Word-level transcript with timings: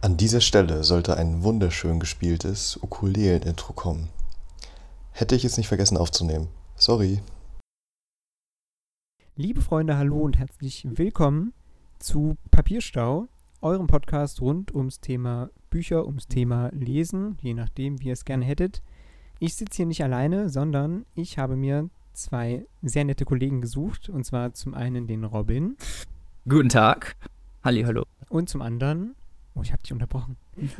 An 0.00 0.16
dieser 0.16 0.40
Stelle 0.40 0.84
sollte 0.84 1.16
ein 1.16 1.42
wunderschön 1.42 1.98
gespieltes 1.98 2.78
Ukulelen-Intro 2.80 3.72
kommen. 3.72 4.10
Hätte 5.10 5.34
ich 5.34 5.44
es 5.44 5.56
nicht 5.56 5.66
vergessen 5.66 5.96
aufzunehmen. 5.96 6.46
Sorry. 6.76 7.20
Liebe 9.34 9.60
Freunde, 9.60 9.96
hallo 9.96 10.18
und 10.18 10.38
herzlich 10.38 10.86
willkommen 10.88 11.52
zu 11.98 12.36
Papierstau, 12.52 13.26
eurem 13.60 13.88
Podcast 13.88 14.40
rund 14.40 14.72
ums 14.72 15.00
Thema 15.00 15.50
Bücher, 15.68 16.06
ums 16.06 16.28
Thema 16.28 16.70
Lesen, 16.72 17.36
je 17.40 17.54
nachdem, 17.54 18.00
wie 18.00 18.06
ihr 18.06 18.12
es 18.12 18.24
gerne 18.24 18.44
hättet. 18.44 18.82
Ich 19.40 19.56
sitze 19.56 19.78
hier 19.78 19.86
nicht 19.86 20.04
alleine, 20.04 20.48
sondern 20.48 21.06
ich 21.16 21.38
habe 21.38 21.56
mir 21.56 21.90
zwei 22.12 22.64
sehr 22.82 23.04
nette 23.04 23.24
Kollegen 23.24 23.60
gesucht, 23.60 24.08
und 24.08 24.22
zwar 24.22 24.54
zum 24.54 24.74
einen 24.74 25.08
den 25.08 25.24
Robin. 25.24 25.76
Guten 26.48 26.68
Tag. 26.68 27.16
Halli, 27.64 27.82
hallo. 27.82 28.04
Und 28.28 28.48
zum 28.48 28.62
anderen, 28.62 29.16
oh, 29.58 29.62
ich 29.62 29.72
habe 29.72 29.82
dich 29.82 29.92
unterbrochen. 29.92 30.36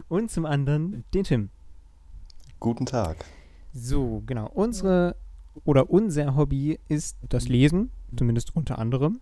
Und 0.09 0.31
zum 0.31 0.47
anderen 0.47 1.05
den 1.15 1.25
Tim. 1.25 1.51
Guten 2.61 2.87
Tag. 2.87 3.25
So, 3.73 4.23
genau. 4.27 4.51
Unsere 4.55 5.16
oder 5.65 5.91
unser 5.91 6.37
Hobby 6.37 6.79
ist 6.88 7.16
das 7.29 7.49
Lesen, 7.49 7.91
zumindest 8.16 8.55
unter 8.55 8.79
anderem. 8.79 9.21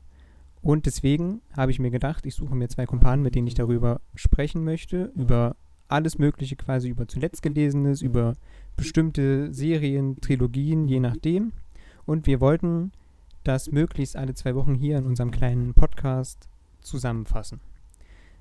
Und 0.63 0.87
deswegen 0.87 1.41
habe 1.57 1.71
ich 1.71 1.79
mir 1.79 1.91
gedacht, 1.91 2.27
ich 2.27 2.35
suche 2.35 2.55
mir 2.55 2.69
zwei 2.69 2.87
Kumpanen, 2.87 3.23
mit 3.23 3.35
denen 3.35 3.47
ich 3.47 3.55
darüber 3.55 4.01
sprechen 4.15 4.65
möchte, 4.65 5.13
über 5.15 5.57
alles 5.88 6.19
Mögliche 6.19 6.57
quasi, 6.57 6.88
über 6.88 7.07
zuletzt 7.07 7.43
Gelesenes, 7.43 8.02
über 8.02 8.35
bestimmte 8.77 9.52
Serien, 9.55 10.21
Trilogien, 10.21 10.88
je 10.88 11.01
nachdem. 11.01 11.52
Und 12.05 12.27
wir 12.27 12.41
wollten 12.41 12.93
das 13.45 13.71
möglichst 13.71 14.16
alle 14.16 14.35
zwei 14.35 14.55
Wochen 14.55 14.75
hier 14.75 14.99
in 14.99 15.07
unserem 15.07 15.30
kleinen 15.30 15.73
Podcast 15.75 16.49
zusammenfassen. 16.80 17.61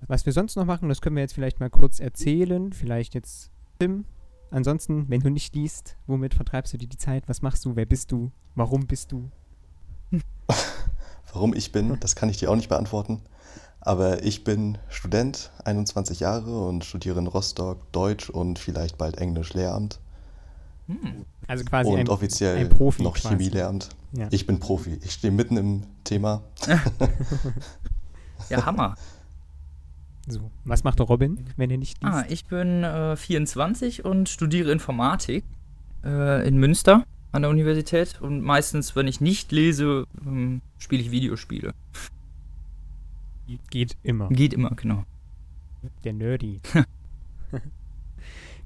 Was 0.08 0.26
wir 0.26 0.34
sonst 0.34 0.56
noch 0.56 0.66
machen, 0.66 0.90
das 0.90 1.02
können 1.02 1.16
wir 1.16 1.24
jetzt 1.24 1.34
vielleicht 1.34 1.60
mal 1.60 1.70
kurz 1.70 2.00
erzählen. 2.00 2.74
Vielleicht 2.74 3.16
jetzt 3.16 3.52
Tim. 3.80 4.06
Ansonsten, 4.52 5.10
wenn 5.10 5.22
du 5.22 5.30
nicht 5.30 5.56
liest, 5.56 5.98
womit 6.08 6.34
vertreibst 6.34 6.74
du 6.74 6.78
dir 6.78 6.88
die 6.88 6.98
Zeit? 6.98 7.28
Was 7.28 7.42
machst 7.42 7.66
du? 7.66 7.76
Wer 7.76 7.86
bist 7.86 8.12
du? 8.12 8.32
Warum 8.54 8.88
bist 8.88 9.12
du? 9.12 9.32
Warum 11.34 11.54
ich 11.54 11.72
bin, 11.72 11.98
das 12.00 12.16
kann 12.16 12.30
ich 12.30 12.38
dir 12.38 12.50
auch 12.50 12.56
nicht 12.56 12.70
beantworten. 12.70 13.22
Aber 13.82 14.24
ich 14.24 14.44
bin 14.44 14.78
Student, 14.88 15.52
21 15.66 16.20
Jahre 16.20 16.66
und 16.66 16.86
studiere 16.86 17.20
in 17.20 17.28
Rostock 17.28 17.92
Deutsch 17.92 18.30
und 18.30 18.58
vielleicht 18.58 18.98
bald 18.98 19.18
Englisch 19.18 19.54
Lehramt. 19.54 20.00
Hm. 20.88 21.26
Also 21.48 21.66
quasi 21.66 21.92
und 21.92 22.00
ein, 22.00 22.10
offiziell 22.10 22.58
ein 22.58 22.70
Profi 22.70 23.04
noch 23.04 23.16
quasi. 23.16 23.36
Chemielehramt. 23.36 23.90
Ja. 24.14 24.28
Ich 24.32 24.48
bin 24.48 24.60
Profi. 24.60 25.00
Ich 25.04 25.14
stehe 25.14 25.32
mitten 25.32 25.58
im 25.58 25.84
Thema. 26.04 26.44
Ja, 28.50 28.66
Hammer. 28.66 28.96
So, 30.28 30.52
was 30.64 30.84
macht 30.84 31.00
der 31.00 31.06
Robin, 31.06 31.46
wenn 31.56 31.70
er 31.70 31.78
nicht 31.78 32.02
liest? 32.02 32.14
Ah, 32.14 32.26
ich 32.28 32.46
bin 32.46 32.84
äh, 32.84 33.16
24 33.16 34.06
und 34.06 34.28
studiere 34.28 34.72
Informatik 34.72 35.44
äh, 36.04 36.48
in 36.48 36.58
Münster 36.58 37.06
an 37.32 37.44
der 37.44 37.52
Universität. 37.52 38.20
Und 38.22 38.42
meistens, 38.42 38.96
wenn 38.96 39.08
ich 39.08 39.22
nicht 39.22 39.52
lese, 39.52 40.06
ähm, 40.26 40.62
spiele 40.80 41.04
ich 41.04 41.12
Videospiele. 41.12 41.74
Geht 43.70 43.98
immer. 44.02 44.30
Geht 44.30 44.54
immer, 44.54 44.72
genau. 44.72 45.04
Der 46.04 46.14
Nerdy. 46.14 46.60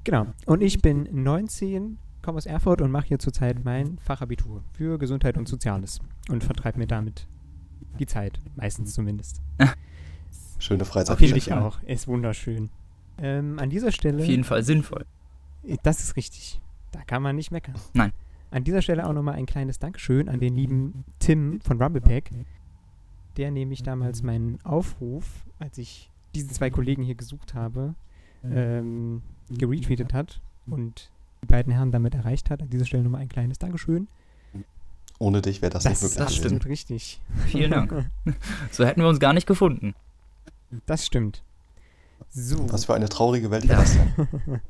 genau. 0.04 0.28
Und 0.46 0.62
ich 0.62 0.80
bin 0.80 1.08
19, 1.12 1.98
komme 2.22 2.38
aus 2.38 2.46
Erfurt 2.46 2.80
und 2.80 2.90
mache 2.90 3.08
hier 3.08 3.18
zurzeit 3.18 3.62
mein 3.64 3.98
Fachabitur 3.98 4.64
für 4.72 4.98
Gesundheit 4.98 5.36
und 5.36 5.46
Soziales 5.46 6.00
und 6.30 6.42
vertreibe 6.42 6.78
mir 6.78 6.86
damit 6.86 7.26
die 7.98 8.06
Zeit, 8.06 8.40
meistens 8.56 8.94
zumindest. 8.94 9.42
Schöne 10.60 10.84
Freizeit. 10.84 11.18
Finde 11.18 11.36
ich 11.36 11.52
auch. 11.52 11.82
Ist 11.82 12.06
wunderschön. 12.06 12.70
Ähm, 13.18 13.58
an 13.58 13.70
dieser 13.70 13.92
Stelle. 13.92 14.22
Auf 14.22 14.28
jeden 14.28 14.44
Fall 14.44 14.62
sinnvoll. 14.62 15.04
Das 15.82 16.00
ist 16.00 16.16
richtig. 16.16 16.60
Da 16.92 17.00
kann 17.02 17.22
man 17.22 17.36
nicht 17.36 17.50
meckern. 17.50 17.74
Nein. 17.94 18.12
An 18.50 18.64
dieser 18.64 18.82
Stelle 18.82 19.06
auch 19.06 19.12
nochmal 19.12 19.34
ein 19.34 19.46
kleines 19.46 19.78
Dankeschön 19.78 20.28
an 20.28 20.40
den 20.40 20.54
lieben 20.56 21.04
Tim 21.18 21.60
von 21.60 21.80
Rumblepack, 21.80 22.30
der 23.36 23.50
nämlich 23.50 23.82
damals 23.82 24.22
meinen 24.22 24.58
Aufruf, 24.64 25.24
als 25.58 25.78
ich 25.78 26.10
diese 26.34 26.48
zwei 26.48 26.70
Kollegen 26.70 27.02
hier 27.02 27.14
gesucht 27.14 27.54
habe, 27.54 27.94
ähm, 28.44 29.22
geretweetet 29.50 30.12
hat 30.12 30.40
und 30.66 31.10
die 31.42 31.46
beiden 31.46 31.72
Herren 31.72 31.92
damit 31.92 32.14
erreicht 32.14 32.50
hat. 32.50 32.62
An 32.62 32.70
dieser 32.70 32.86
Stelle 32.86 33.04
nochmal 33.04 33.20
ein 33.20 33.28
kleines 33.28 33.58
Dankeschön. 33.58 34.08
Ohne 35.18 35.42
dich 35.42 35.60
wäre 35.62 35.70
das, 35.70 35.84
Das, 35.84 35.92
nicht 35.92 36.02
möglich 36.02 36.26
das 36.26 36.36
stimmt 36.36 36.66
richtig. 36.66 37.20
Vielen 37.46 37.70
Dank. 37.70 38.10
So 38.72 38.84
hätten 38.84 39.00
wir 39.02 39.08
uns 39.08 39.20
gar 39.20 39.32
nicht 39.34 39.46
gefunden. 39.46 39.94
Das 40.86 41.06
stimmt. 41.06 41.42
So. 42.28 42.70
Was 42.72 42.84
für 42.84 42.94
eine 42.94 43.08
traurige 43.08 43.50
Welt 43.50 43.64
Ja. 43.64 43.70
wäre 43.70 43.80
das 43.80 43.92
denn? 43.94 44.60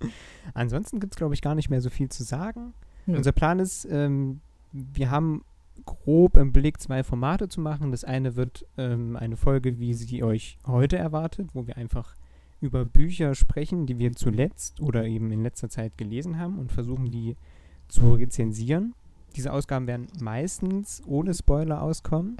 Ansonsten 0.54 1.00
gibt 1.00 1.14
es, 1.14 1.16
glaube 1.16 1.34
ich, 1.34 1.42
gar 1.42 1.54
nicht 1.54 1.70
mehr 1.70 1.80
so 1.80 1.90
viel 1.90 2.08
zu 2.08 2.24
sagen. 2.24 2.74
Nö. 3.06 3.16
Unser 3.16 3.32
Plan 3.32 3.58
ist, 3.58 3.86
ähm, 3.90 4.40
wir 4.72 5.10
haben 5.10 5.44
grob 5.84 6.36
im 6.36 6.52
Blick 6.52 6.80
zwei 6.80 7.02
Formate 7.02 7.48
zu 7.48 7.60
machen. 7.60 7.90
Das 7.90 8.04
eine 8.04 8.36
wird 8.36 8.66
ähm, 8.78 9.16
eine 9.16 9.36
Folge, 9.36 9.78
wie 9.78 9.94
sie 9.94 10.22
euch 10.22 10.58
heute 10.66 10.96
erwartet, 10.96 11.50
wo 11.54 11.66
wir 11.66 11.76
einfach 11.76 12.14
über 12.60 12.84
Bücher 12.84 13.34
sprechen, 13.34 13.86
die 13.86 13.98
wir 13.98 14.12
zuletzt 14.14 14.80
oder 14.80 15.04
eben 15.04 15.30
in 15.30 15.42
letzter 15.42 15.68
Zeit 15.68 15.98
gelesen 15.98 16.38
haben 16.38 16.58
und 16.58 16.72
versuchen, 16.72 17.10
die 17.10 17.36
zu 17.88 18.14
rezensieren. 18.14 18.94
Diese 19.36 19.52
Ausgaben 19.52 19.86
werden 19.86 20.06
meistens 20.20 21.02
ohne 21.06 21.34
Spoiler 21.34 21.82
auskommen. 21.82 22.36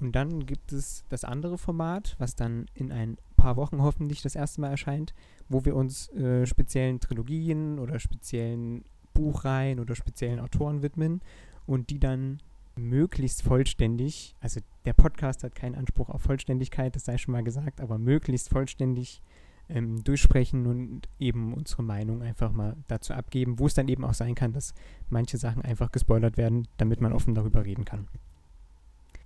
Und 0.00 0.12
dann 0.12 0.46
gibt 0.46 0.72
es 0.72 1.04
das 1.08 1.24
andere 1.24 1.58
Format, 1.58 2.16
was 2.18 2.34
dann 2.34 2.66
in 2.74 2.90
ein 2.90 3.18
paar 3.36 3.56
Wochen 3.56 3.82
hoffentlich 3.82 4.22
das 4.22 4.34
erste 4.34 4.60
Mal 4.60 4.70
erscheint, 4.70 5.14
wo 5.48 5.64
wir 5.64 5.76
uns 5.76 6.08
äh, 6.10 6.46
speziellen 6.46 7.00
Trilogien 7.00 7.78
oder 7.78 7.98
speziellen 7.98 8.84
Buchreihen 9.12 9.78
oder 9.78 9.94
speziellen 9.94 10.40
Autoren 10.40 10.82
widmen 10.82 11.20
und 11.66 11.90
die 11.90 11.98
dann 11.98 12.38
möglichst 12.76 13.42
vollständig, 13.42 14.34
also 14.40 14.60
der 14.86 14.94
Podcast 14.94 15.44
hat 15.44 15.54
keinen 15.54 15.74
Anspruch 15.74 16.08
auf 16.08 16.22
Vollständigkeit, 16.22 16.96
das 16.96 17.04
sei 17.04 17.18
schon 17.18 17.32
mal 17.32 17.44
gesagt, 17.44 17.80
aber 17.80 17.98
möglichst 17.98 18.48
vollständig 18.48 19.20
ähm, 19.68 20.02
durchsprechen 20.02 20.66
und 20.66 21.08
eben 21.18 21.52
unsere 21.52 21.82
Meinung 21.82 22.22
einfach 22.22 22.52
mal 22.52 22.76
dazu 22.88 23.12
abgeben, 23.12 23.58
wo 23.58 23.66
es 23.66 23.74
dann 23.74 23.88
eben 23.88 24.04
auch 24.04 24.14
sein 24.14 24.34
kann, 24.34 24.52
dass 24.52 24.72
manche 25.10 25.36
Sachen 25.36 25.62
einfach 25.62 25.92
gespoilert 25.92 26.38
werden, 26.38 26.68
damit 26.78 27.00
man 27.02 27.12
offen 27.12 27.34
darüber 27.34 27.66
reden 27.66 27.84
kann. 27.84 28.08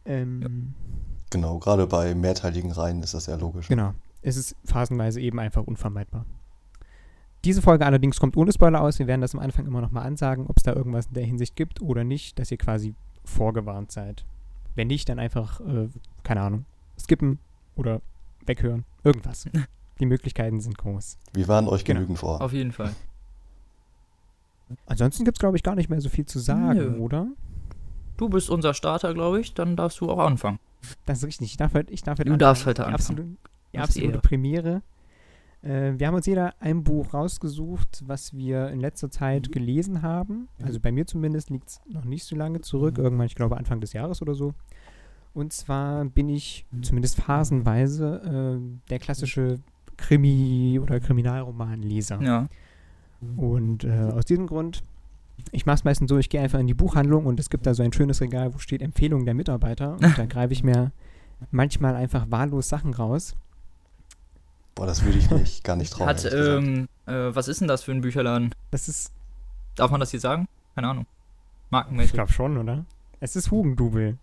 Ähm, 0.04 0.74
Genau, 1.30 1.58
gerade 1.58 1.86
bei 1.88 2.14
mehrteiligen 2.14 2.70
Reihen 2.70 3.02
ist 3.02 3.14
das 3.14 3.26
ja 3.26 3.34
logisch. 3.34 3.66
Genau. 3.66 3.92
Es 4.22 4.36
ist 4.36 4.54
phasenweise 4.64 5.20
eben 5.20 5.40
einfach 5.40 5.64
unvermeidbar. 5.64 6.26
Diese 7.44 7.60
Folge 7.60 7.84
allerdings 7.84 8.20
kommt 8.20 8.36
ohne 8.36 8.52
Spoiler 8.52 8.80
aus. 8.80 8.98
Wir 9.00 9.06
werden 9.08 9.20
das 9.20 9.34
am 9.34 9.40
Anfang 9.40 9.66
immer 9.66 9.80
nochmal 9.80 10.06
ansagen, 10.06 10.46
ob 10.46 10.56
es 10.58 10.62
da 10.62 10.72
irgendwas 10.72 11.06
in 11.06 11.14
der 11.14 11.24
Hinsicht 11.24 11.56
gibt 11.56 11.82
oder 11.82 12.04
nicht, 12.04 12.38
dass 12.38 12.50
ihr 12.52 12.56
quasi 12.56 12.94
vorgewarnt 13.24 13.90
seid. 13.90 14.24
Wenn 14.76 14.86
nicht, 14.86 15.08
dann 15.08 15.18
einfach, 15.18 15.60
äh, 15.60 15.88
keine 16.22 16.40
Ahnung, 16.42 16.66
skippen 16.98 17.38
oder 17.74 18.00
weghören. 18.46 18.84
Irgendwas. 19.02 19.46
Die 20.00 20.06
Möglichkeiten 20.06 20.60
sind 20.60 20.78
groß. 20.78 21.18
Wir 21.32 21.48
waren 21.48 21.66
euch 21.68 21.84
Genau. 21.84 21.98
genügend 21.98 22.18
vor. 22.18 22.40
Auf 22.40 22.52
jeden 22.52 22.72
Fall. 22.72 22.94
Ansonsten 24.86 25.24
gibt 25.24 25.36
es, 25.36 25.40
glaube 25.40 25.56
ich, 25.56 25.62
gar 25.62 25.74
nicht 25.74 25.90
mehr 25.90 26.00
so 26.00 26.08
viel 26.08 26.26
zu 26.26 26.38
sagen, 26.38 26.78
Nö. 26.78 26.98
oder? 26.98 27.26
Du 28.16 28.28
bist 28.28 28.50
unser 28.50 28.74
Starter, 28.74 29.14
glaube 29.14 29.40
ich. 29.40 29.54
Dann 29.54 29.76
darfst 29.76 30.00
du 30.00 30.10
auch 30.10 30.18
anfangen. 30.18 30.58
Das 31.06 31.18
ist 31.18 31.26
richtig. 31.26 31.52
Ich 31.52 31.56
darf 31.56 31.74
heute, 31.74 31.92
ich 31.92 32.02
darf 32.02 32.18
heute 32.18 32.30
Du 32.30 32.36
darfst 32.36 32.66
heute 32.66 32.82
anfangen. 32.86 32.94
absolute, 32.94 33.28
die 33.72 33.78
absolute. 33.78 34.18
Premiere. 34.20 34.82
Äh, 35.62 35.94
wir 35.96 36.06
haben 36.06 36.14
uns 36.14 36.26
jeder 36.26 36.54
ein 36.60 36.84
Buch 36.84 37.14
rausgesucht, 37.14 38.02
was 38.06 38.34
wir 38.34 38.68
in 38.68 38.80
letzter 38.80 39.10
Zeit 39.10 39.50
gelesen 39.50 40.02
haben. 40.02 40.48
Also 40.62 40.78
bei 40.78 40.92
mir 40.92 41.06
zumindest 41.06 41.50
liegt 41.50 41.68
es 41.68 41.80
noch 41.88 42.04
nicht 42.04 42.24
so 42.24 42.36
lange 42.36 42.60
zurück. 42.60 42.98
Irgendwann, 42.98 43.26
ich 43.26 43.34
glaube, 43.34 43.56
Anfang 43.56 43.80
des 43.80 43.92
Jahres 43.94 44.20
oder 44.22 44.34
so. 44.34 44.54
Und 45.32 45.52
zwar 45.52 46.04
bin 46.04 46.28
ich 46.28 46.64
zumindest 46.82 47.20
phasenweise 47.20 48.60
äh, 48.60 48.88
der 48.90 48.98
klassische 49.00 49.58
Krimi- 49.96 50.78
oder 50.80 51.00
Kriminalromanleser. 51.00 52.22
Ja. 52.22 52.46
Und 53.36 53.84
äh, 53.84 54.10
aus 54.14 54.26
diesem 54.26 54.46
Grund, 54.46 54.82
ich 55.52 55.66
mache 55.66 55.74
es 55.76 55.84
meistens 55.84 56.08
so, 56.08 56.18
ich 56.18 56.28
gehe 56.28 56.40
einfach 56.40 56.58
in 56.58 56.66
die 56.66 56.74
Buchhandlung 56.74 57.26
und 57.26 57.38
es 57.40 57.50
gibt 57.50 57.66
da 57.66 57.74
so 57.74 57.82
ein 57.82 57.92
schönes 57.92 58.20
Regal, 58.20 58.54
wo 58.54 58.58
steht 58.58 58.82
Empfehlungen 58.82 59.24
der 59.24 59.34
Mitarbeiter. 59.34 59.92
Und 59.94 60.02
da 60.18 60.26
greife 60.26 60.52
ich 60.52 60.62
mir 60.64 60.92
manchmal 61.50 61.94
einfach 61.96 62.26
wahllos 62.30 62.68
Sachen 62.68 62.94
raus. 62.94 63.34
Boah, 64.74 64.86
das 64.86 65.04
würde 65.04 65.18
ich 65.18 65.30
nicht, 65.30 65.62
gar 65.64 65.76
nicht 65.76 65.92
trauen. 65.92 66.08
Hat, 66.08 66.24
ähm, 66.32 66.88
äh, 67.06 67.12
was 67.34 67.48
ist 67.48 67.60
denn 67.60 67.68
das 67.68 67.82
für 67.84 67.92
ein 67.92 68.00
Bücherladen? 68.00 68.54
Das 68.70 68.88
ist, 68.88 69.12
Darf 69.76 69.90
man 69.90 70.00
das 70.00 70.10
hier 70.12 70.20
sagen? 70.20 70.46
Keine 70.76 70.88
Ahnung. 70.88 71.06
ich 71.66 71.70
Markenmäßig. 71.70 72.12
glaube 72.12 72.32
schon, 72.32 72.56
oder? 72.58 72.84
Es 73.20 73.34
ist 73.36 73.50
Hugendubel. 73.50 74.18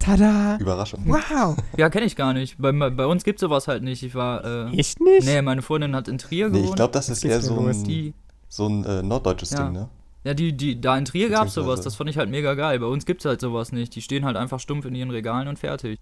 Tada! 0.00 0.56
Überraschung. 0.58 1.02
Wow! 1.06 1.56
Ja, 1.76 1.90
kenne 1.90 2.06
ich 2.06 2.14
gar 2.16 2.32
nicht. 2.32 2.56
Bei, 2.58 2.70
bei 2.72 3.06
uns 3.06 3.24
gibt 3.24 3.38
sowas 3.40 3.66
halt 3.68 3.82
nicht. 3.82 4.02
Ich 4.04 4.14
war, 4.14 4.44
äh, 4.44 4.76
Echt 4.76 5.00
nicht? 5.00 5.24
nee, 5.26 5.42
meine 5.42 5.62
Freundin 5.62 5.94
hat 5.96 6.08
in 6.08 6.18
Trier 6.18 6.46
Nee, 6.48 6.52
gewohnt. 6.58 6.70
ich 6.70 6.76
glaube, 6.76 6.92
das 6.92 7.08
ist 7.08 7.24
eher 7.24 7.40
so 7.40 7.54
los? 7.60 7.82
ein, 7.84 8.14
so 8.48 8.68
ein 8.68 8.84
äh, 8.84 9.02
norddeutsches 9.02 9.50
Ja. 9.50 9.64
Ding, 9.64 9.72
ne? 9.72 9.88
Ja, 10.24 10.34
die, 10.34 10.56
die, 10.56 10.80
da 10.80 10.96
in 10.98 11.04
Trier 11.04 11.28
gab 11.30 11.46
es 11.48 11.54
sowas. 11.54 11.80
Das 11.80 11.94
fand 11.96 12.10
ich 12.10 12.18
halt 12.18 12.28
mega 12.30 12.54
geil. 12.54 12.78
Bei 12.80 12.86
uns 12.86 13.06
gibt's 13.06 13.24
halt 13.24 13.40
sowas 13.40 13.72
nicht. 13.72 13.94
Die 13.94 14.02
stehen 14.02 14.24
halt 14.24 14.36
einfach 14.36 14.60
stumpf 14.60 14.84
in 14.84 14.94
ihren 14.94 15.10
Regalen 15.10 15.48
und 15.48 15.58
fertig. 15.58 15.98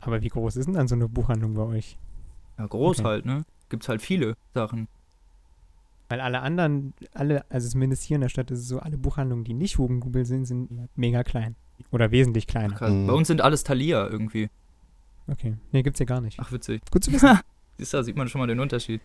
Aber 0.00 0.22
wie 0.22 0.28
groß 0.28 0.56
ist 0.56 0.66
denn 0.66 0.74
dann 0.74 0.86
so 0.88 0.94
eine 0.94 1.08
Buchhandlung 1.08 1.54
bei 1.54 1.62
euch? 1.62 1.98
Ja, 2.58 2.66
groß 2.66 3.00
Okay. 3.00 3.08
halt, 3.08 3.26
ne? 3.26 3.44
Gibt's 3.68 3.88
halt 3.88 4.00
viele 4.02 4.36
Sachen. 4.54 4.88
Weil 6.08 6.20
alle 6.20 6.40
anderen, 6.40 6.94
alle, 7.12 7.44
also 7.50 7.68
zumindest 7.68 8.02
hier 8.04 8.14
in 8.14 8.22
der 8.22 8.28
Stadt 8.28 8.50
ist 8.50 8.60
es 8.60 8.68
so, 8.68 8.78
alle 8.80 8.96
Buchhandlungen, 8.96 9.44
die 9.44 9.54
nicht 9.54 9.76
Hugendubel 9.78 10.24
sind, 10.24 10.46
sind 10.46 10.88
mega 10.96 11.22
klein. 11.22 11.54
Oder 11.90 12.10
wesentlich 12.10 12.46
kleiner. 12.46 12.74
Krass. 12.74 12.90
Mhm. 12.92 13.06
Bei 13.06 13.12
uns 13.12 13.28
sind 13.28 13.40
alles 13.40 13.64
Thalia 13.64 14.06
irgendwie. 14.08 14.48
Okay. 15.26 15.56
Nee, 15.72 15.82
gibt's 15.82 16.00
ja 16.00 16.06
gar 16.06 16.20
nicht. 16.20 16.38
Ach, 16.40 16.50
witzig. 16.52 16.80
Gut 16.90 17.04
zu 17.04 17.12
wissen. 17.12 17.38
Siehst 17.76 17.92
du, 17.92 17.96
da 17.98 18.02
sieht 18.02 18.16
man 18.16 18.28
schon 18.28 18.40
mal 18.40 18.46
den 18.46 18.60
Unterschied. 18.60 19.00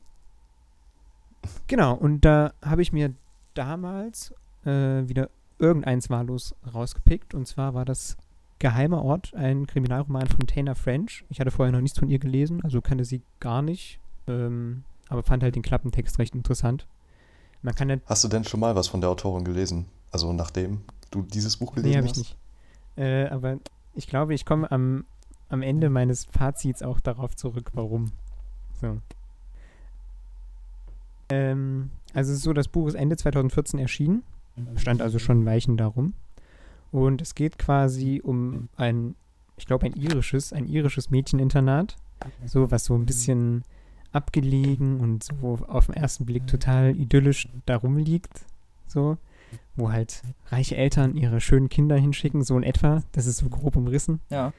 Genau, 1.67 1.93
und 1.93 2.21
da 2.21 2.53
habe 2.63 2.81
ich 2.81 2.93
mir 2.93 3.13
damals 3.53 4.33
äh, 4.65 5.07
wieder 5.07 5.29
irgendeins 5.59 6.09
wahllos 6.09 6.55
rausgepickt. 6.73 7.33
Und 7.33 7.47
zwar 7.47 7.73
war 7.73 7.85
das 7.85 8.17
Geheimer 8.59 9.03
Ort, 9.03 9.33
ein 9.33 9.67
Kriminalroman 9.67 10.27
von 10.27 10.47
Tana 10.47 10.75
French. 10.75 11.25
Ich 11.29 11.39
hatte 11.39 11.51
vorher 11.51 11.71
noch 11.71 11.81
nichts 11.81 11.99
von 11.99 12.09
ihr 12.09 12.19
gelesen, 12.19 12.63
also 12.63 12.81
kannte 12.81 13.05
sie 13.05 13.21
gar 13.39 13.61
nicht. 13.61 13.99
Ähm, 14.27 14.83
aber 15.09 15.23
fand 15.23 15.43
halt 15.43 15.55
den 15.55 15.63
Klappentext 15.63 16.17
recht 16.19 16.33
interessant. 16.33 16.87
Man 17.61 17.75
kann 17.75 17.89
ja. 17.89 17.97
Hast 18.05 18.23
du 18.23 18.27
denn 18.27 18.43
schon 18.43 18.59
mal 18.59 18.75
was 18.75 18.87
von 18.87 19.01
der 19.01 19.09
Autorin 19.09 19.43
gelesen? 19.43 19.85
Also 20.11 20.31
nachdem 20.33 20.81
du 21.11 21.23
dieses 21.23 21.57
Buch 21.57 21.73
gelesen 21.73 21.91
Nee, 21.91 21.97
habe 21.97 22.05
ich 22.05 22.11
hast? 22.11 22.17
nicht. 22.17 22.37
Äh, 22.95 23.27
aber 23.27 23.57
ich 23.95 24.07
glaube, 24.07 24.33
ich 24.33 24.45
komme 24.45 24.71
am, 24.71 25.05
am 25.49 25.61
Ende 25.61 25.89
meines 25.89 26.25
Fazits 26.25 26.83
auch 26.83 26.99
darauf 26.99 27.35
zurück, 27.35 27.71
warum. 27.73 28.11
So. 28.79 28.99
Ähm, 31.29 31.91
also 32.13 32.31
es 32.31 32.37
ist 32.37 32.43
so, 32.43 32.53
das 32.53 32.67
Buch 32.67 32.87
ist 32.87 32.95
Ende 32.95 33.17
2014 33.17 33.79
erschienen. 33.79 34.23
Stand 34.75 35.01
also 35.01 35.17
schon 35.19 35.41
ein 35.41 35.45
Weichen 35.45 35.77
darum. 35.77 36.13
Und 36.91 37.21
es 37.21 37.33
geht 37.33 37.57
quasi 37.57 38.21
um 38.23 38.69
ein, 38.77 39.15
ich 39.57 39.65
glaube, 39.65 39.85
ein 39.87 39.93
irisches, 39.93 40.53
ein 40.53 40.67
irisches 40.67 41.09
Mädcheninternat. 41.09 41.95
So, 42.45 42.71
was 42.71 42.85
so 42.85 42.95
ein 42.95 43.05
bisschen 43.05 43.63
abgelegen 44.11 44.99
und 44.99 45.23
so 45.23 45.59
auf 45.67 45.87
den 45.87 45.95
ersten 45.95 46.25
Blick 46.25 46.47
total 46.47 46.95
idyllisch 46.95 47.49
darum 47.65 47.97
liegt. 47.97 48.45
So, 48.87 49.17
wo 49.75 49.91
halt 49.91 50.21
reiche 50.49 50.77
Eltern 50.77 51.15
ihre 51.15 51.41
schönen 51.41 51.67
Kinder 51.67 51.97
hinschicken, 51.97 52.43
so 52.43 52.55
in 52.57 52.63
etwa. 52.63 53.01
Das 53.11 53.25
ist 53.25 53.37
so 53.37 53.49
grob 53.49 53.75
umrissen. 53.75 54.21
Ja. 54.29 54.53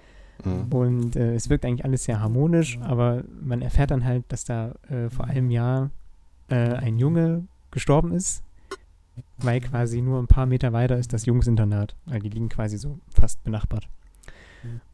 Mhm. 0.44 0.72
Und 0.72 1.17
äh, 1.17 1.34
es 1.34 1.49
wirkt 1.49 1.64
eigentlich 1.64 1.84
alles 1.84 2.05
sehr 2.05 2.20
harmonisch, 2.20 2.78
aber 2.81 3.22
man 3.40 3.62
erfährt 3.62 3.93
dann 3.93 4.05
halt, 4.05 4.25
dass 4.28 4.44
da 4.44 4.75
äh, 4.88 5.08
vor 5.08 5.26
einem 5.26 5.50
Jahr 5.50 5.90
äh, 6.49 6.55
ein 6.75 6.99
Junge 6.99 7.44
gestorben 7.70 8.12
ist, 8.12 8.43
weil 9.38 9.61
quasi 9.61 10.00
nur 10.02 10.20
ein 10.20 10.26
paar 10.26 10.46
Meter 10.46 10.73
weiter 10.73 10.96
ist 10.99 11.12
das 11.12 11.26
Jungsinternat, 11.26 11.96
weil 12.06 12.20
die 12.20 12.29
liegen 12.29 12.49
quasi 12.49 12.76
so 12.79 12.99
fast 13.08 13.43
benachbart. 13.44 13.88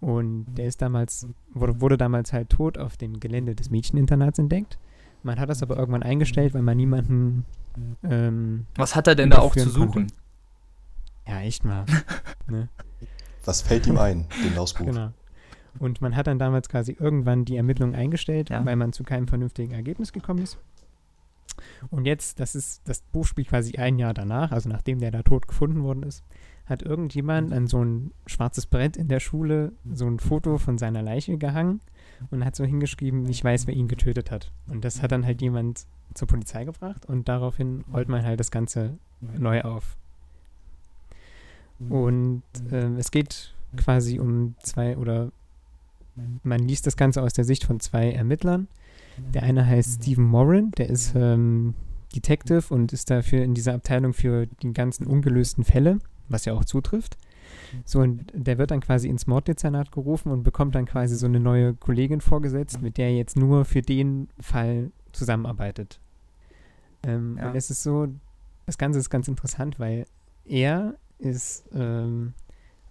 Und 0.01 0.47
der 0.57 0.67
ist 0.67 0.83
damals, 0.83 1.29
wurde, 1.55 1.81
wurde 1.81 1.97
damals 1.97 2.33
halt 2.33 2.51
tot 2.51 2.77
auf 2.77 2.97
dem 2.97 3.21
Gelände 3.21 3.55
des 3.55 3.71
Mädcheninternats 3.71 4.39
entdeckt. 4.41 4.79
Man 5.23 5.39
hat 5.39 5.49
das 5.49 5.63
aber 5.63 5.77
irgendwann 5.77 6.03
eingestellt, 6.03 6.55
weil 6.55 6.63
man 6.63 6.77
niemanden, 6.77 7.45
ähm, 8.03 8.67
Was 8.77 8.97
hat 8.97 9.07
er 9.07 9.15
denn 9.15 9.31
da 9.31 9.39
auch 9.39 9.55
zu 9.55 9.69
suchen? 9.69 10.09
ja 11.29 11.41
echt 11.43 11.65
mal, 11.65 11.85
ne? 12.49 12.69
Was 13.45 13.63
fällt 13.63 13.87
ihm 13.87 13.99
ein, 13.99 14.27
dem 14.45 14.55
Lausbuch? 14.57 14.87
Genau. 14.87 15.13
Und 15.79 16.01
man 16.01 16.17
hat 16.17 16.27
dann 16.27 16.39
damals 16.41 16.69
quasi 16.69 16.97
irgendwann 16.99 17.45
die 17.45 17.57
Ermittlungen 17.57 17.95
eingestellt, 17.95 18.51
Ja. 18.51 18.65
weil 18.65 18.75
man 18.75 18.93
zu 18.93 19.05
keinem 19.05 19.29
vernünftigen 19.29 19.73
Ergebnis 19.73 20.13
gekommen 20.13 20.43
ist. 20.43 20.59
Und 21.91 22.07
jetzt, 22.07 22.41
das 22.41 22.55
ist, 22.55 22.83
das 22.87 23.01
Buch 23.01 23.27
spielt 23.27 23.49
quasi 23.49 23.77
ein 23.77 23.99
Jahr 23.99 24.15
danach, 24.15 24.53
also 24.53 24.69
nachdem 24.69 25.01
der 25.01 25.11
da 25.11 25.23
tot 25.23 25.49
gefunden 25.49 25.83
worden 25.83 26.03
ist, 26.03 26.25
hat 26.67 26.83
irgendjemand 26.83 27.53
an 27.53 27.67
so 27.67 27.83
ein 27.85 28.13
schwarzes 28.27 28.67
Brett 28.67 28.97
in 28.97 29.09
der 29.09 29.21
Schule 29.21 29.73
so 29.93 30.07
ein 30.07 30.21
Foto 30.21 30.59
von 30.59 30.79
seiner 30.79 31.03
Leiche 31.03 31.37
gehangen 31.37 31.81
und 32.31 32.45
hat 32.45 32.55
so 32.55 32.65
hingeschrieben, 32.65 33.29
ich 33.29 33.43
weiß, 33.43 33.67
wer 33.67 33.75
ihn 33.75 33.89
getötet 33.89 34.31
hat. 34.31 34.53
Und 34.69 34.85
das 34.85 35.03
hat 35.03 35.13
dann 35.13 35.27
halt 35.27 35.43
jemand 35.43 35.87
zur 36.15 36.29
Polizei 36.29 36.65
gebracht 36.65 37.07
und 37.07 37.29
daraufhin 37.29 37.85
rollt 37.93 38.09
man 38.09 38.25
halt 38.25 38.39
das 38.39 38.51
Ganze 38.51 38.99
neu 39.21 39.63
auf. 39.63 39.97
Und 41.89 42.43
ähm, 42.71 42.97
es 42.97 43.11
geht 43.11 43.55
quasi 43.77 44.19
um 44.19 44.55
zwei 44.63 44.97
oder 44.97 45.33
man 46.43 46.61
liest 46.61 46.87
das 46.87 46.97
Ganze 46.97 47.23
aus 47.23 47.33
der 47.33 47.45
Sicht 47.45 47.65
von 47.65 47.81
zwei 47.81 48.13
Ermittlern. 48.13 48.69
Der 49.35 49.43
eine 49.43 49.67
heißt 49.67 50.03
Stephen 50.03 50.25
Moran, 50.25 50.71
der 50.73 50.89
ist 50.89 51.15
ähm, 51.15 51.75
Detective 52.15 52.73
und 52.73 52.93
ist 52.93 53.11
dafür 53.11 53.43
in 53.43 53.55
dieser 53.55 53.75
Abteilung 53.75 54.13
für 54.13 54.47
die 54.47 54.73
ganzen 54.73 55.07
ungelösten 55.07 55.65
Fälle, 55.65 55.99
was 56.29 56.45
ja 56.45 56.53
auch 56.55 56.65
zutrifft. 56.65 57.17
So, 57.85 58.01
und 58.01 58.33
der 58.33 58.59
wird 58.59 58.71
dann 58.71 58.81
quasi 58.81 59.09
ins 59.09 59.27
Morddezernat 59.27 59.93
gerufen 59.93 60.31
und 60.31 60.43
bekommt 60.43 60.75
dann 60.75 60.87
quasi 60.87 61.17
so 61.17 61.27
eine 61.27 61.41
neue 61.41 61.75
Kollegin 61.75 62.21
vorgesetzt, 62.21 62.81
mit 62.81 62.97
der 62.97 63.09
er 63.09 63.17
jetzt 63.17 63.37
nur 63.37 63.65
für 63.65 63.83
den 63.83 64.29
Fall 64.41 64.91
zusammenarbeitet. 65.13 66.01
Ähm, 67.03 67.37
Ja. 67.39 67.51
Und 67.51 67.57
es 67.57 67.71
ist 67.71 67.83
so, 67.83 68.09
das 68.67 68.79
Ganze 68.79 68.99
ist 68.99 69.11
ganz 69.11 69.29
interessant, 69.29 69.79
weil 69.79 70.07
er 70.45 70.95
ist 71.19 71.65
ähm, 71.75 72.35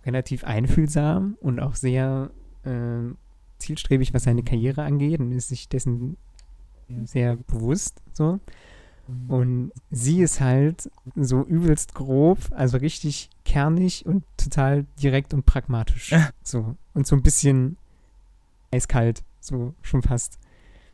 relativ 0.05 0.43
einfühlsam 0.43 1.37
und 1.41 1.59
auch 1.59 1.75
sehr 1.75 2.29
ähm, 2.65 3.17
zielstrebig, 3.59 4.13
was 4.13 4.23
seine 4.23 4.43
Karriere 4.43 4.83
angeht 4.83 5.19
und 5.19 5.31
ist 5.31 5.49
sich 5.49 5.69
dessen 5.69 6.17
sehr 7.05 7.35
bewusst 7.35 8.01
so. 8.13 8.39
Und 9.27 9.71
sie 9.89 10.21
ist 10.21 10.39
halt 10.39 10.91
so 11.15 11.43
übelst 11.43 11.95
grob, 11.95 12.37
also 12.51 12.77
richtig 12.77 13.29
kernig 13.43 14.05
und 14.05 14.23
total 14.37 14.85
direkt 15.01 15.33
und 15.33 15.47
pragmatisch. 15.47 16.13
so. 16.43 16.75
Und 16.93 17.07
so 17.07 17.15
ein 17.15 17.23
bisschen 17.23 17.77
eiskalt, 18.71 19.23
so 19.39 19.73
schon 19.81 20.03
fast. 20.03 20.37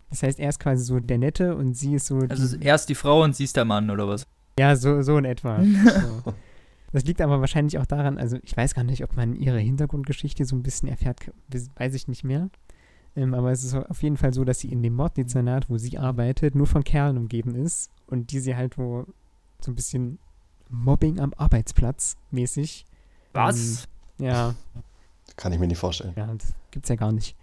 Das 0.10 0.24
heißt, 0.24 0.40
er 0.40 0.48
ist 0.48 0.62
quasi 0.62 0.86
so 0.86 1.00
der 1.02 1.18
Nette 1.18 1.58
und 1.58 1.74
sie 1.74 1.96
ist 1.96 2.06
so. 2.06 2.20
Also 2.20 2.58
die, 2.58 2.66
er 2.66 2.76
ist 2.76 2.86
die 2.86 2.96
Frau 2.96 3.22
und 3.22 3.36
sie 3.36 3.44
ist 3.44 3.58
der 3.58 3.66
Mann, 3.66 3.90
oder 3.90 4.08
was? 4.08 4.26
ja, 4.58 4.76
so, 4.76 5.02
so 5.02 5.18
in 5.18 5.26
etwa. 5.26 5.62
so. 6.24 6.34
Das 6.96 7.04
liegt 7.04 7.20
aber 7.20 7.42
wahrscheinlich 7.42 7.78
auch 7.78 7.86
daran, 7.86 8.18
also 8.18 8.38
ich 8.42 8.56
weiß 8.56 8.74
gar 8.74 8.86
nicht, 8.86 9.04
ob 9.04 9.18
man 9.18 9.36
ihre 9.36 9.60
Hintergrundgeschichte 9.60 10.46
so 10.46 10.56
ein 10.56 10.64
bisschen 10.64 10.88
erfährt, 10.88 11.30
weiß 11.76 11.94
ich 11.94 12.08
nicht 12.08 12.24
mehr. 12.24 12.50
Ähm, 13.18 13.34
aber 13.34 13.52
es 13.52 13.66
ist 13.66 13.76
auf 13.76 14.02
jeden 14.02 14.16
Fall 14.16 14.34
so, 14.34 14.46
dass 14.46 14.60
sie 14.60 14.72
in 14.72 14.82
dem 14.82 14.94
Morddezernat, 14.94 15.70
wo 15.70 15.78
sie 15.78 15.98
arbeitet, 15.98 16.56
nur 16.56 16.68
von 16.68 16.86
Kerlen 16.86 17.18
umgeben 17.18 17.54
ist 17.54 17.92
und 18.08 18.32
die 18.32 18.40
sie 18.40 18.56
halt 18.56 18.78
wo 18.78 19.06
so 19.60 19.72
ein 19.72 19.76
bisschen 19.76 20.20
Mobbing 20.70 21.20
am 21.20 21.34
Arbeitsplatz 21.36 22.16
mäßig. 22.32 22.86
Was? 23.34 23.90
Ja, 24.18 24.56
Kann 25.36 25.52
ich 25.52 25.60
mir 25.60 25.68
nicht 25.68 25.80
vorstellen. 25.80 26.14
ja, 26.16 26.34
das 26.34 26.54
gibt's 26.72 26.88
ja 26.88 26.96
gar 26.96 27.12
nicht. 27.12 27.36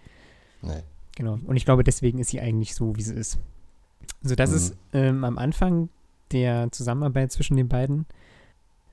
Nee. 0.63 0.83
Genau. 1.15 1.39
Und 1.45 1.57
ich 1.57 1.67
glaube, 1.67 1.85
deswegen 1.85 2.21
ist 2.21 2.31
sie 2.31 2.41
eigentlich 2.41 2.75
so, 2.75 2.97
wie 2.97 3.03
sie 3.03 3.15
ist. 3.15 3.39
So 4.23 4.35
dass 4.35 4.51
es 4.51 4.75
ähm, 4.95 5.25
am 5.25 5.37
Anfang 5.37 5.91
der 6.31 6.73
Zusammenarbeit 6.73 7.33
zwischen 7.33 7.59
den 7.59 7.69
beiden 7.69 8.07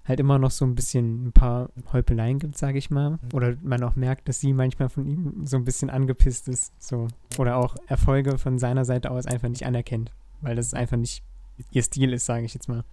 halt 0.09 0.19
immer 0.19 0.39
noch 0.39 0.51
so 0.51 0.65
ein 0.65 0.73
bisschen 0.73 1.27
ein 1.27 1.31
paar 1.31 1.69
Häupeleien 1.93 2.39
gibt, 2.39 2.57
sage 2.57 2.79
ich 2.79 2.89
mal. 2.89 3.19
Oder 3.31 3.55
man 3.61 3.83
auch 3.83 3.95
merkt, 3.95 4.27
dass 4.27 4.39
sie 4.39 4.53
manchmal 4.53 4.89
von 4.89 5.05
ihm 5.05 5.45
so 5.45 5.55
ein 5.55 5.63
bisschen 5.63 5.91
angepisst 5.91 6.47
ist. 6.47 6.73
So. 6.81 7.07
Oder 7.37 7.57
auch 7.57 7.75
Erfolge 7.87 8.39
von 8.39 8.57
seiner 8.57 8.85
Seite 8.85 9.11
aus 9.11 9.27
einfach 9.27 9.47
nicht 9.47 9.67
anerkennt. 9.67 10.11
Weil 10.41 10.55
das 10.55 10.73
einfach 10.73 10.97
nicht 10.97 11.23
ihr 11.71 11.83
Stil 11.83 12.11
ist, 12.11 12.25
sage 12.25 12.43
ich 12.43 12.55
jetzt 12.55 12.67
mal. 12.67 12.83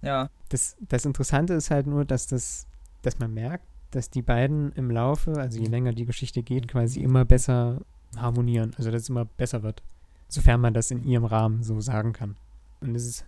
Ja. 0.00 0.30
Das, 0.48 0.76
das 0.80 1.04
Interessante 1.04 1.52
ist 1.52 1.70
halt 1.70 1.86
nur, 1.86 2.06
dass 2.06 2.26
das, 2.26 2.66
dass 3.02 3.18
man 3.18 3.34
merkt, 3.34 3.66
dass 3.90 4.08
die 4.08 4.22
beiden 4.22 4.72
im 4.72 4.90
Laufe, 4.90 5.34
also 5.34 5.60
je 5.60 5.66
länger 5.66 5.92
die 5.92 6.06
Geschichte 6.06 6.42
geht, 6.42 6.68
quasi 6.68 7.00
immer 7.00 7.26
besser 7.26 7.82
harmonieren. 8.16 8.72
Also 8.78 8.90
dass 8.90 9.02
es 9.02 9.08
immer 9.10 9.26
besser 9.26 9.62
wird. 9.62 9.82
Sofern 10.28 10.62
man 10.62 10.72
das 10.72 10.90
in 10.90 11.04
ihrem 11.04 11.26
Rahmen 11.26 11.62
so 11.62 11.82
sagen 11.82 12.14
kann. 12.14 12.36
Und 12.80 12.94
es 12.94 13.06
ist, 13.06 13.26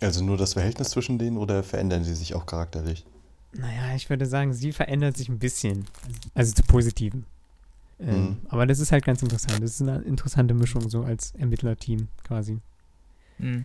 Also 0.00 0.22
nur 0.24 0.36
das 0.36 0.54
Verhältnis 0.54 0.90
zwischen 0.90 1.18
denen 1.18 1.38
oder 1.38 1.62
verändern 1.62 2.04
sie 2.04 2.14
sich 2.14 2.34
auch 2.34 2.46
charakterlich? 2.46 3.04
naja, 3.56 3.94
ich 3.94 4.10
würde 4.10 4.26
sagen, 4.26 4.52
sie 4.52 4.72
verändert 4.72 5.16
sich 5.16 5.28
ein 5.28 5.38
bisschen. 5.38 5.84
Also 6.34 6.52
zu 6.52 6.62
Positiven. 6.64 7.24
Ähm, 8.00 8.14
Mhm. 8.14 8.36
Aber 8.48 8.66
das 8.66 8.80
ist 8.80 8.90
halt 8.90 9.04
ganz 9.04 9.22
interessant. 9.22 9.62
Das 9.62 9.70
ist 9.70 9.82
eine 9.82 9.98
interessante 10.02 10.54
Mischung 10.54 10.88
so 10.90 11.04
als 11.04 11.32
Ermittlerteam 11.36 12.08
quasi. 12.24 12.58
Hm. 13.38 13.64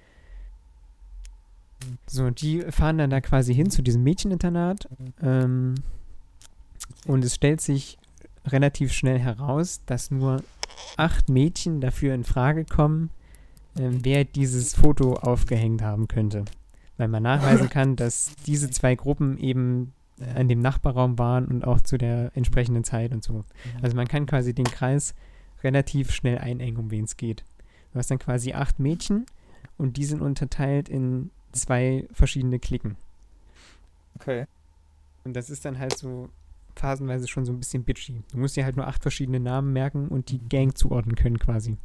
So, 2.05 2.29
die 2.29 2.61
fahren 2.69 2.97
dann 2.99 3.09
da 3.09 3.21
quasi 3.21 3.55
hin 3.55 3.71
zu 3.71 3.81
diesem 3.81 4.03
Mädcheninternat. 4.03 4.87
Ähm, 5.21 5.75
und 7.07 7.23
es 7.23 7.35
stellt 7.35 7.61
sich 7.61 7.97
relativ 8.45 8.93
schnell 8.93 9.17
heraus, 9.17 9.81
dass 9.85 10.11
nur 10.11 10.43
acht 10.97 11.29
Mädchen 11.29 11.81
dafür 11.81 12.13
in 12.13 12.23
Frage 12.23 12.65
kommen, 12.65 13.09
ähm, 13.79 14.03
wer 14.03 14.25
dieses 14.25 14.75
Foto 14.75 15.13
aufgehängt 15.13 15.81
haben 15.81 16.07
könnte. 16.07 16.43
Weil 16.97 17.07
man 17.07 17.23
nachweisen 17.23 17.69
kann, 17.71 17.95
dass 17.95 18.35
diese 18.45 18.69
zwei 18.69 18.95
Gruppen 18.95 19.37
eben 19.37 19.93
äh, 20.19 20.41
in 20.41 20.49
dem 20.49 20.59
Nachbarraum 20.59 21.17
waren 21.17 21.45
und 21.45 21.65
auch 21.65 21.79
zu 21.81 21.97
der 21.97 22.31
entsprechenden 22.35 22.83
Zeit 22.83 23.13
und 23.13 23.23
so. 23.23 23.45
Also 23.81 23.95
man 23.95 24.07
kann 24.07 24.25
quasi 24.25 24.53
den 24.53 24.65
Kreis 24.65 25.15
relativ 25.63 26.11
schnell 26.11 26.37
einengen, 26.37 26.77
um 26.77 26.91
wen 26.91 27.05
es 27.05 27.17
geht. 27.17 27.45
Du 27.93 27.99
hast 27.99 28.11
dann 28.11 28.19
quasi 28.19 28.53
acht 28.53 28.79
Mädchen 28.79 29.25
und 29.77 29.97
die 29.97 30.05
sind 30.05 30.21
unterteilt 30.21 30.89
in 30.89 31.31
zwei 31.53 32.05
verschiedene 32.11 32.59
Klicken. 32.59 32.97
Okay. 34.15 34.45
Und 35.23 35.35
das 35.35 35.49
ist 35.49 35.65
dann 35.65 35.79
halt 35.79 35.97
so 35.97 36.29
phasenweise 36.75 37.27
schon 37.27 37.45
so 37.45 37.51
ein 37.51 37.59
bisschen 37.59 37.83
bitchy. 37.83 38.23
Du 38.31 38.37
musst 38.37 38.55
dir 38.55 38.65
halt 38.65 38.75
nur 38.75 38.87
acht 38.87 39.01
verschiedene 39.01 39.39
Namen 39.39 39.73
merken 39.73 40.07
und 40.09 40.29
die 40.29 40.39
Gang 40.39 40.77
zuordnen 40.77 41.15
können 41.15 41.39
quasi. 41.39 41.77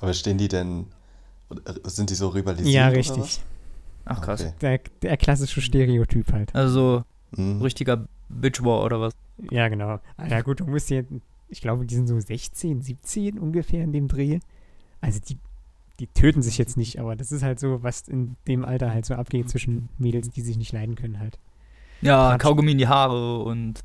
Aber 0.00 0.12
stehen 0.14 0.38
die 0.38 0.48
denn, 0.48 0.86
oder 1.48 1.62
sind 1.90 2.10
die 2.10 2.14
so 2.14 2.28
rivalisiert? 2.28 2.74
Ja, 2.74 2.88
oder 2.88 2.96
richtig. 2.98 3.18
was? 3.18 3.40
Ach 4.04 4.20
krass. 4.20 4.40
Okay. 4.42 4.52
Der, 4.60 4.80
der 5.02 5.16
klassische 5.16 5.60
Stereotyp 5.60 6.32
halt. 6.32 6.54
Also 6.54 7.02
Mhm. 7.36 7.60
richtiger 7.60 8.06
Bitch 8.28 8.62
War 8.62 8.84
oder 8.84 9.00
was? 9.00 9.12
Ja, 9.50 9.68
genau. 9.68 9.98
Ah, 10.16 10.26
Ja, 10.28 10.40
gut, 10.42 10.60
du 10.60 10.66
musst 10.66 10.88
dir, 10.90 11.04
ich 11.48 11.60
glaube, 11.60 11.84
die 11.86 11.94
sind 11.94 12.06
so 12.06 12.18
16, 12.20 12.82
17 12.82 13.38
ungefähr 13.38 13.82
in 13.82 13.92
dem 13.92 14.06
Dreh. 14.08 14.38
Also 15.00 15.18
die, 15.20 15.36
die 15.98 16.06
töten 16.06 16.40
sich 16.42 16.56
jetzt 16.56 16.76
nicht, 16.76 16.98
aber 17.00 17.16
das 17.16 17.32
ist 17.32 17.42
halt 17.42 17.58
so, 17.58 17.82
was 17.82 18.02
in 18.08 18.36
dem 18.46 18.64
Alter 18.64 18.90
halt 18.92 19.06
so 19.06 19.14
abgeht 19.14 19.48
zwischen 19.50 19.88
Mädels, 19.98 20.30
die 20.30 20.40
sich 20.42 20.56
nicht 20.56 20.72
leiden 20.72 20.94
können 20.94 21.18
halt. 21.18 21.38
Ja, 22.00 22.30
Quatsch. 22.30 22.40
Kaugummi 22.42 22.72
in 22.72 22.78
die 22.78 22.88
Haare 22.88 23.42
und 23.42 23.80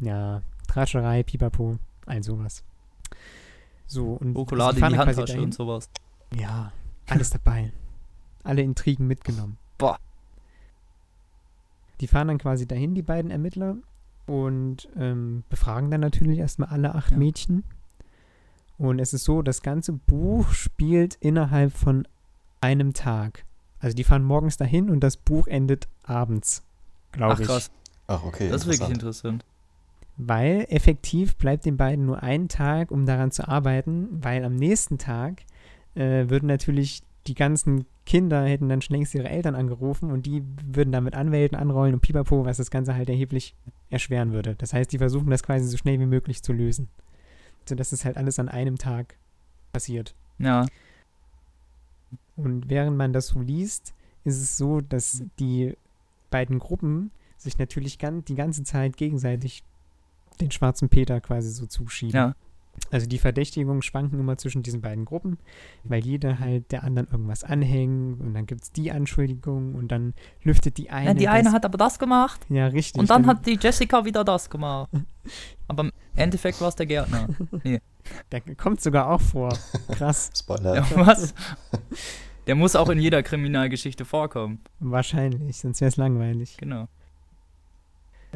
Ja, 0.00 0.42
Tratscherei, 0.68 1.22
Pipapo, 1.22 1.76
all 2.06 2.22
sowas. 2.22 2.62
So, 3.86 4.12
und 4.14 4.34
Schokolade 4.34 4.76
in 4.76 4.80
fahren 4.80 4.92
die 4.92 4.98
Handtasche 4.98 5.26
dahin. 5.26 5.44
und 5.44 5.54
sowas. 5.54 5.88
Ja, 6.34 6.72
alles 7.08 7.30
dabei. 7.30 7.72
Alle 8.44 8.62
Intrigen 8.62 9.06
mitgenommen. 9.06 9.58
Boah. 9.78 9.98
Die 12.00 12.06
fahren 12.06 12.28
dann 12.28 12.38
quasi 12.38 12.66
dahin, 12.66 12.94
die 12.94 13.02
beiden 13.02 13.30
Ermittler, 13.30 13.76
und 14.26 14.88
ähm, 14.96 15.44
befragen 15.48 15.90
dann 15.90 16.00
natürlich 16.00 16.38
erstmal 16.40 16.68
alle 16.70 16.94
acht 16.94 17.12
Ja. 17.12 17.16
Mädchen. 17.16 17.62
Und 18.76 18.98
es 18.98 19.14
ist 19.14 19.24
so, 19.24 19.40
das 19.40 19.62
ganze 19.62 19.92
Buch 19.92 20.48
spielt 20.52 21.14
innerhalb 21.16 21.72
von 21.72 22.06
einem 22.60 22.92
Tag. 22.92 23.44
Also 23.78 23.94
die 23.96 24.04
fahren 24.04 24.24
morgens 24.24 24.56
dahin 24.56 24.90
und 24.90 25.00
das 25.00 25.16
Buch 25.16 25.46
endet 25.46 25.86
abends, 26.02 26.62
Ach 27.12 27.16
glaube 27.16 27.42
ich. 27.42 27.48
krass, 27.48 27.70
Ach, 28.08 28.24
okay. 28.24 28.48
das 28.48 28.62
ist 28.62 28.66
wirklich 28.68 28.90
interessant. 28.90 29.44
Weil 30.16 30.66
effektiv 30.70 31.36
bleibt 31.36 31.66
den 31.66 31.76
beiden 31.76 32.06
nur 32.06 32.22
ein 32.22 32.48
Tag, 32.48 32.90
um 32.90 33.04
daran 33.04 33.30
zu 33.30 33.46
arbeiten, 33.46 34.08
weil 34.10 34.44
am 34.44 34.54
nächsten 34.54 34.98
Tag 34.98 35.42
äh, 35.94 36.28
würden 36.28 36.46
natürlich 36.46 37.02
die 37.26 37.34
ganzen 37.34 37.86
Kinder 38.06 38.44
hätten 38.44 38.68
dann 38.68 38.80
schon 38.80 38.94
längst 38.96 39.14
ihre 39.14 39.28
Eltern 39.28 39.56
angerufen 39.56 40.12
und 40.12 40.26
die 40.26 40.44
würden 40.64 40.92
dann 40.92 41.04
mit 41.04 41.14
Anwälten 41.14 41.58
anrollen 41.58 41.94
und 41.94 42.00
pipapo, 42.00 42.44
was 42.44 42.58
das 42.58 42.70
Ganze 42.70 42.94
halt 42.94 43.08
erheblich 43.08 43.54
erschweren 43.90 44.32
würde. 44.32 44.54
Das 44.54 44.72
heißt, 44.72 44.92
die 44.92 44.98
versuchen 44.98 45.30
das 45.30 45.42
quasi 45.42 45.66
so 45.66 45.76
schnell 45.76 45.98
wie 45.98 46.06
möglich 46.06 46.42
zu 46.42 46.52
lösen. 46.52 46.88
Sodass 47.68 47.90
es 47.90 48.04
halt 48.04 48.16
alles 48.16 48.38
an 48.38 48.48
einem 48.48 48.78
Tag 48.78 49.16
passiert. 49.72 50.14
Ja, 50.38 50.66
Und 52.36 52.70
während 52.70 52.96
man 52.96 53.12
das 53.12 53.28
so 53.28 53.40
liest, 53.40 53.92
ist 54.24 54.40
es 54.40 54.56
so, 54.56 54.80
dass 54.80 55.24
die 55.40 55.76
beiden 56.30 56.58
Gruppen 56.58 57.10
sich 57.36 57.58
natürlich 57.58 57.98
die 57.98 58.34
ganze 58.34 58.62
Zeit 58.62 58.96
gegenseitig 58.96 59.64
den 60.40 60.50
schwarzen 60.50 60.88
Peter 60.88 61.20
quasi 61.20 61.50
so 61.50 61.66
zuschieben. 61.66 62.14
ja. 62.14 62.34
Also 62.90 63.06
die 63.06 63.16
Verdächtigungen 63.18 63.80
schwanken 63.80 64.20
immer 64.20 64.36
zwischen 64.36 64.62
diesen 64.62 64.82
beiden 64.82 65.06
Gruppen, 65.06 65.38
weil 65.84 66.04
jeder 66.04 66.38
halt 66.38 66.72
der 66.72 66.84
anderen 66.84 67.08
irgendwas 67.10 67.42
anhängt 67.42 68.20
und 68.20 68.34
dann 68.34 68.44
gibt 68.44 68.64
es 68.64 68.70
die 68.70 68.92
Anschuldigung 68.92 69.74
und 69.74 69.88
dann 69.88 70.12
lüftet 70.42 70.76
die 70.76 70.90
eine. 70.90 71.06
ja 71.08 71.14
die 71.14 71.28
eine 71.28 71.52
hat 71.52 71.64
aber 71.64 71.78
das 71.78 71.98
gemacht 71.98 72.42
Ja, 72.50 72.66
richtig. 72.66 73.00
und 73.00 73.08
dann 73.08 73.26
hat 73.26 73.46
die 73.46 73.58
Jessica 73.58 74.04
wieder 74.04 74.24
das 74.24 74.50
gemacht. 74.50 74.90
Aber 75.68 75.84
im 75.84 75.92
Endeffekt 76.16 76.60
war 76.60 76.68
es 76.68 76.74
der 76.76 76.84
Gärtner. 76.86 77.28
Der 78.30 78.40
kommt 78.56 78.82
sogar 78.82 79.08
auch 79.10 79.22
vor. 79.22 79.56
Krass. 79.88 80.30
Spoiler. 80.38 80.76
Ja, 80.76 80.86
was? 80.94 81.34
Der 82.46 82.54
muss 82.54 82.76
auch 82.76 82.90
in 82.90 83.00
jeder 83.00 83.24
Kriminalgeschichte 83.24 84.04
vorkommen. 84.04 84.60
Wahrscheinlich, 84.78 85.56
sonst 85.56 85.80
wäre 85.80 85.88
es 85.88 85.96
langweilig. 85.96 86.56
Genau. 86.58 86.86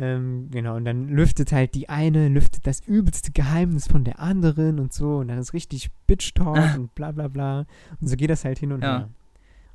Ähm, 0.03 0.49
genau, 0.51 0.77
und 0.77 0.87
dann 0.87 1.09
lüftet 1.09 1.53
halt 1.53 1.75
die 1.75 1.91
eine, 1.91 2.29
lüftet 2.29 2.67
das 2.67 2.81
übelste 2.81 3.33
Geheimnis 3.33 3.87
von 3.87 4.03
der 4.03 4.19
anderen 4.19 4.81
und 4.81 4.95
so. 4.95 5.19
Und 5.19 5.29
dann 5.29 5.37
ist 5.39 5.53
richtig 5.53 5.91
Bitch-Talk 6.07 6.79
und 6.79 6.95
bla 6.95 7.13
bla 7.13 7.29
bla. 7.29 7.67
Und 8.01 8.09
so 8.09 8.17
geht 8.17 8.31
das 8.31 8.47
halt 8.47 8.59
hin 8.59 8.73
und 8.73 8.83
Ja. 8.83 8.99
her. 9.01 9.09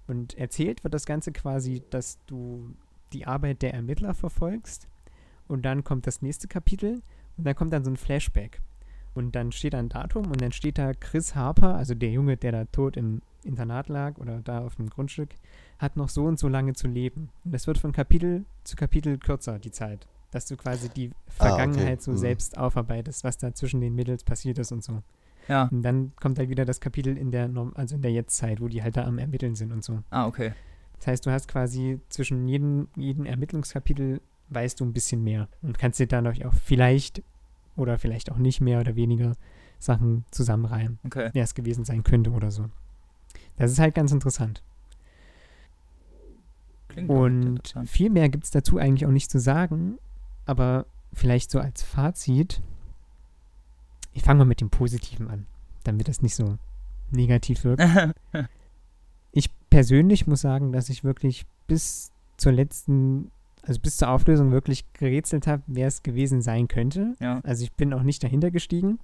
Und 0.07 0.35
erzählt 0.35 0.83
wird 0.83 0.95
das 0.95 1.05
Ganze 1.05 1.31
quasi, 1.31 1.83
dass 1.91 2.17
du 2.25 2.73
die 3.13 3.27
Arbeit 3.27 3.61
der 3.61 3.75
Ermittler 3.75 4.15
verfolgst. 4.15 4.87
Und 5.47 5.63
dann 5.63 5.83
kommt 5.83 6.07
das 6.07 6.23
nächste 6.23 6.47
Kapitel 6.47 7.03
und 7.37 7.45
dann 7.45 7.53
kommt 7.55 7.71
dann 7.71 7.83
so 7.83 7.91
ein 7.91 7.97
Flashback. 7.97 8.61
Und 9.13 9.35
dann 9.35 9.51
steht 9.51 9.75
da 9.75 9.77
ein 9.79 9.89
Datum 9.89 10.25
und 10.25 10.41
dann 10.41 10.51
steht 10.53 10.79
da 10.79 10.93
Chris 10.93 11.35
Harper, 11.35 11.75
also 11.75 11.93
der 11.93 12.09
Junge, 12.09 12.35
der 12.35 12.51
da 12.51 12.65
tot 12.65 12.97
im 12.97 13.21
Internat 13.43 13.89
lag 13.89 14.17
oder 14.17 14.41
da 14.41 14.59
auf 14.65 14.75
dem 14.75 14.89
Grundstück, 14.89 15.29
hat 15.77 15.97
noch 15.97 16.09
so 16.09 16.25
und 16.25 16.39
so 16.39 16.47
lange 16.47 16.73
zu 16.73 16.87
leben. 16.87 17.29
Und 17.43 17.53
das 17.53 17.67
wird 17.67 17.77
von 17.77 17.91
Kapitel 17.91 18.43
zu 18.63 18.75
Kapitel 18.75 19.19
kürzer, 19.19 19.59
die 19.59 19.71
Zeit. 19.71 20.07
Dass 20.31 20.45
du 20.47 20.57
quasi 20.57 20.89
die 20.89 21.07
okay. 21.07 21.15
Vergangenheit 21.27 22.01
so 22.01 22.11
Mhm. 22.11 22.17
selbst 22.17 22.57
aufarbeitest, 22.57 23.23
was 23.23 23.37
da 23.37 23.53
zwischen 23.53 23.79
den 23.81 23.95
Mädels 23.95 24.23
passiert 24.23 24.57
ist 24.59 24.71
und 24.71 24.83
so. 24.83 25.01
Ja. 25.47 25.69
Und 25.71 25.83
dann 25.83 26.11
kommt 26.15 26.39
halt 26.39 26.49
wieder 26.49 26.65
das 26.65 26.79
Kapitel 26.81 27.17
in 27.17 27.31
der, 27.31 27.47
Norm 27.47 27.71
also 27.75 27.95
in 27.95 28.01
der 28.01 28.11
Jetztzeit, 28.11 28.59
wo 28.59 28.67
die 28.67 28.81
halt 28.83 28.97
da 28.97 29.05
am 29.05 29.17
Ermitteln 29.19 29.55
sind 29.55 29.71
und 29.71 29.83
so. 29.83 30.01
Ah, 30.09 30.25
okay. 30.27 30.53
Das 30.97 31.07
heißt, 31.07 31.25
du 31.25 31.31
hast 31.31 31.47
quasi 31.47 31.99
zwischen 32.09 32.47
jedem, 32.47 32.87
jedem 32.95 33.25
Ermittlungskapitel 33.25 34.21
weißt 34.49 34.79
du 34.79 34.85
ein 34.85 34.93
bisschen 34.93 35.23
mehr 35.23 35.47
und 35.61 35.77
kannst 35.77 35.99
dir 35.99 36.07
dadurch 36.07 36.45
auch 36.45 36.53
vielleicht 36.53 37.21
oder 37.75 37.97
vielleicht 37.97 38.31
auch 38.31 38.37
nicht 38.37 38.61
mehr 38.61 38.79
oder 38.79 38.95
weniger 38.95 39.33
Sachen 39.79 40.25
zusammenreimen, 40.31 40.99
Okay. 41.05 41.29
wer 41.33 41.43
es 41.43 41.53
gewesen 41.53 41.85
sein 41.85 42.03
könnte 42.03 42.31
oder 42.31 42.49
so. 42.49 42.65
Das 43.57 43.71
ist 43.71 43.79
halt 43.79 43.93
ganz 43.93 44.11
interessant. 44.11 44.63
Klingt 46.87 47.09
Und 47.09 47.43
interessant. 47.43 47.89
viel 47.89 48.09
mehr 48.09 48.29
gibt 48.29 48.45
es 48.45 48.51
dazu 48.51 48.77
eigentlich 48.77 49.05
auch 49.05 49.11
nicht 49.11 49.29
zu 49.29 49.39
sagen, 49.39 49.97
aber 50.45 50.85
vielleicht 51.13 51.51
so 51.51 51.59
als 51.59 51.81
Fazit. 51.83 52.61
Ich 54.13 54.23
fange 54.23 54.39
mal 54.39 54.45
mit 54.45 54.61
dem 54.61 54.69
Positiven 54.69 55.29
an, 55.29 55.45
damit 55.83 56.07
das 56.07 56.21
nicht 56.21 56.35
so 56.35 56.57
negativ 57.11 57.63
wirkt. 57.63 57.83
Ich 59.37 59.49
persönlich 59.69 60.27
muss 60.27 60.39
sagen, 60.39 60.71
dass 60.71 60.87
ich 60.87 61.03
wirklich 61.03 61.45
bis 61.67 62.13
zur 62.37 62.53
letzten, 62.53 63.31
also 63.63 63.81
bis 63.81 63.97
zur 63.97 64.07
Auflösung 64.07 64.53
wirklich 64.53 64.85
gerätselt 64.93 65.45
habe, 65.45 65.61
wer 65.67 65.87
es 65.87 66.03
gewesen 66.03 66.41
sein 66.41 66.69
könnte. 66.69 67.15
ja. 67.19 67.41
Also 67.43 67.65
ich 67.65 67.73
bin 67.73 67.93
auch 67.93 68.03
nicht 68.03 68.23
dahinter 68.23 68.49
gestiegen. 68.49 68.97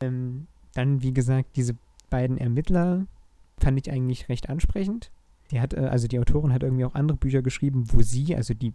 Ähm, 0.00 0.46
dann, 0.74 1.02
wie 1.02 1.12
gesagt, 1.12 1.56
diese 1.56 1.76
beiden 2.08 2.38
Ermittler 2.38 3.08
fand 3.58 3.78
ich 3.84 3.92
eigentlich 3.92 4.28
recht 4.28 4.48
ansprechend. 4.48 5.10
Die 5.50 5.60
hat, 5.60 5.74
äh, 5.74 5.80
also 5.80 6.06
die 6.06 6.20
Autorin 6.20 6.52
hat 6.52 6.62
irgendwie 6.62 6.84
auch 6.84 6.94
andere 6.94 7.18
Bücher 7.18 7.42
geschrieben, 7.42 7.86
wo 7.92 8.02
sie, 8.02 8.36
also 8.36 8.54
die 8.54 8.74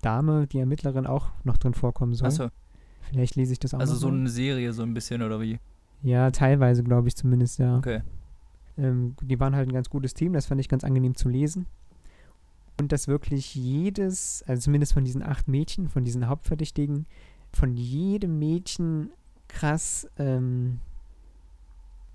Dame, 0.00 0.46
die 0.46 0.58
Ermittlerin, 0.58 1.06
auch 1.06 1.28
noch 1.44 1.56
drin 1.56 1.74
vorkommen 1.74 2.14
soll. 2.14 2.28
Achso, 2.28 2.48
Vielleicht 3.10 3.36
lese 3.36 3.52
ich 3.52 3.58
das 3.58 3.74
auch 3.74 3.80
also 3.80 3.94
so 3.96 4.08
eine 4.08 4.28
Serie 4.28 4.72
so 4.72 4.82
ein 4.82 4.94
bisschen 4.94 5.22
oder 5.22 5.40
wie? 5.40 5.58
Ja, 6.02 6.30
teilweise 6.30 6.82
glaube 6.82 7.08
ich 7.08 7.16
zumindest, 7.16 7.58
ja. 7.58 7.76
Okay. 7.76 8.02
Ähm, 8.78 9.16
die 9.20 9.38
waren 9.40 9.54
halt 9.54 9.68
ein 9.68 9.72
ganz 9.72 9.90
gutes 9.90 10.14
Team, 10.14 10.32
das 10.32 10.46
fand 10.46 10.60
ich 10.60 10.68
ganz 10.68 10.84
angenehm 10.84 11.14
zu 11.14 11.28
lesen. 11.28 11.66
Und 12.80 12.92
dass 12.92 13.08
wirklich 13.08 13.54
jedes, 13.54 14.42
also 14.46 14.62
zumindest 14.62 14.94
von 14.94 15.04
diesen 15.04 15.22
acht 15.22 15.48
Mädchen, 15.48 15.88
von 15.88 16.04
diesen 16.04 16.28
Hauptverdächtigen, 16.28 17.06
von 17.52 17.76
jedem 17.76 18.38
Mädchen 18.38 19.10
krass 19.48 20.08
ähm, 20.18 20.78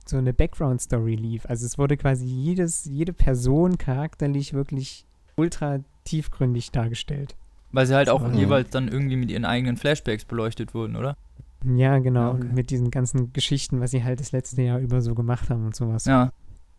so 0.06 0.18
eine 0.18 0.34
Background-Story 0.34 1.16
lief. 1.16 1.46
Also 1.46 1.66
es 1.66 1.78
wurde 1.78 1.98
quasi 1.98 2.26
jedes, 2.26 2.86
jede 2.86 3.14
Person 3.14 3.78
charakterlich 3.78 4.54
wirklich 4.54 5.06
ultra 5.36 5.80
tiefgründig 6.06 6.72
dargestellt. 6.72 7.36
Weil 7.76 7.86
sie 7.88 7.94
halt 7.96 8.10
auch 8.10 8.26
Mhm. 8.26 8.34
jeweils 8.36 8.70
dann 8.70 8.88
irgendwie 8.88 9.18
mit 9.18 9.30
ihren 9.30 9.44
eigenen 9.46 9.76
Flashbacks 9.78 10.24
beleuchtet 10.26 10.74
wurden, 10.74 10.96
oder? 10.96 11.18
Ja, 11.66 12.00
genau. 12.00 12.22
Ja, 12.22 12.30
okay. 12.32 12.42
Und 12.42 12.54
mit 12.54 12.70
diesen 12.70 12.90
ganzen 12.90 13.34
Geschichten, 13.34 13.82
was 13.82 13.92
sie 13.92 14.04
halt 14.04 14.20
das 14.20 14.32
letzte 14.32 14.62
Jahr 14.62 14.80
über 14.80 15.02
so 15.02 15.14
gemacht 15.16 15.50
haben 15.50 15.66
und 15.66 15.76
sowas. 15.76 16.06
Ja. 16.06 16.32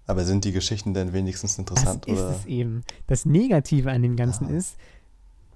Aber 0.06 0.24
sind 0.24 0.44
die 0.44 0.52
Geschichten 0.52 0.94
denn 0.94 1.12
wenigstens 1.12 1.52
Das 1.52 1.58
interessant? 1.58 2.06
ist 2.06 2.18
oder? 2.20 2.30
es 2.30 2.46
eben. 2.46 2.82
Das 3.08 3.26
Negative 3.26 3.90
an 3.90 4.02
dem 4.02 4.16
Ganzen 4.16 4.46
Ah. 4.46 4.50
ist, 4.56 4.76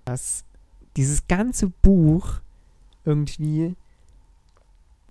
dass 0.04 0.44
dieses 0.96 1.26
ganze 1.28 1.68
Buch 1.68 2.40
irgendwie, 3.04 3.76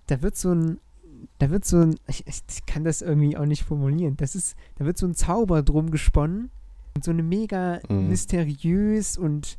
da 0.07 0.21
wird 0.21 0.35
so 0.35 0.51
ein, 0.53 0.79
da 1.39 1.49
wird 1.49 1.65
so 1.65 1.77
ein, 1.77 1.95
ich, 2.07 2.25
ich 2.27 2.65
kann 2.65 2.83
das 2.83 3.01
irgendwie 3.01 3.37
auch 3.37 3.45
nicht 3.45 3.63
formulieren, 3.63 4.17
das 4.17 4.35
ist, 4.35 4.55
da 4.77 4.85
wird 4.85 4.97
so 4.97 5.07
ein 5.07 5.15
Zauber 5.15 5.63
drum 5.63 5.89
gesponnen 5.91 6.51
und 6.95 7.03
so 7.03 7.11
eine 7.11 7.23
mega 7.23 7.79
Mhm. 7.89 8.09
mysteriös 8.09 9.17
und 9.17 9.57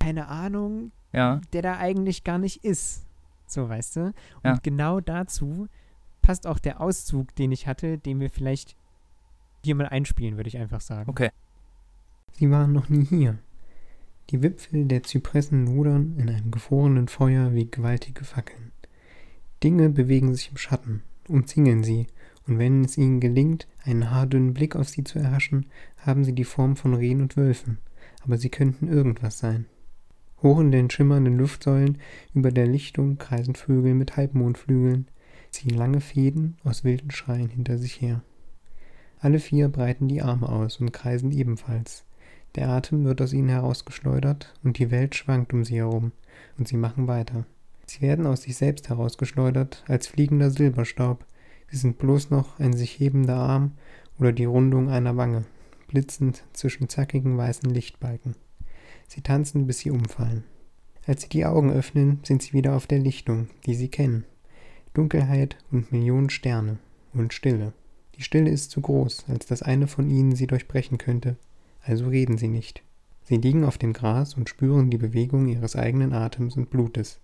keine 0.00 0.26
Ahnung, 0.28 0.90
Ja. 1.12 1.40
der 1.52 1.62
da 1.62 1.78
eigentlich 1.78 2.24
gar 2.24 2.38
nicht 2.38 2.64
ist. 2.64 3.04
So, 3.46 3.68
weißt 3.68 3.96
du? 3.96 4.00
Und 4.06 4.14
Ja. 4.44 4.58
genau 4.62 5.00
dazu 5.00 5.68
passt 6.22 6.46
auch 6.46 6.58
der 6.58 6.80
Auszug, 6.80 7.34
den 7.36 7.52
ich 7.52 7.66
hatte, 7.66 7.98
den 7.98 8.18
wir 8.20 8.30
vielleicht 8.30 8.76
hier 9.64 9.74
mal 9.74 9.86
einspielen, 9.88 10.36
würde 10.36 10.48
ich 10.48 10.58
einfach 10.58 10.80
sagen. 10.80 11.08
Okay. 11.10 11.30
Sie 12.32 12.50
waren 12.50 12.72
noch 12.72 12.88
nie 12.88 13.04
hier. 13.04 13.38
Die 14.30 14.42
Wipfel 14.42 14.84
der 14.86 15.02
Zypressen 15.02 15.66
lodern 15.66 16.14
in 16.18 16.28
einem 16.30 16.50
gefrorenen 16.50 17.08
Feuer 17.08 17.52
wie 17.52 17.68
gewaltige 17.70 18.24
Fackeln. 18.24 18.72
Dinge 19.62 19.90
bewegen 19.90 20.32
sich 20.34 20.50
im 20.50 20.56
Schatten, 20.56 21.02
umzingeln 21.28 21.82
sie, 21.84 22.06
und 22.46 22.58
wenn 22.58 22.84
es 22.84 22.96
ihnen 22.96 23.20
gelingt, 23.20 23.66
einen 23.84 24.10
haardünnen 24.10 24.54
Blick 24.54 24.76
auf 24.76 24.88
sie 24.88 25.04
zu 25.04 25.18
erhaschen, 25.18 25.66
haben 25.98 26.24
sie 26.24 26.32
die 26.34 26.44
Form 26.44 26.76
von 26.76 26.94
Rehen 26.94 27.20
und 27.20 27.36
Wölfen. 27.36 27.78
aber 28.22 28.36
sie 28.38 28.50
könnten 28.50 28.86
irgendwas 28.88 29.38
sein. 29.38 29.66
Hoch 30.42 30.60
in 30.60 30.70
den 30.70 30.88
schimmernden 30.88 31.36
Luftsäulen 31.36 31.98
über 32.34 32.50
der 32.50 32.66
Lichtung 32.66 33.18
kreisen 33.18 33.54
Vögel 33.54 33.94
mit 33.94 34.16
Halbmondflügeln, 34.16 35.08
ziehen 35.50 35.76
lange 35.76 36.00
Fäden 36.00 36.56
aus 36.64 36.84
wilden 36.84 37.10
Schreien 37.10 37.48
hinter 37.48 37.76
sich 37.76 38.00
her. 38.00 38.22
Alle 39.18 39.38
vier 39.38 39.68
breiten 39.68 40.08
die 40.08 40.22
Arme 40.22 40.48
aus 40.48 40.80
und 40.80 40.92
kreisen 40.92 41.30
ebenfalls. 41.30 42.04
Der 42.54 42.70
Atem 42.70 43.04
wird 43.04 43.20
aus 43.20 43.32
ihnen 43.32 43.50
herausgeschleudert 43.50 44.54
und 44.64 44.78
die 44.78 44.90
Welt 44.90 45.14
schwankt 45.14 45.52
um 45.52 45.64
sie 45.64 45.76
herum, 45.76 46.12
und 46.58 46.66
sie 46.66 46.76
machen 46.76 47.06
weiter. 47.06 47.44
Sie 47.86 48.00
werden 48.00 48.26
aus 48.26 48.42
sich 48.42 48.56
selbst 48.56 48.88
herausgeschleudert 48.88 49.84
als 49.88 50.06
fliegender 50.06 50.50
Silberstaub. 50.50 51.26
Sie 51.70 51.76
sind 51.76 51.98
bloß 51.98 52.30
noch 52.30 52.58
ein 52.58 52.72
sich 52.72 52.98
hebender 52.98 53.36
Arm 53.36 53.72
oder 54.18 54.32
die 54.32 54.44
Rundung 54.44 54.88
einer 54.88 55.16
Wange, 55.16 55.44
blitzend 55.88 56.44
zwischen 56.52 56.88
zackigen 56.88 57.36
weißen 57.36 57.68
Lichtbalken. 57.68 58.34
Sie 59.10 59.22
tanzen, 59.22 59.66
bis 59.66 59.80
sie 59.80 59.90
umfallen. 59.90 60.44
Als 61.04 61.22
sie 61.22 61.28
die 61.28 61.44
Augen 61.44 61.72
öffnen, 61.72 62.20
sind 62.22 62.42
sie 62.42 62.52
wieder 62.52 62.76
auf 62.76 62.86
der 62.86 63.00
Lichtung, 63.00 63.48
die 63.66 63.74
sie 63.74 63.88
kennen. 63.88 64.24
Dunkelheit 64.94 65.56
und 65.72 65.90
Millionen 65.90 66.30
Sterne 66.30 66.78
und 67.12 67.34
Stille. 67.34 67.72
Die 68.14 68.22
Stille 68.22 68.50
ist 68.50 68.70
zu 68.70 68.80
groß, 68.80 69.24
als 69.26 69.46
dass 69.46 69.62
eine 69.62 69.88
von 69.88 70.08
ihnen 70.08 70.36
sie 70.36 70.46
durchbrechen 70.46 70.96
könnte, 70.96 71.36
also 71.82 72.06
reden 72.06 72.38
sie 72.38 72.46
nicht. 72.46 72.84
Sie 73.24 73.36
liegen 73.36 73.64
auf 73.64 73.78
dem 73.78 73.94
Gras 73.94 74.34
und 74.34 74.48
spüren 74.48 74.90
die 74.90 74.98
Bewegung 74.98 75.48
ihres 75.48 75.74
eigenen 75.74 76.12
Atems 76.12 76.56
und 76.56 76.70
Blutes. 76.70 77.18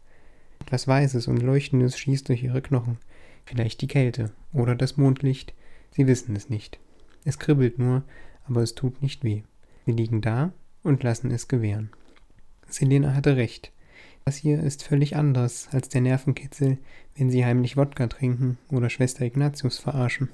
Etwas 0.59 0.89
Weißes 0.89 1.29
und 1.29 1.41
Leuchtendes 1.41 1.97
schießt 1.97 2.29
durch 2.29 2.43
ihre 2.43 2.63
Knochen, 2.63 2.99
vielleicht 3.45 3.81
die 3.81 3.87
Kälte 3.87 4.33
oder 4.53 4.75
das 4.75 4.97
Mondlicht, 4.97 5.55
sie 5.93 6.09
wissen 6.09 6.35
es 6.35 6.51
nicht. 6.51 6.81
Es 7.25 7.39
kribbelt 7.39 7.79
nur, 7.79 8.03
aber 8.49 8.63
es 8.63 8.75
tut 8.75 9.03
nicht 9.03 9.23
weh. 9.23 9.45
Sie 9.85 9.93
liegen 9.93 10.21
da 10.21 10.53
und 10.87 11.03
lassen 11.03 11.31
es 11.31 11.49
gewähren. 11.49 11.91
Selena 12.69 13.15
hatte 13.15 13.37
recht. 13.37 13.73
Das 14.25 14.37
hier 14.37 14.61
ist 14.63 14.83
völlig 14.83 15.15
anders 15.15 15.69
als 15.71 15.89
der 15.89 16.01
Nervenkitzel, 16.01 16.79
wenn 17.15 17.31
sie 17.31 17.45
heimlich 17.45 17.77
Wodka 17.77 18.07
trinken 18.09 18.59
oder 18.71 18.91
Schwester 18.91 19.25
Ignatius 19.25 19.79
verarschen. 19.79 20.31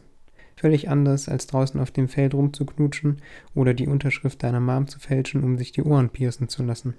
Völlig 0.56 0.88
anders 0.88 1.28
als 1.28 1.46
draußen 1.46 1.80
auf 1.80 1.90
dem 1.90 2.08
Feld 2.08 2.34
rumzuknutschen 2.34 3.20
oder 3.54 3.74
die 3.74 3.88
Unterschrift 3.88 4.42
deiner 4.42 4.60
Mom 4.60 4.86
zu 4.86 4.98
fälschen, 4.98 5.42
um 5.42 5.58
sich 5.58 5.72
die 5.72 5.82
Ohren 5.82 6.10
piercen 6.10 6.48
zu 6.48 6.62
lassen. 6.62 6.94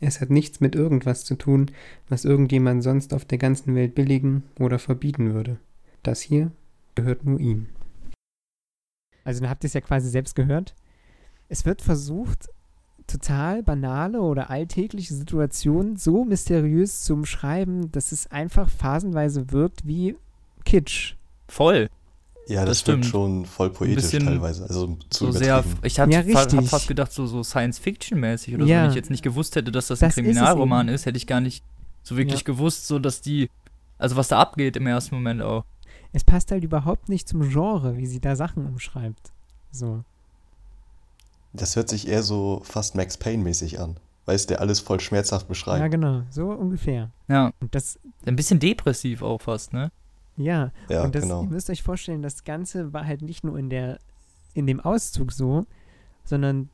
Es 0.00 0.20
hat 0.20 0.30
nichts 0.30 0.60
mit 0.60 0.74
irgendwas 0.74 1.24
zu 1.24 1.36
tun, 1.36 1.70
was 2.08 2.24
irgendjemand 2.24 2.82
sonst 2.82 3.14
auf 3.14 3.24
der 3.24 3.38
ganzen 3.38 3.74
Welt 3.74 3.94
billigen 3.94 4.42
oder 4.58 4.78
verbieten 4.78 5.32
würde. 5.32 5.58
Das 6.02 6.20
hier 6.20 6.50
gehört 6.94 7.24
nur 7.24 7.40
ihm. 7.40 7.68
Also 9.24 9.40
dann 9.40 9.50
habt 9.50 9.64
ihr 9.64 9.68
es 9.68 9.74
ja 9.74 9.80
quasi 9.80 10.10
selbst 10.10 10.34
gehört. 10.34 10.74
Es 11.48 11.64
wird 11.64 11.82
versucht, 11.82 12.48
total 13.06 13.62
banale 13.62 14.20
oder 14.20 14.50
alltägliche 14.50 15.14
Situationen 15.14 15.96
so 15.96 16.24
mysteriös 16.24 17.02
zu 17.02 17.14
umschreiben, 17.14 17.90
dass 17.92 18.12
es 18.12 18.30
einfach 18.30 18.68
phasenweise 18.68 19.50
wirkt 19.52 19.86
wie 19.86 20.16
Kitsch. 20.64 21.14
Voll. 21.48 21.88
Ja, 22.48 22.64
das, 22.64 22.78
Das 22.80 22.88
wirkt 22.88 23.04
stimmt. 23.04 23.12
schon 23.12 23.46
voll 23.46 23.70
poetisch 23.70 24.10
teilweise. 24.10 24.64
Also 24.64 24.96
zu 25.10 25.26
So 25.26 25.32
sehr, 25.32 25.62
ich 25.82 26.00
hatte 26.00 26.12
Ja, 26.12 26.22
fa 26.22 26.40
hab 26.56 26.64
fast 26.66 26.88
gedacht, 26.88 27.12
so, 27.12 27.26
so 27.26 27.42
Science-Fiction-mäßig 27.42 28.54
oder 28.56 28.64
so. 28.64 28.70
Ja. 28.70 28.82
Wenn 28.82 28.90
ich 28.90 28.96
jetzt 28.96 29.10
nicht 29.10 29.22
gewusst 29.22 29.54
hätte, 29.54 29.70
dass 29.70 29.86
das, 29.86 30.00
Das 30.00 30.16
ein 30.16 30.24
ist 30.24 30.30
Kriminalroman 30.30 30.88
eben. 30.88 30.94
ist, 30.94 31.06
hätte 31.06 31.16
ich 31.16 31.26
gar 31.26 31.40
nicht 31.40 31.62
so 32.02 32.16
wirklich 32.16 32.40
Ja. 32.40 32.44
gewusst, 32.46 32.88
so 32.88 32.98
dass 32.98 33.20
die, 33.20 33.48
also 33.98 34.16
was 34.16 34.28
da 34.28 34.40
abgeht 34.40 34.76
im 34.76 34.86
ersten 34.88 35.14
Moment 35.14 35.40
auch. 35.40 35.64
Es 36.12 36.24
passt 36.24 36.50
halt 36.50 36.64
überhaupt 36.64 37.08
nicht 37.08 37.28
zum 37.28 37.48
Genre, 37.48 37.96
wie 37.96 38.06
sie 38.06 38.20
da 38.20 38.34
Sachen 38.34 38.66
umschreibt. 38.66 39.32
So. 39.70 40.02
Das 41.52 41.76
hört 41.76 41.88
sich 41.88 42.08
eher 42.08 42.22
so 42.22 42.62
fast 42.64 42.94
Max 42.94 43.16
Payne-mäßig 43.18 43.78
an. 43.80 43.96
Weißt 44.24 44.50
der 44.50 44.60
alles 44.60 44.80
voll 44.80 45.00
schmerzhaft 45.00 45.46
Ja, 45.46 45.48
beschreibt. 45.48 45.90
genau. 45.90 46.22
So 46.30 46.50
ungefähr. 46.50 47.10
Ja, 47.28 47.52
Und 47.60 47.74
das, 47.74 47.98
ein 48.24 48.36
bisschen 48.36 48.60
depressiv 48.60 49.20
auch 49.22 49.40
fast, 49.40 49.72
ne? 49.72 49.90
ja. 50.36 50.70
Ja, 50.88 51.02
und 51.04 51.14
das, 51.14 51.24
genau. 51.24 51.42
ihr 51.42 51.48
müsst 51.50 51.68
euch 51.70 51.82
vorstellen, 51.82 52.22
das 52.22 52.44
Ganze 52.44 52.92
war 52.92 53.04
halt 53.06 53.22
nicht 53.22 53.44
nur 53.44 53.58
in 53.58 53.68
der, 53.68 53.98
in 54.54 54.66
dem 54.66 54.80
Auszug 54.80 55.32
so, 55.32 55.66
sondern 56.24 56.68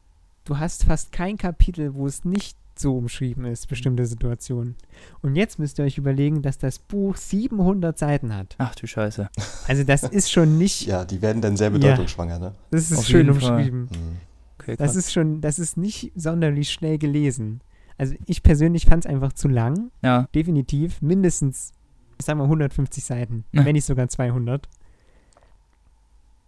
du 0.44 0.58
hast 0.58 0.84
fast 0.84 1.10
kein 1.10 1.38
Kapitel, 1.38 1.94
wo 1.94 2.06
es 2.06 2.24
nicht 2.24 2.56
so 2.78 2.96
umschrieben 2.96 3.44
ist, 3.46 3.66
bestimmte 3.66 4.06
Situationen. 4.06 4.76
Und 5.22 5.34
jetzt 5.34 5.58
müsst 5.58 5.78
ihr 5.80 5.84
euch 5.86 5.98
überlegen, 5.98 6.42
dass 6.42 6.58
das 6.58 6.78
Buch 6.78 7.16
700 7.16 7.98
Seiten 7.98 8.32
hat. 8.36 8.54
Ach 8.58 8.74
du 8.76 8.86
Scheiße. 8.86 9.28
Also 9.66 9.82
das 9.84 10.04
ist 10.04 10.30
schon 10.30 10.58
nicht, 10.58 10.82
Ja, 10.86 11.04
die 11.04 11.20
werden 11.22 11.42
dann 11.42 11.56
sehr 11.56 11.68
Ja. 11.68 11.72
bedeutungsschwanger, 11.72 12.38
ne? 12.38 12.52
das 12.70 12.90
ist 12.92 12.98
Auf 12.98 13.06
schön 13.06 13.28
umschrieben. 13.30 13.80
Mhm. 13.90 14.27
Okay, 14.60 14.76
Das 14.76 14.96
ist 14.96 15.12
schon, 15.12 15.40
das 15.40 15.58
ist 15.58 15.76
nicht 15.76 16.12
sonderlich 16.16 16.70
schnell 16.70 16.98
gelesen. 16.98 17.60
Also 17.96 18.14
ich 18.26 18.42
persönlich 18.42 18.86
fand 18.86 19.04
es 19.04 19.10
einfach 19.10 19.32
zu 19.32 19.48
lang, 19.48 19.90
ja, 20.02 20.28
definitiv. 20.34 21.00
Mindestens, 21.02 21.72
sagen 22.20 22.38
wir 22.40 22.44
150 22.44 23.04
Seiten, 23.04 23.44
Ja. 23.52 23.64
wenn 23.64 23.72
nicht 23.74 23.84
sogar 23.84 24.08
200. 24.08 24.68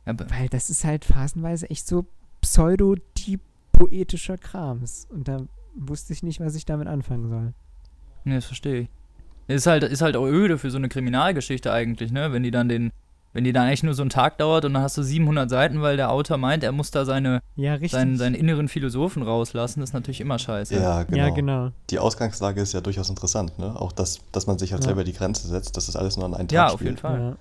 aber, 0.04 0.30
Weil 0.30 0.48
das 0.48 0.70
ist 0.70 0.84
halt 0.84 1.04
phasenweise 1.04 1.68
echt 1.70 1.86
so 1.86 2.06
pseudo-poetischer 2.40 4.38
Krams. 4.38 5.06
Und 5.10 5.28
da 5.28 5.46
wusste 5.74 6.12
ich 6.12 6.22
nicht, 6.22 6.40
was 6.40 6.54
ich 6.54 6.64
damit 6.64 6.88
anfangen 6.88 7.28
soll. 7.28 7.52
ne, 8.24 8.34
das 8.36 8.46
verstehe 8.46 8.82
ich. 8.82 8.88
Ist 9.48 9.66
halt, 9.66 9.82
ist 9.82 10.02
halt 10.02 10.16
auch 10.16 10.26
öde 10.26 10.58
für 10.58 10.70
so 10.70 10.78
eine 10.78 10.88
Kriminalgeschichte 10.88 11.72
eigentlich, 11.72 12.12
ne? 12.12 12.32
Wenn 12.32 12.42
die 12.44 12.50
dann 12.52 12.68
den, 12.68 12.92
wenn 13.32 13.44
die 13.44 13.52
dann 13.52 13.68
echt 13.68 13.84
nur 13.84 13.94
so 13.94 14.02
einen 14.02 14.10
Tag 14.10 14.38
dauert 14.38 14.64
und 14.64 14.74
dann 14.74 14.82
hast 14.82 14.98
du 14.98 15.02
700 15.02 15.48
Seiten, 15.48 15.80
weil 15.82 15.96
der 15.96 16.10
Autor 16.10 16.36
meint, 16.36 16.64
er 16.64 16.72
muss 16.72 16.90
da 16.90 17.04
seine, 17.04 17.40
Ja, 17.56 17.78
seinen, 17.88 18.16
seinen 18.18 18.34
inneren 18.34 18.66
Philosophen 18.68 19.22
rauslassen, 19.22 19.80
das 19.80 19.90
ist 19.90 19.94
natürlich 19.94 20.20
immer 20.20 20.38
scheiße. 20.38 20.74
Ja, 20.74 21.04
genau. 21.04 21.16
Ja, 21.18 21.30
genau. 21.30 21.70
Die 21.90 21.98
Ausgangslage 22.00 22.60
ist 22.60 22.72
ja 22.72 22.80
durchaus 22.80 23.08
interessant, 23.08 23.58
ne? 23.58 23.78
Auch 23.80 23.92
das, 23.92 24.18
dass 24.32 24.46
man 24.46 24.58
sich 24.58 24.72
halt 24.72 24.82
Ja. 24.82 24.86
selber 24.88 25.04
die 25.04 25.12
Grenze 25.12 25.46
setzt, 25.46 25.76
dass 25.76 25.86
das 25.86 25.94
alles 25.96 26.16
nur 26.16 26.26
an 26.26 26.34
einen 26.34 26.48
Tag 26.48 26.54
Ja, 26.56 26.68
spielt. 26.68 26.74
auf 26.74 26.82
jeden 26.82 26.96
Fall. 26.96 27.20
Ja. 27.20 27.36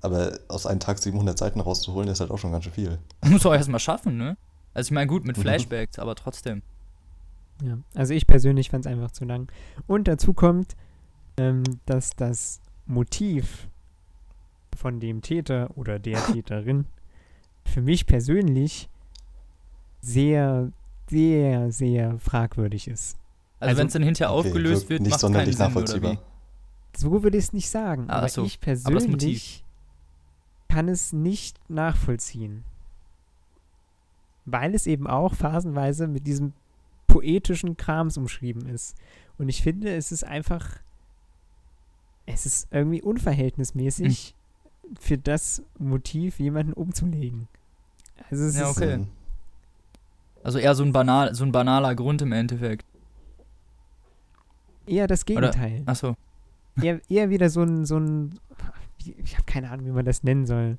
Aber 0.00 0.38
aus 0.48 0.66
einem 0.66 0.80
Tag 0.80 0.98
700 0.98 1.38
Seiten 1.38 1.60
rauszuholen, 1.60 2.08
ist 2.08 2.20
halt 2.20 2.30
auch 2.30 2.38
schon 2.38 2.52
ganz 2.52 2.64
schön 2.64 2.72
viel. 2.74 2.98
Muss 3.24 3.44
auch 3.46 3.54
erstmal 3.54 3.80
schaffen, 3.80 4.16
ne? 4.16 4.36
Also 4.74 4.88
ich 4.88 4.92
meine, 4.92 5.06
gut, 5.06 5.24
mit 5.24 5.36
Mhm. 5.36 5.42
Flashbacks, 5.42 5.98
aber 5.98 6.14
trotzdem. 6.14 6.62
Ja, 7.62 7.78
also 7.94 8.12
ich 8.12 8.26
persönlich 8.26 8.70
fand 8.70 8.84
es 8.84 8.90
einfach 8.92 9.12
zu 9.12 9.24
lang. 9.24 9.50
Und 9.86 10.08
dazu 10.08 10.32
kommt, 10.34 10.74
ähm, 11.36 11.62
dass 11.86 12.10
das 12.16 12.60
Motiv 12.86 13.68
von 14.74 15.00
dem 15.00 15.20
Täter 15.22 15.70
oder 15.76 15.98
der 15.98 16.24
Täterin 16.26 16.86
für 17.64 17.80
mich 17.82 18.06
persönlich 18.06 18.88
sehr, 20.00 20.70
sehr, 21.08 21.72
sehr 21.72 22.18
fragwürdig 22.18 22.88
ist. 22.88 23.16
Also, 23.60 23.70
Also- 23.70 23.78
wenn 23.80 23.86
es 23.86 23.92
dann 23.94 24.02
hinterher 24.02 24.34
Okay, 24.34 24.48
aufgelöst 24.48 24.88
wird, 24.90 25.00
nicht 25.00 25.10
macht 25.10 25.20
keinen 25.20 25.32
sonderlich 25.32 25.56
Sinn, 25.56 25.64
oder 25.66 25.68
nachvollziehbar. 25.74 26.12
wie? 26.12 26.18
So 26.98 27.22
würde 27.22 27.38
ich 27.38 27.44
es 27.44 27.52
nicht 27.52 27.70
sagen, 27.70 28.06
Ah, 28.08 28.18
aber 28.18 28.28
so. 28.28 28.44
ich 28.44 28.56
Aber 28.56 28.64
persönlich 28.64 29.08
Motiv. 29.10 29.62
kann 30.68 30.88
es 30.88 31.12
nicht 31.12 31.58
nachvollziehen. 31.70 32.64
Weil 34.44 34.74
es 34.74 34.86
eben 34.86 35.06
auch 35.06 35.34
phasenweise 35.34 36.06
mit 36.06 36.26
diesem 36.26 36.52
poetischen 37.06 37.76
Krams 37.76 38.16
umschrieben 38.18 38.66
ist. 38.68 38.94
Und 39.38 39.48
ich 39.48 39.62
finde, 39.62 39.94
es 39.94 40.12
ist 40.12 40.24
einfach, 40.24 40.68
es 42.26 42.44
ist 42.46 42.68
irgendwie 42.70 43.02
unverhältnismäßig 43.02 44.28
Hm. 44.28 44.43
Für 45.00 45.18
das 45.18 45.62
Motiv, 45.78 46.38
jemanden 46.38 46.72
umzulegen. 46.72 47.48
Also 48.30 48.44
es 48.44 48.56
Ja, 48.56 48.70
ist, 48.70 48.76
okay. 48.76 49.06
Also 50.42 50.58
eher 50.58 50.74
so 50.74 50.82
ein, 50.84 50.92
banal, 50.92 51.34
so 51.34 51.44
ein 51.44 51.52
banaler 51.52 51.94
Grund 51.94 52.20
im 52.22 52.32
Endeffekt. 52.32 52.84
eher 54.86 55.06
das 55.06 55.24
Gegenteil. 55.24 55.82
Achso. 55.86 56.16
Eher, 56.80 57.00
eher 57.08 57.30
wieder 57.30 57.48
so 57.50 57.62
ein, 57.62 57.86
so 57.86 57.98
ein, 57.98 58.38
ich 59.22 59.34
habe 59.34 59.44
keine 59.44 59.70
Ahnung, 59.70 59.86
wie 59.86 59.90
man 59.92 60.04
das 60.04 60.22
nennen 60.22 60.46
soll. 60.46 60.76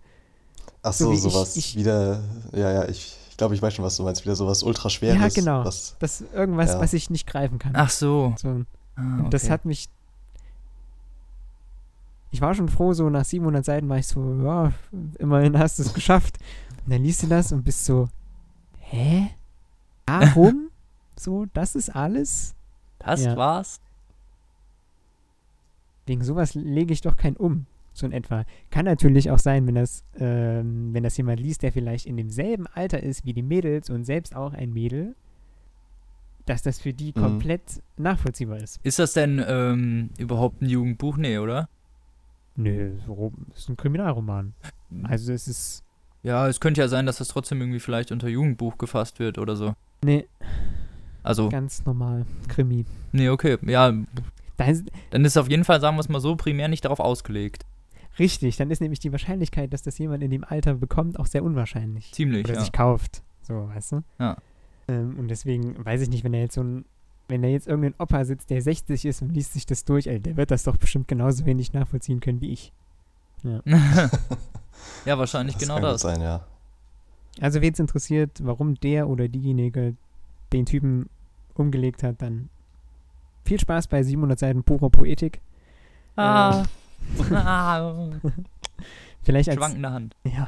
Ach 0.83 0.93
So 0.93 1.05
so, 1.05 1.11
wie 1.11 1.15
ich- 1.15 1.21
sowas 1.21 1.55
ich- 1.57 1.75
wieder, 1.75 2.21
ja, 2.53 2.71
ja, 2.71 2.87
ich, 2.89 3.17
ich 3.29 3.37
glaube, 3.37 3.55
ich 3.55 3.61
weiß 3.61 3.73
schon, 3.73 3.83
was 3.85 3.97
du 3.97 4.03
meinst. 4.03 4.23
Wieder 4.23 4.35
sowas 4.35 4.61
ultraschweres. 4.63 5.19
Ja, 5.35 5.41
genau. 5.41 5.65
Was, 5.65 5.95
Das 5.99 6.21
irgendwas, 6.33 6.73
Ja. 6.73 6.79
was 6.79 6.93
ich 6.93 7.09
nicht 7.09 7.25
greifen 7.27 7.59
kann. 7.59 7.71
Ach 7.75 7.89
so. 7.89 8.33
So, 8.37 8.61
Ah, 8.97 9.01
Und 9.01 9.19
okay. 9.21 9.29
das 9.31 9.49
hat 9.49 9.65
mich. 9.65 9.89
Ich 12.35 12.41
war 12.41 12.53
schon 12.53 12.67
froh, 12.67 12.91
so 12.91 13.09
nach 13.09 13.23
700 13.23 13.63
Seiten 13.63 13.87
war 13.87 13.97
ich 13.97 14.07
so, 14.07 14.41
ja, 14.43 14.73
immerhin 15.19 15.57
hast 15.57 15.79
du 15.79 15.83
es 15.83 15.93
geschafft. 15.93 16.37
Und 16.83 16.91
dann 16.91 17.01
liest 17.01 17.23
du 17.23 17.27
das 17.27 17.53
und 17.53 17.63
bist 17.63 17.85
so, 17.85 18.09
hä? 18.79 19.29
Warum? 20.05 20.69
so, 21.17 21.45
das 21.53 21.75
ist 21.75 21.95
alles? 21.95 22.53
das 22.99 23.23
ja. 23.23 23.37
war's? 23.37 23.79
Wegen 26.07 26.25
sowas 26.25 26.55
lege 26.55 26.91
ich 26.91 26.99
doch 26.99 27.15
kein 27.15 27.37
um, 27.37 27.67
so 27.93 28.05
in 28.05 28.11
etwa. 28.11 28.43
Kann 28.69 28.83
natürlich 28.83 29.31
auch 29.31 29.39
sein, 29.39 29.65
wenn 29.65 29.75
das, 29.75 30.03
ähm, 30.17 30.93
wenn 30.93 31.03
das 31.03 31.15
jemand 31.15 31.39
liest, 31.39 31.63
der 31.63 31.71
vielleicht 31.71 32.05
in 32.05 32.17
demselben 32.17 32.67
Alter 32.67 33.01
ist 33.01 33.23
wie 33.25 33.31
die 33.31 33.43
Mädels 33.43 33.89
und 33.89 34.03
selbst 34.03 34.35
auch 34.35 34.51
ein 34.51 34.73
Mädel, 34.73 35.15
dass 36.45 36.63
das 36.63 36.79
für 36.81 36.91
die 36.91 37.13
Mhm. 37.15 37.21
komplett 37.21 37.81
nachvollziehbar 37.95 38.57
ist. 38.57 38.81
Ist 38.83 38.99
das 38.99 39.13
denn 39.13 39.41
ähm, 39.47 40.09
überhaupt 40.17 40.61
ein 40.61 40.67
Jugendbuch? 40.67 41.15
Nee, 41.15 41.37
oder? 41.37 41.69
Nö, 42.55 42.91
so, 43.05 43.31
ist 43.55 43.69
ein 43.69 43.77
Kriminalroman. 43.77 44.53
Also 45.03 45.33
es 45.33 45.47
ist 45.47 45.83
Ja, 46.23 46.47
es 46.47 46.59
könnte 46.59 46.81
ja 46.81 46.87
sein, 46.87 47.05
dass 47.05 47.17
das 47.17 47.27
trotzdem 47.27 47.59
irgendwie 47.61 47.79
vielleicht 47.79 48.11
unter 48.11 48.27
Jugendbuch 48.27 48.77
gefasst 48.77 49.19
wird 49.19 49.37
oder 49.37 49.55
so. 49.55 49.73
Nee, 50.03 50.25
Also, 51.23 51.49
ganz 51.49 51.83
normal. 51.85 52.25
Krimi. 52.47 52.85
nee, 53.11 53.29
okay. 53.29 53.57
Ja, 53.63 53.91
Da 54.57 54.65
ist, 54.65 54.85
dann 55.09 55.25
ist 55.25 55.35
auf 55.37 55.49
jeden 55.49 55.63
Fall, 55.65 55.81
sagen 55.81 55.97
wir 55.97 56.01
es 56.01 56.09
mal 56.09 56.19
so, 56.21 56.35
primär 56.35 56.67
nicht 56.67 56.85
darauf 56.85 56.99
ausgelegt. 56.99 57.65
richtig, 58.19 58.55
dann 58.57 58.71
ist 58.71 58.79
nämlich 58.81 58.99
die 58.99 59.11
Wahrscheinlichkeit, 59.11 59.73
dass 59.73 59.83
das 59.83 59.97
jemand 59.97 60.23
in 60.23 60.31
dem 60.31 60.43
Alter 60.45 60.75
bekommt, 60.75 61.19
auch 61.19 61.25
sehr 61.25 61.43
unwahrscheinlich. 61.43 62.11
Ziemlich, 62.13 62.45
Oder 62.45 62.53
ja. 62.55 62.59
sich 62.61 62.71
kauft. 62.71 63.23
So, 63.41 63.67
weißt 63.67 63.91
du? 63.93 64.01
Ja. 64.19 64.37
Ähm, 64.87 65.17
und 65.19 65.27
deswegen 65.27 65.83
weiß 65.83 66.01
ich 66.01 66.09
nicht, 66.09 66.23
wenn 66.23 66.33
er 66.33 66.41
jetzt 66.41 66.55
so 66.55 66.61
ein, 66.63 66.85
wenn 67.27 67.41
da 67.41 67.47
jetzt 67.47 67.67
irgendein 67.67 67.95
Opa 67.99 68.23
sitzt, 68.25 68.49
der 68.49 68.61
60 68.61 69.05
ist 69.05 69.21
und 69.21 69.29
liest 69.29 69.53
sich 69.53 69.65
das 69.65 69.85
durch, 69.85 70.07
ey, 70.07 70.19
der 70.19 70.37
wird 70.37 70.51
das 70.51 70.63
doch 70.63 70.77
bestimmt 70.77 71.07
genauso 71.07 71.45
wenig 71.45 71.73
nachvollziehen 71.73 72.19
können 72.19 72.41
wie 72.41 72.51
ich. 72.51 72.71
ja, 73.43 73.61
wahrscheinlich 75.17 75.57
genau 75.57 75.75
kann 75.75 75.83
gut 75.83 75.93
das. 75.93 76.01
sein, 76.01 76.21
ja. 76.21 76.45
Also, 77.41 77.61
wen 77.61 77.73
es 77.73 77.79
interessiert, 77.79 78.31
warum 78.43 78.75
der 78.75 79.09
oder 79.09 79.27
diejenige 79.27 79.95
den 80.53 80.65
Typen 80.65 81.09
umgelegt 81.53 82.03
hat, 82.03 82.21
dann 82.21 82.49
viel 83.43 83.59
Spaß 83.59 83.87
bei 83.87 84.03
700 84.03 84.39
Seiten 84.39 84.63
purer 84.63 84.89
Poetik. 84.89 85.41
Ah. 86.15 86.63
ah. 87.31 88.09
Vielleicht 89.23 89.49
als. 89.49 89.57
Schwankende 89.57 89.91
Hand. 89.91 90.15
Ja. 90.23 90.47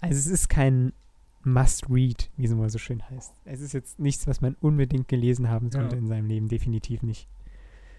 Also, 0.00 0.16
es 0.16 0.26
ist 0.26 0.48
kein 0.48 0.92
Must-Read, 1.52 2.30
wie 2.36 2.44
es 2.44 2.50
immer 2.50 2.68
so 2.70 2.78
schön 2.78 3.02
heißt. 3.10 3.32
Es 3.44 3.60
ist 3.60 3.72
jetzt 3.72 3.98
nichts, 3.98 4.26
was 4.26 4.40
man 4.40 4.54
unbedingt 4.60 5.08
gelesen 5.08 5.48
haben 5.48 5.70
sollte 5.70 5.96
Ja. 5.96 6.00
in 6.00 6.06
seinem 6.06 6.26
Leben, 6.26 6.48
definitiv 6.48 7.02
nicht. 7.02 7.28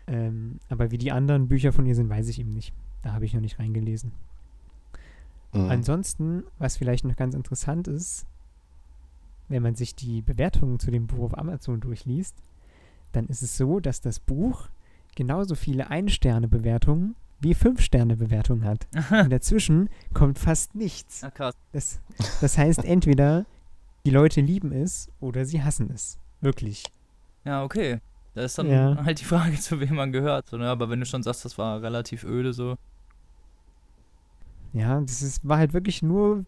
Ähm, 0.08 0.60
aber 0.70 0.92
wie 0.92 0.98
die 0.98 1.12
anderen 1.12 1.48
Bücher 1.48 1.72
von 1.72 1.86
ihr 1.86 1.96
sind, 1.96 2.10
weiß 2.10 2.28
ich 2.30 2.40
eben 2.40 2.54
nicht. 2.54 2.74
Da 3.04 3.14
habe 3.14 3.26
ich 3.26 3.34
noch 3.34 3.42
nicht 3.42 3.60
reingelesen. 3.60 4.12
Mhm. 5.54 5.70
Ansonsten, 5.70 6.44
was 6.58 6.78
vielleicht 6.78 7.06
noch 7.06 7.16
ganz 7.16 7.34
interessant 7.36 7.88
ist, 7.88 8.26
wenn 9.48 9.64
man 9.64 9.76
sich 9.76 9.96
die 9.96 10.22
Bewertungen 10.22 10.80
zu 10.80 10.92
dem 10.92 11.08
Buch 11.08 11.24
auf 11.26 11.38
Amazon 11.38 11.80
durchliest, 11.80 12.36
dann 13.12 13.26
ist 13.28 13.42
es 13.42 13.58
so, 13.58 13.80
dass 13.80 14.02
das 14.02 14.20
Buch 14.20 14.70
genauso 15.16 15.56
viele 15.56 15.90
Ein-Sterne-Bewertungen 15.90 17.16
wie 17.41 17.54
Fünf-Sterne-Bewertungen 17.54 18.65
hat. 18.65 18.88
Und 19.12 19.30
dazwischen 19.32 19.89
kommt 20.13 20.39
fast 20.39 20.75
nichts. 20.75 21.25
Das, 21.71 22.02
das 22.41 22.58
heißt, 22.58 22.84
entweder 22.86 23.45
die 24.06 24.12
Leute 24.12 24.41
lieben 24.41 24.71
es 24.71 25.10
oder 25.19 25.45
sie 25.45 25.63
hassen 25.63 25.89
es. 25.93 26.17
Wirklich. 26.41 26.84
Ja, 27.45 27.63
okay. 27.63 27.99
Da 28.34 28.41
ist 28.43 28.58
dann 28.58 28.69
Ja. 28.69 28.97
halt 29.04 29.19
die 29.19 29.25
Frage, 29.25 29.56
zu 29.60 29.80
wem 29.80 29.95
man 29.95 30.12
gehört. 30.12 30.49
So, 30.49 30.58
ne? 30.58 30.67
Aber 30.69 30.89
wenn 30.89 30.99
du 30.99 31.06
schon 31.06 31.23
sagst, 31.23 31.45
das 31.45 31.58
war 31.58 31.82
relativ 31.82 32.23
öde 32.23 32.54
so. 32.54 32.75
Ja, 34.73 35.02
das 35.02 35.21
ist, 35.21 35.47
war 35.47 35.58
halt 35.58 35.73
wirklich 35.73 36.02
nur 36.04 36.43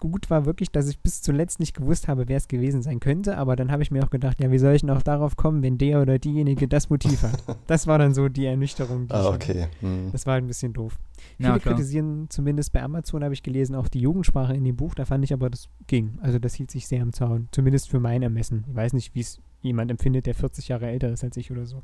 gut, 0.00 0.30
war 0.30 0.46
wirklich, 0.46 0.70
dass 0.70 0.88
ich 0.88 0.98
bis 0.98 1.22
zuletzt 1.22 1.60
nicht 1.60 1.74
gewusst 1.76 2.08
habe, 2.08 2.26
wer 2.28 2.38
es 2.38 2.48
gewesen 2.48 2.82
sein 2.82 2.98
könnte. 2.98 3.36
Aber 3.38 3.54
dann 3.54 3.70
habe 3.70 3.82
ich 3.82 3.90
mir 3.90 4.02
auch 4.02 4.10
gedacht, 4.10 4.40
ja, 4.40 4.50
wie 4.50 4.58
soll 4.58 4.74
ich 4.74 4.80
denn 4.80 4.90
auch 4.90 5.02
darauf 5.02 5.36
kommen, 5.36 5.62
wenn 5.62 5.78
der 5.78 6.02
oder 6.02 6.18
diejenige 6.18 6.66
das 6.66 6.90
Motiv 6.90 7.22
hat? 7.22 7.42
Das 7.66 7.86
war 7.86 7.98
dann 7.98 8.14
so 8.14 8.28
die 8.28 8.46
Ernüchterung. 8.46 9.06
Die 9.06 9.14
ich 9.14 9.20
Ah, 9.20 9.28
okay. 9.28 9.68
Mhm. 9.80 10.08
Das 10.10 10.26
war 10.26 10.34
halt 10.34 10.44
ein 10.44 10.48
bisschen 10.48 10.72
doof. 10.72 10.98
Ja, 11.38 11.48
Viele 11.50 11.60
klar. 11.60 11.74
kritisieren, 11.74 12.26
zumindest 12.30 12.72
bei 12.72 12.82
Amazon 12.82 13.22
habe 13.22 13.34
ich 13.34 13.42
gelesen, 13.42 13.76
auch 13.76 13.86
die 13.88 14.00
Jugendsprache 14.00 14.54
in 14.54 14.64
dem 14.64 14.74
Buch. 14.76 14.94
Da 14.94 15.04
fand 15.04 15.22
ich 15.24 15.32
aber, 15.32 15.50
das 15.50 15.68
ging. 15.86 16.18
Also 16.22 16.38
das 16.38 16.54
hielt 16.54 16.70
sich 16.70 16.86
sehr 16.88 17.00
im 17.02 17.12
Zaun. 17.12 17.48
Zumindest 17.52 17.88
für 17.90 18.00
mein 18.00 18.22
Ermessen. 18.22 18.64
Ich 18.68 18.74
weiß 18.74 18.92
nicht, 18.94 19.14
wie 19.14 19.20
es 19.20 19.38
jemand 19.62 19.90
empfindet, 19.90 20.26
der 20.26 20.34
40 20.34 20.68
Jahre 20.68 20.88
älter 20.88 21.10
ist 21.10 21.22
als 21.22 21.36
ich 21.36 21.50
oder 21.52 21.66
so. 21.66 21.82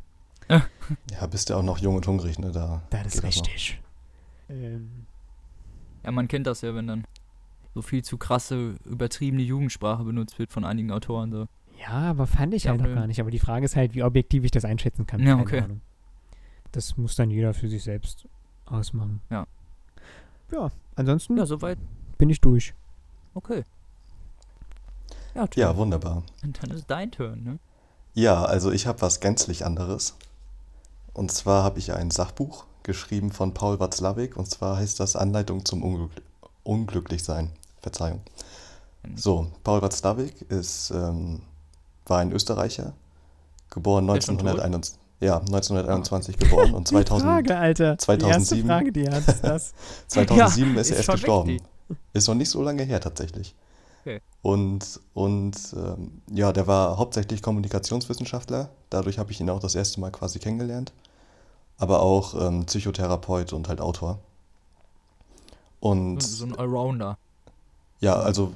Ja, 0.48 1.26
bist 1.26 1.50
ja 1.50 1.56
auch 1.56 1.62
noch 1.62 1.78
jung 1.78 1.96
und 1.96 2.06
hungrig, 2.06 2.38
ne? 2.38 2.50
Da 2.52 2.82
Das 2.90 3.06
ist 3.06 3.16
noch. 3.16 3.24
richtig. 3.28 3.80
Ähm, 4.48 4.88
Ja, 6.04 6.12
man 6.12 6.28
kennt 6.28 6.46
das 6.46 6.60
ja, 6.62 6.74
wenn 6.74 6.86
dann 6.86 7.04
so 7.76 7.82
viel 7.82 8.02
zu 8.02 8.16
krasse, 8.16 8.76
übertriebene 8.86 9.42
Jugendsprache 9.42 10.02
benutzt 10.02 10.38
wird 10.38 10.50
von 10.50 10.64
einigen 10.64 10.90
Autoren. 10.90 11.30
So. 11.30 11.46
ja, 11.78 11.90
aber 12.10 12.26
fand 12.26 12.54
ich 12.54 12.64
Ja, 12.64 12.70
halt 12.70 12.80
noch 12.80 12.94
gar 12.94 13.06
nicht. 13.06 13.20
Aber 13.20 13.30
die 13.30 13.38
Frage 13.38 13.66
ist 13.66 13.76
halt, 13.76 13.94
wie 13.94 14.02
objektiv 14.02 14.44
ich 14.44 14.50
das 14.50 14.64
einschätzen 14.64 15.06
kann. 15.06 15.20
Ja, 15.20 15.32
Keine 15.34 15.42
okay. 15.42 15.60
Ahnung. 15.60 15.80
Das 16.72 16.96
muss 16.96 17.16
dann 17.16 17.28
jeder 17.30 17.52
für 17.52 17.68
sich 17.68 17.84
selbst 17.84 18.26
ausmachen. 18.64 19.20
Ja. 19.28 19.46
Ja, 20.50 20.70
ansonsten 20.94 21.36
Ja, 21.36 21.44
soweit. 21.44 21.76
bin 22.16 22.30
ich 22.30 22.40
durch. 22.40 22.72
Okay. 23.34 23.62
Ja, 25.34 25.46
Ja, 25.54 25.76
wunderbar. 25.76 26.22
Und 26.42 26.62
dann 26.62 26.70
ist 26.70 26.90
dein 26.90 27.10
Turn, 27.10 27.44
ne? 27.44 27.58
Ja, 28.14 28.42
also 28.42 28.72
ich 28.72 28.86
habe 28.86 29.02
was 29.02 29.20
gänzlich 29.20 29.66
anderes. 29.66 30.16
Und 31.12 31.30
zwar 31.30 31.62
habe 31.62 31.78
ich 31.78 31.92
ein 31.92 32.10
Sachbuch 32.10 32.64
geschrieben 32.84 33.32
von 33.32 33.52
Paul 33.52 33.80
Watzlawick. 33.80 34.38
Und 34.38 34.46
zwar 34.48 34.78
heißt 34.78 34.98
das 34.98 35.14
Anleitung 35.14 35.66
zum 35.66 35.82
Unglück 35.82 36.10
Unglücklichsein. 36.62 37.50
Verzeihung. 37.86 38.20
So, 39.14 39.46
Paul 39.62 39.80
Watzlawick 39.80 40.42
ist, 40.50 40.90
ähm, 40.90 41.40
war 42.06 42.18
ein 42.18 42.32
Österreicher, 42.32 42.94
geboren 43.70 44.08
Der 44.08 44.16
ist 44.16 44.26
schon 44.26 44.38
tot? 44.38 44.48
1921, 44.48 44.98
ja, 45.20 45.38
1921 45.38 46.36
geboren 46.36 46.74
und 46.74 46.90
Die 46.90 46.94
2000, 46.94 47.22
Frage, 47.30 47.56
Alter. 47.56 47.96
2007. 47.96 48.18
Die 48.18 48.32
erste 48.34 48.66
Frage, 48.66 48.92
die 48.92 49.08
hat, 49.08 49.28
ist 49.28 49.44
das. 49.44 49.74
2007 50.08 50.74
Ja, 50.74 50.80
ist 50.80 50.90
er 50.90 50.96
erst 50.96 51.10
gestorben. 51.10 51.50
richtig. 51.50 51.68
Ist 52.12 52.26
noch 52.26 52.34
nicht 52.34 52.50
so 52.50 52.60
lange 52.62 52.82
her 52.82 53.00
tatsächlich. 53.00 53.54
Okay. 54.00 54.20
Und, 54.42 55.00
und 55.14 55.56
ähm, 55.76 56.22
ja, 56.32 56.52
der 56.52 56.66
war 56.66 56.98
hauptsächlich 56.98 57.42
Kommunikationswissenschaftler. 57.42 58.70
Dadurch 58.90 59.20
habe 59.20 59.30
ich 59.30 59.40
ihn 59.40 59.48
auch 59.50 59.60
das 59.60 59.76
erste 59.76 60.00
Mal 60.00 60.10
quasi 60.10 60.40
kennengelernt. 60.40 60.92
Aber 61.78 62.00
auch 62.02 62.34
ähm, 62.34 62.66
Psychotherapeut 62.66 63.52
und 63.52 63.68
halt 63.68 63.80
Autor. 63.80 64.18
Und 65.78 66.20
so 66.20 66.44
ein 66.44 66.58
Allrounder. 66.58 67.18
Ja, 68.00 68.14
also 68.14 68.52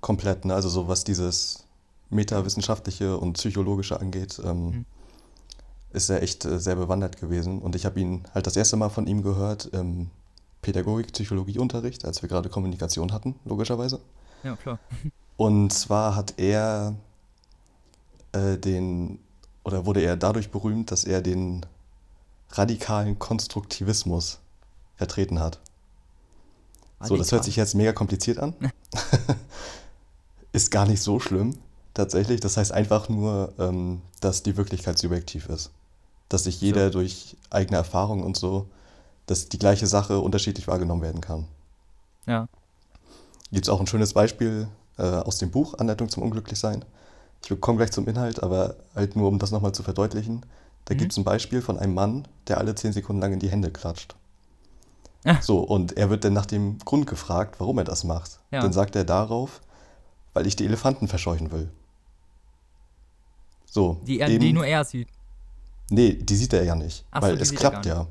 komplett, 0.00 0.44
ne? 0.44 0.54
Also 0.54 0.68
so 0.68 0.88
was 0.88 1.04
dieses 1.04 1.64
metawissenschaftliche 2.10 3.16
und 3.16 3.34
psychologische 3.34 4.00
angeht, 4.00 4.40
ähm, 4.44 4.66
Mhm. 4.70 4.84
ist 5.92 6.08
er 6.10 6.22
echt 6.22 6.44
äh, 6.44 6.58
sehr 6.58 6.76
bewandert 6.76 7.18
gewesen. 7.20 7.60
Und 7.60 7.74
ich 7.76 7.84
habe 7.86 8.00
ihn 8.00 8.24
halt 8.34 8.46
das 8.46 8.56
erste 8.56 8.76
Mal 8.76 8.88
von 8.88 9.06
ihm 9.06 9.22
gehört 9.22 9.66
im 9.66 10.10
Pädagogik-Psychologieunterricht, 10.62 12.04
als 12.04 12.22
wir 12.22 12.28
gerade 12.28 12.48
Kommunikation 12.48 13.12
hatten, 13.12 13.34
logischerweise. 13.44 14.00
Ja, 14.42 14.56
klar. 14.56 14.78
Und 15.36 15.72
zwar 15.72 16.16
hat 16.16 16.34
er 16.36 16.94
äh, 18.32 18.58
den, 18.58 19.18
oder 19.64 19.86
wurde 19.86 20.02
er 20.02 20.16
dadurch 20.16 20.50
berühmt, 20.50 20.90
dass 20.90 21.04
er 21.04 21.22
den 21.22 21.64
radikalen 22.50 23.18
Konstruktivismus 23.18 24.38
vertreten 24.96 25.38
hat. 25.40 25.60
So, 27.02 27.16
das 27.16 27.32
hört 27.32 27.44
sich 27.44 27.56
jetzt 27.56 27.74
mega 27.74 27.92
kompliziert 27.92 28.38
an. 28.38 28.54
ist 30.52 30.70
gar 30.70 30.86
nicht 30.86 31.02
so 31.02 31.20
schlimm, 31.20 31.56
tatsächlich. 31.94 32.40
Das 32.40 32.56
heißt 32.56 32.72
einfach 32.72 33.08
nur, 33.08 33.52
ähm, 33.58 34.02
dass 34.20 34.42
die 34.42 34.56
Wirklichkeit 34.56 34.98
subjektiv 34.98 35.48
ist. 35.48 35.70
Dass 36.28 36.44
sich 36.44 36.60
jeder 36.60 36.86
So. 36.86 36.98
durch 36.98 37.36
eigene 37.50 37.76
Erfahrung 37.78 38.22
und 38.22 38.36
so, 38.36 38.66
dass 39.26 39.48
die 39.48 39.58
gleiche 39.58 39.86
Sache 39.86 40.18
unterschiedlich 40.20 40.68
wahrgenommen 40.68 41.02
werden 41.02 41.20
kann. 41.20 41.46
Ja. 42.26 42.48
Gibt 43.52 43.64
es 43.66 43.68
auch 43.68 43.80
ein 43.80 43.86
schönes 43.86 44.12
Beispiel 44.12 44.68
äh, 44.98 45.02
aus 45.02 45.38
dem 45.38 45.50
Buch 45.50 45.74
Anleitung 45.74 46.08
zum 46.08 46.22
Unglücklichsein. 46.22 46.84
Ich 47.42 47.60
komme 47.60 47.78
gleich 47.78 47.90
zum 47.92 48.06
Inhalt, 48.06 48.42
aber 48.42 48.76
halt 48.94 49.16
nur, 49.16 49.28
um 49.28 49.38
das 49.38 49.50
nochmal 49.50 49.72
zu 49.72 49.82
verdeutlichen. 49.82 50.44
Da 50.84 50.94
Mhm. 50.94 50.98
gibt 50.98 51.12
es 51.12 51.18
ein 51.18 51.24
Beispiel 51.24 51.62
von 51.62 51.78
einem 51.78 51.94
Mann, 51.94 52.28
der 52.48 52.58
alle 52.58 52.74
zehn 52.74 52.92
Sekunden 52.92 53.22
lang 53.22 53.32
in 53.32 53.38
die 53.38 53.48
Hände 53.50 53.70
klatscht. 53.70 54.14
Ah. 55.24 55.40
So, 55.42 55.58
und 55.60 55.96
er 55.96 56.08
wird 56.10 56.24
dann 56.24 56.32
nach 56.32 56.46
dem 56.46 56.78
Grund 56.78 57.06
gefragt, 57.06 57.56
warum 57.58 57.78
er 57.78 57.84
das 57.84 58.04
macht. 58.04 58.40
Ja. 58.50 58.62
Dann 58.62 58.72
sagt 58.72 58.96
er 58.96 59.04
darauf, 59.04 59.60
weil 60.32 60.46
ich 60.46 60.56
die 60.56 60.64
Elefanten 60.64 61.08
verscheuchen 61.08 61.52
will. 61.52 61.70
So, 63.66 64.00
Die, 64.06 64.20
er, 64.20 64.28
eben- 64.28 64.40
die 64.40 64.52
nur 64.52 64.66
er 64.66 64.84
sieht. 64.84 65.08
Nee, 65.90 66.14
die 66.14 66.36
sieht 66.36 66.52
er 66.52 66.64
ja 66.64 66.74
nicht. 66.74 67.04
Ach 67.10 67.20
so, 67.22 67.28
weil 67.28 67.36
die 67.36 67.42
es 67.42 67.54
klappt 67.54 67.86
ja. 67.86 68.06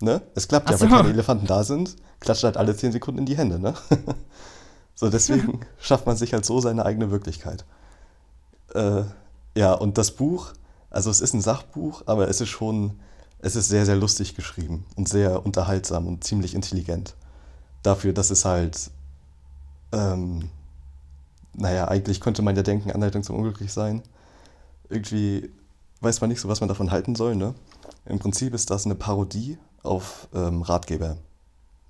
Ne? 0.00 0.22
Es 0.34 0.48
klappt 0.48 0.68
Ach 0.68 0.72
ja, 0.72 0.80
weil 0.80 0.88
so. 0.88 0.96
keine 0.96 1.08
Elefanten 1.10 1.46
da 1.46 1.62
sind, 1.64 1.96
klatscht 2.20 2.44
halt 2.44 2.56
alle 2.56 2.74
10 2.74 2.92
Sekunden 2.92 3.20
in 3.20 3.26
die 3.26 3.36
Hände, 3.36 3.58
ne? 3.58 3.74
so, 4.94 5.10
deswegen 5.10 5.60
schafft 5.78 6.06
man 6.06 6.16
sich 6.16 6.32
halt 6.32 6.44
so 6.46 6.60
seine 6.60 6.86
eigene 6.86 7.10
Wirklichkeit. 7.10 7.64
Äh, 8.74 9.02
ja, 9.56 9.72
und 9.74 9.98
das 9.98 10.12
Buch, 10.12 10.52
also 10.90 11.10
es 11.10 11.20
ist 11.20 11.34
ein 11.34 11.42
Sachbuch, 11.42 12.02
aber 12.06 12.28
es 12.28 12.40
ist 12.40 12.48
schon, 12.48 12.98
es 13.42 13.56
ist 13.56 13.68
sehr, 13.68 13.86
sehr 13.86 13.96
lustig 13.96 14.34
geschrieben 14.34 14.84
und 14.96 15.08
sehr 15.08 15.44
unterhaltsam 15.44 16.06
und 16.06 16.24
ziemlich 16.24 16.54
intelligent. 16.54 17.14
Dafür, 17.82 18.12
dass 18.12 18.30
es 18.30 18.44
halt, 18.44 18.90
ähm, 19.92 20.50
naja, 21.54 21.88
eigentlich 21.88 22.20
könnte 22.20 22.42
man 22.42 22.56
ja 22.56 22.62
denken, 22.62 22.90
Anleitung 22.90 23.22
zum 23.22 23.36
Unglücklichsein. 23.36 24.02
Irgendwie 24.88 25.50
weiß 26.00 26.20
man 26.20 26.28
nicht 26.28 26.40
so, 26.40 26.48
was 26.48 26.60
man 26.60 26.68
davon 26.68 26.90
halten 26.90 27.14
soll, 27.14 27.36
ne? 27.36 27.54
Im 28.06 28.18
Prinzip 28.18 28.54
ist 28.54 28.70
das 28.70 28.84
eine 28.84 28.94
Parodie 28.94 29.58
auf 29.82 30.28
ähm, 30.34 30.62
Ratgeber. 30.62 31.16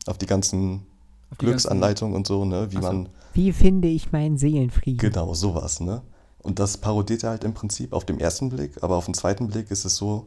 Auf 0.07 0.19
die 0.19 0.27
ganzen 0.27 0.87
Auf 1.31 1.39
die 1.39 1.47
Glücksanleitungen 1.47 2.15
und 2.15 2.27
so, 2.27 2.45
ne? 2.45 2.71
Wie 2.71 2.77
so. 2.77 2.83
man, 2.83 3.09
Wie 3.33 3.53
finde 3.53 3.89
ich 3.89 4.13
meinen 4.13 4.39
Seelenfrieden? 4.39 4.99
genau, 4.99 5.35
sowas, 5.35 5.81
ne? 5.81 6.03
Und 6.43 6.59
das 6.59 6.79
parodiert 6.79 7.25
er 7.25 7.31
halt 7.31 7.45
im 7.45 7.55
Prinzip 7.55 7.93
auf 7.93 8.05
dem 8.05 8.19
ersten 8.19 8.49
Blick, 8.49 8.83
aber 8.83 8.97
auf 8.97 9.05
den 9.05 9.15
zweiten 9.15 9.49
Blick 9.49 9.71
ist 9.71 9.85
es 9.85 9.97
so, 9.97 10.27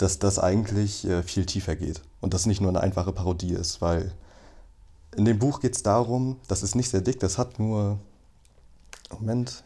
dass 0.00 0.18
das 0.18 0.38
eigentlich 0.38 1.06
äh, 1.06 1.22
viel 1.22 1.44
tiefer 1.44 1.76
geht. 1.76 2.00
Und 2.20 2.32
das 2.32 2.46
nicht 2.46 2.60
nur 2.60 2.70
eine 2.70 2.80
einfache 2.80 3.12
Parodie 3.12 3.52
ist, 3.52 3.82
weil 3.82 4.12
in 5.14 5.24
dem 5.24 5.38
Buch 5.38 5.60
geht 5.60 5.76
es 5.76 5.82
darum, 5.82 6.36
das 6.48 6.62
ist 6.62 6.74
nicht 6.74 6.88
sehr 6.88 7.02
dick, 7.02 7.20
das 7.20 7.36
hat 7.36 7.58
nur, 7.58 7.98
Moment, 9.10 9.62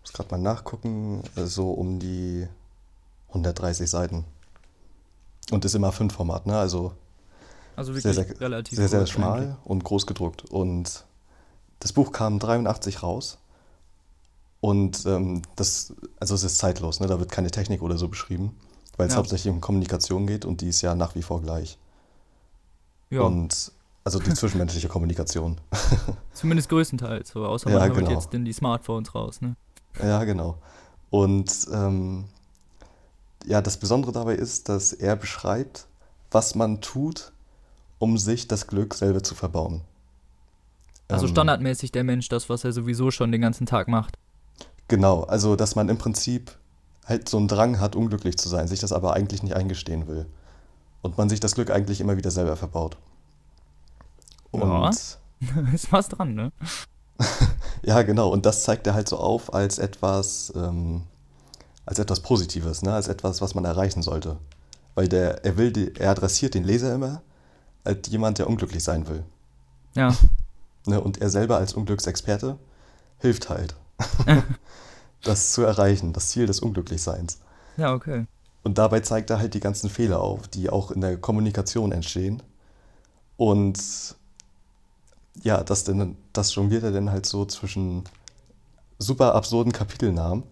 muss 0.00 0.12
gerade 0.12 0.30
mal 0.30 0.40
nachgucken, 0.40 1.22
äh, 1.36 1.44
so 1.44 1.72
um 1.72 1.98
die 1.98 2.46
130 3.28 3.88
Seiten. 3.90 4.24
Und 5.50 5.64
ist 5.66 5.74
immer 5.74 5.92
fünf 5.92 6.14
Format, 6.14 6.46
ne? 6.46 6.56
Also, 6.56 6.92
Also 7.76 7.94
wirklich 7.94 8.14
sehr, 8.14 8.24
sehr, 8.24 8.40
relativ 8.40 8.78
sehr, 8.78 8.88
sehr 8.88 9.06
schmal 9.06 9.40
eigentlich. 9.40 9.56
und 9.66 9.84
groß 9.84 10.06
gedruckt. 10.06 10.44
Und 10.46 11.04
das 11.80 11.92
Buch 11.92 12.12
kam 12.12 12.38
83 12.38 13.02
raus. 13.02 13.38
Und 14.62 15.04
ähm, 15.04 15.42
das, 15.56 15.92
also 16.18 16.34
es 16.34 16.44
ist 16.44 16.56
zeitlos, 16.56 17.00
ne? 17.00 17.08
Da 17.08 17.18
wird 17.18 17.30
keine 17.30 17.50
Technik 17.50 17.82
oder 17.82 17.98
so 17.98 18.08
beschrieben, 18.08 18.56
weil 18.96 19.06
es 19.08 19.14
Ja. 19.14 19.18
hauptsächlich 19.18 19.52
um 19.52 19.60
Kommunikation 19.60 20.26
geht 20.26 20.44
und 20.44 20.60
die 20.60 20.68
ist 20.68 20.80
ja 20.82 20.94
nach 20.94 21.14
wie 21.14 21.22
vor 21.22 21.40
gleich. 21.42 21.78
Ja, 23.10 23.22
Und 23.22 23.72
also 24.04 24.18
die 24.18 24.34
zwischenmenschliche 24.34 24.88
Kommunikation. 24.88 25.60
zumindest 26.34 26.68
größtenteils. 26.68 27.30
So, 27.30 27.46
außer 27.46 27.70
Ja, 27.70 27.78
man 27.78 27.94
genau. 27.94 28.10
jetzt 28.10 28.34
in 28.34 28.44
die 28.44 28.52
Smartphones 28.52 29.14
raus. 29.14 29.40
Ne? 29.40 29.56
Ja, 30.02 30.24
genau. 30.24 30.58
Und 31.10 31.66
ähm, 31.72 32.24
ja, 33.46 33.60
das 33.62 33.76
Besondere 33.78 34.12
dabei 34.12 34.34
ist, 34.34 34.68
dass 34.68 34.92
er 34.92 35.16
beschreibt, 35.16 35.86
was 36.30 36.54
man 36.54 36.80
tut, 36.80 37.32
um 37.98 38.18
sich 38.18 38.48
das 38.48 38.66
Glück 38.66 38.94
selber 38.94 39.22
zu 39.22 39.34
verbauen. 39.34 39.82
Also 41.08 41.26
Ähm, 41.26 41.32
standardmäßig 41.32 41.92
der 41.92 42.02
Mensch 42.04 42.28
das, 42.28 42.48
was 42.48 42.64
er 42.64 42.72
sowieso 42.72 43.10
schon 43.10 43.30
den 43.30 43.40
ganzen 43.42 43.66
Tag 43.66 43.88
macht. 43.88 44.16
Genau, 44.88 45.22
also 45.24 45.56
dass 45.56 45.76
man 45.76 45.88
im 45.88 45.98
Prinzip 45.98 46.52
halt 47.04 47.28
so 47.28 47.36
einen 47.36 47.48
Drang 47.48 47.80
hat, 47.80 47.96
unglücklich 47.96 48.38
zu 48.38 48.48
sein, 48.48 48.68
sich 48.68 48.80
das 48.80 48.92
aber 48.92 49.14
eigentlich 49.14 49.42
nicht 49.42 49.54
eingestehen 49.54 50.06
will. 50.06 50.26
Und 51.02 51.18
man 51.18 51.28
sich 51.28 51.40
das 51.40 51.54
Glück 51.54 51.70
eigentlich 51.70 52.00
immer 52.00 52.16
wieder 52.16 52.30
selber 52.30 52.56
verbaut. 52.56 52.96
Und 54.50 54.62
Ja. 54.62 54.90
Ist 55.74 55.92
was 55.92 56.08
dran, 56.08 56.34
ne? 56.34 56.52
Ja, 57.82 58.02
genau. 58.02 58.30
Und 58.30 58.46
das 58.46 58.62
zeigt 58.62 58.86
er 58.86 58.94
halt 58.94 59.08
so 59.08 59.18
auf 59.18 59.52
als 59.52 59.78
etwas, 59.78 60.52
ähm, 60.56 61.02
als 61.84 61.98
etwas 61.98 62.20
Positives, 62.20 62.80
ne? 62.80 62.94
als 62.94 63.08
etwas, 63.08 63.42
was 63.42 63.54
man 63.54 63.66
erreichen 63.66 64.02
sollte. 64.02 64.38
Weil 64.94 65.08
der, 65.08 65.44
er 65.44 65.58
will, 65.58 65.70
die, 65.70 65.94
er 65.96 66.10
adressiert 66.10 66.54
den 66.54 66.64
Leser 66.64 66.94
immer 66.94 67.20
als 67.84 68.08
jemand, 68.08 68.38
der 68.38 68.48
unglücklich 68.48 68.82
sein 68.82 69.06
will. 69.08 69.24
Ja. 69.94 70.14
Ne? 70.86 71.00
Und 71.00 71.22
er 71.22 71.30
selber 71.30 71.56
als 71.56 71.72
Unglücksexperte 71.72 72.58
hilft 73.16 73.48
halt, 73.48 73.74
das 75.24 75.52
zu 75.52 75.62
erreichen, 75.62 76.12
das 76.12 76.28
Ziel 76.28 76.46
des 76.46 76.60
Unglücklichseins. 76.60 77.38
Ja, 77.76 77.92
okay. 77.92 78.26
Und 78.62 78.78
dabei 78.78 79.00
zeigt 79.00 79.30
er 79.30 79.38
halt 79.38 79.54
die 79.54 79.60
ganzen 79.60 79.90
Fehler 79.90 80.20
auf, 80.20 80.48
die 80.48 80.70
auch 80.70 80.90
in 80.90 81.00
der 81.00 81.16
Kommunikation 81.16 81.92
entstehen. 81.92 82.42
Und 83.36 83.78
ja, 85.42 85.62
das, 85.62 85.84
denn, 85.84 86.16
das 86.32 86.54
jongliert 86.54 86.84
er 86.84 86.92
dann 86.92 87.10
halt 87.10 87.26
so 87.26 87.44
zwischen 87.44 88.04
super 88.98 89.34
absurden 89.34 89.72
Kapitelnamen. 89.72 90.44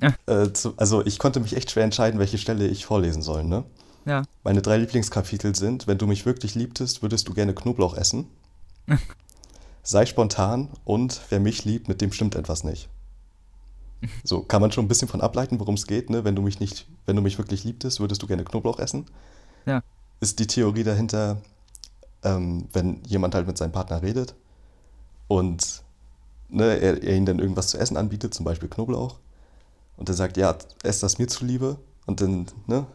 Ja. 0.00 0.14
Äh, 0.26 0.52
zu, 0.52 0.74
also 0.76 1.04
ich 1.04 1.18
konnte 1.18 1.40
mich 1.40 1.56
echt 1.56 1.70
schwer 1.70 1.84
entscheiden, 1.84 2.18
welche 2.18 2.38
Stelle 2.38 2.66
ich 2.66 2.86
vorlesen 2.86 3.22
soll. 3.22 3.44
Ne? 3.44 3.64
Ja. 4.06 4.22
Meine 4.42 4.62
drei 4.62 4.78
Lieblingskapitel 4.78 5.54
sind, 5.54 5.86
wenn 5.86 5.98
du 5.98 6.06
mich 6.06 6.26
wirklich 6.26 6.54
liebtest, 6.54 7.02
würdest 7.02 7.28
du 7.28 7.34
gerne 7.34 7.54
Knoblauch 7.54 7.96
essen. 7.96 8.26
Sei 9.82 10.06
spontan 10.06 10.70
und 10.84 11.20
wer 11.28 11.40
mich 11.40 11.64
liebt, 11.64 11.88
mit 11.88 12.00
dem 12.00 12.12
stimmt 12.12 12.36
etwas 12.36 12.64
nicht. 12.64 12.88
So, 14.24 14.42
kann 14.42 14.60
man 14.60 14.72
schon 14.72 14.84
ein 14.84 14.88
bisschen 14.88 15.08
von 15.08 15.20
ableiten, 15.20 15.60
worum 15.60 15.74
es 15.74 15.86
geht, 15.86 16.10
ne? 16.10 16.24
Wenn 16.24 16.36
du 16.36 16.42
mich 16.42 16.60
nicht, 16.60 16.86
wenn 17.06 17.16
du 17.16 17.22
mich 17.22 17.38
wirklich 17.38 17.64
liebtest, 17.64 18.00
würdest 18.00 18.22
du 18.22 18.26
gerne 18.26 18.44
Knoblauch 18.44 18.78
essen. 18.78 19.06
Ja. 19.66 19.82
Ist 20.20 20.38
die 20.38 20.46
Theorie 20.46 20.84
dahinter, 20.84 21.40
ähm, 22.22 22.68
wenn 22.72 23.02
jemand 23.04 23.34
halt 23.34 23.46
mit 23.46 23.58
seinem 23.58 23.72
Partner 23.72 24.02
redet 24.02 24.34
und 25.28 25.82
ne, 26.48 26.78
er, 26.78 27.02
er 27.02 27.16
ihm 27.16 27.26
dann 27.26 27.38
irgendwas 27.38 27.68
zu 27.68 27.78
essen 27.78 27.96
anbietet, 27.96 28.34
zum 28.34 28.44
Beispiel 28.44 28.68
Knoblauch, 28.68 29.18
und 29.96 30.08
er 30.08 30.14
sagt, 30.14 30.36
ja, 30.36 30.56
ess 30.82 31.00
das 31.00 31.18
mir 31.18 31.28
zuliebe, 31.28 31.78
und 32.06 32.20
dann, 32.20 32.46
ne? 32.66 32.86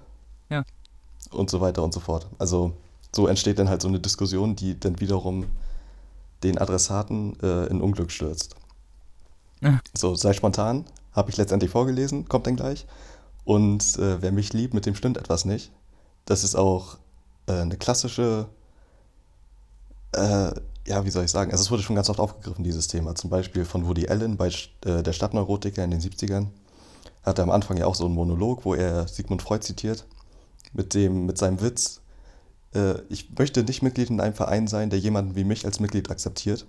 Ja. 0.50 0.64
Und 1.32 1.50
so 1.50 1.62
weiter 1.62 1.84
und 1.84 1.94
so 1.94 2.00
fort. 2.00 2.28
Also, 2.38 2.74
so 3.14 3.28
entsteht 3.28 3.60
dann 3.60 3.70
halt 3.70 3.82
so 3.82 3.88
eine 3.88 4.00
Diskussion, 4.00 4.56
die 4.56 4.80
dann 4.80 5.00
wiederum 5.00 5.46
den 6.44 6.58
Adressaten 6.58 7.40
äh, 7.42 7.66
in 7.68 7.82
Unglück 7.82 8.12
stürzt. 8.12 8.56
Ja. 9.62 9.80
So, 9.96 10.16
sei 10.16 10.34
spontan, 10.34 10.86
habe 11.20 11.30
ich 11.30 11.38
letztendlich 11.38 11.70
vorgelesen, 11.70 12.28
kommt 12.28 12.48
dann 12.48 12.56
gleich. 12.56 12.88
Und 13.46 13.98
äh, 13.98 14.22
wer 14.22 14.32
mich 14.32 14.54
liebt, 14.54 14.74
mit 14.74 14.86
dem 14.86 14.96
stimmt 14.96 15.18
etwas 15.18 15.46
nicht. 15.46 15.72
Das 16.26 16.44
ist 16.44 16.56
auch 16.56 16.98
äh, 17.48 17.54
eine 17.54 17.78
klassische, 17.78 18.48
äh, 20.14 20.52
ja, 20.88 21.06
wie 21.06 21.12
soll 21.12 21.26
ich 21.26 21.32
sagen, 21.32 21.52
also 21.52 21.62
es 21.62 21.70
wurde 21.70 21.84
schon 21.84 21.96
ganz 21.96 22.10
oft 22.10 22.20
aufgegriffen, 22.20 22.64
dieses 22.64 22.88
Thema. 22.88 23.16
Zum 23.16 23.30
Beispiel 23.30 23.66
von 23.66 23.88
Woody 23.88 24.08
Allen 24.08 24.38
bei 24.38 24.48
äh, 24.86 25.04
der 25.04 25.14
Stadtneurotiker 25.14 25.84
in 25.84 25.92
den 25.92 26.02
70ern. 26.02 26.48
Hat 27.24 27.38
er 27.38 27.44
am 27.44 27.52
Anfang 27.52 27.78
ja 27.78 27.86
auch 27.86 27.96
so 27.96 28.06
einen 28.06 28.16
Monolog, 28.16 28.66
wo 28.66 28.74
er 28.74 29.08
Sigmund 29.08 29.42
Freud 29.42 29.64
zitiert, 29.64 30.06
mit, 30.74 30.94
dem, 30.94 31.26
mit 31.26 31.38
seinem 31.38 31.62
Witz, 31.62 32.02
äh, 32.74 33.02
ich 33.10 33.30
möchte 33.38 33.64
nicht 33.64 33.82
Mitglied 33.82 34.10
in 34.10 34.22
einem 34.22 34.36
Verein 34.36 34.68
sein, 34.68 34.90
der 34.90 35.00
jemanden 35.00 35.36
wie 35.36 35.44
mich 35.44 35.66
als 35.66 35.80
Mitglied 35.80 36.10
akzeptiert. 36.10 36.66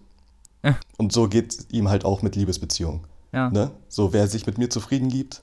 Ja. 0.62 0.78
Und 0.98 1.12
so 1.12 1.28
geht 1.28 1.52
es 1.52 1.70
ihm 1.70 1.88
halt 1.88 2.04
auch 2.04 2.22
mit 2.22 2.36
Liebesbeziehungen. 2.36 3.00
Ja. 3.32 3.50
Ne? 3.50 3.70
So, 3.88 4.12
wer 4.12 4.26
sich 4.26 4.46
mit 4.46 4.58
mir 4.58 4.70
zufrieden 4.70 5.08
gibt, 5.08 5.42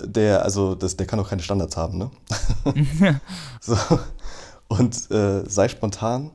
der, 0.00 0.42
also, 0.44 0.74
das, 0.74 0.96
der 0.96 1.06
kann 1.06 1.18
auch 1.20 1.28
keine 1.28 1.42
Standards 1.42 1.76
haben, 1.76 1.98
ne? 1.98 2.10
so. 3.60 3.76
Und 4.68 5.10
äh, 5.10 5.48
sei 5.48 5.68
spontan, 5.68 6.30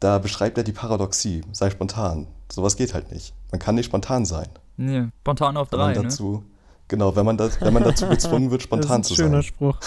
da 0.00 0.18
beschreibt 0.18 0.58
er 0.58 0.64
die 0.64 0.72
Paradoxie. 0.72 1.42
Sei 1.52 1.70
spontan. 1.70 2.26
Sowas 2.50 2.76
geht 2.76 2.94
halt 2.94 3.12
nicht. 3.12 3.32
Man 3.52 3.58
kann 3.58 3.74
nicht 3.74 3.86
spontan 3.86 4.24
sein. 4.24 4.48
nee, 4.76 5.08
spontan 5.20 5.56
auf 5.56 5.70
Wenn 5.72 5.78
drei, 5.78 5.94
man 5.94 6.02
ne? 6.02 6.08
dazu, 6.08 6.44
genau, 6.88 7.14
wenn 7.16 7.24
man, 7.24 7.36
das, 7.36 7.60
wenn 7.60 7.72
man 7.72 7.84
dazu 7.84 8.06
gezwungen 8.08 8.50
wird, 8.50 8.62
spontan 8.62 9.02
das 9.02 9.08
zu 9.08 9.14
ist 9.14 9.20
ein 9.20 9.24
schöner 9.24 9.42
sein. 9.42 9.44
Spruch. 9.44 9.78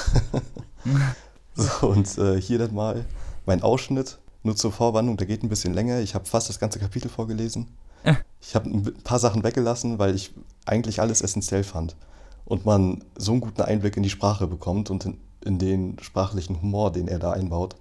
So, 1.54 1.88
und 1.88 2.18
äh, 2.18 2.40
hier 2.42 2.60
dann 2.60 2.74
mal 2.74 3.06
mein 3.46 3.62
Ausschnitt, 3.62 4.20
nur 4.44 4.56
zur 4.56 4.72
Vorwarnung, 4.72 5.18
der 5.18 5.28
geht 5.28 5.44
ein 5.44 5.50
bisschen 5.50 5.74
länger. 5.74 6.00
Ich 6.00 6.16
habe 6.16 6.26
fast 6.26 6.50
das 6.50 6.60
ganze 6.60 6.80
Kapitel 6.80 7.10
vorgelesen. 7.10 7.68
Ich 8.44 8.56
habe 8.56 8.70
ein 8.70 8.84
paar 9.04 9.20
Sachen 9.20 9.44
weggelassen, 9.44 10.00
weil 10.00 10.16
ich 10.16 10.34
eigentlich 10.66 11.00
alles 11.00 11.22
essentiell 11.22 11.64
fand. 11.64 11.96
Und 12.44 12.66
man 12.66 13.04
so 13.16 13.34
einen 13.34 13.42
guten 13.42 13.62
Einblick 13.62 13.98
in 13.98 14.04
die 14.04 14.10
Sprache 14.10 14.48
bekommt 14.48 14.90
und 14.90 15.06
in, 15.06 15.18
in 15.46 15.60
den 15.60 15.98
sprachlichen 16.02 16.60
Humor, 16.60 16.92
den 16.92 17.08
er 17.08 17.20
da 17.20 17.32
einbaut. 17.32 17.76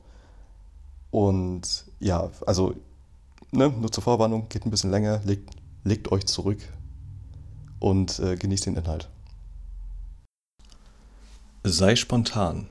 Und 1.11 1.87
ja, 1.99 2.31
also, 2.47 2.75
ne, 3.53 3.71
nur 3.71 3.91
zur 3.91 4.05
Vorwarnung, 4.05 4.49
geht 4.51 4.67
ein 4.67 4.71
bisschen 4.71 4.91
länger, 4.91 5.23
legt, 5.25 5.51
legt 5.83 6.13
euch 6.13 6.27
zurück 6.27 6.59
und 7.79 8.19
äh, 8.21 8.37
genießt 8.37 8.67
den 8.67 8.77
Inhalt. 8.77 9.09
Sei 11.65 11.97
spontan. 11.97 12.69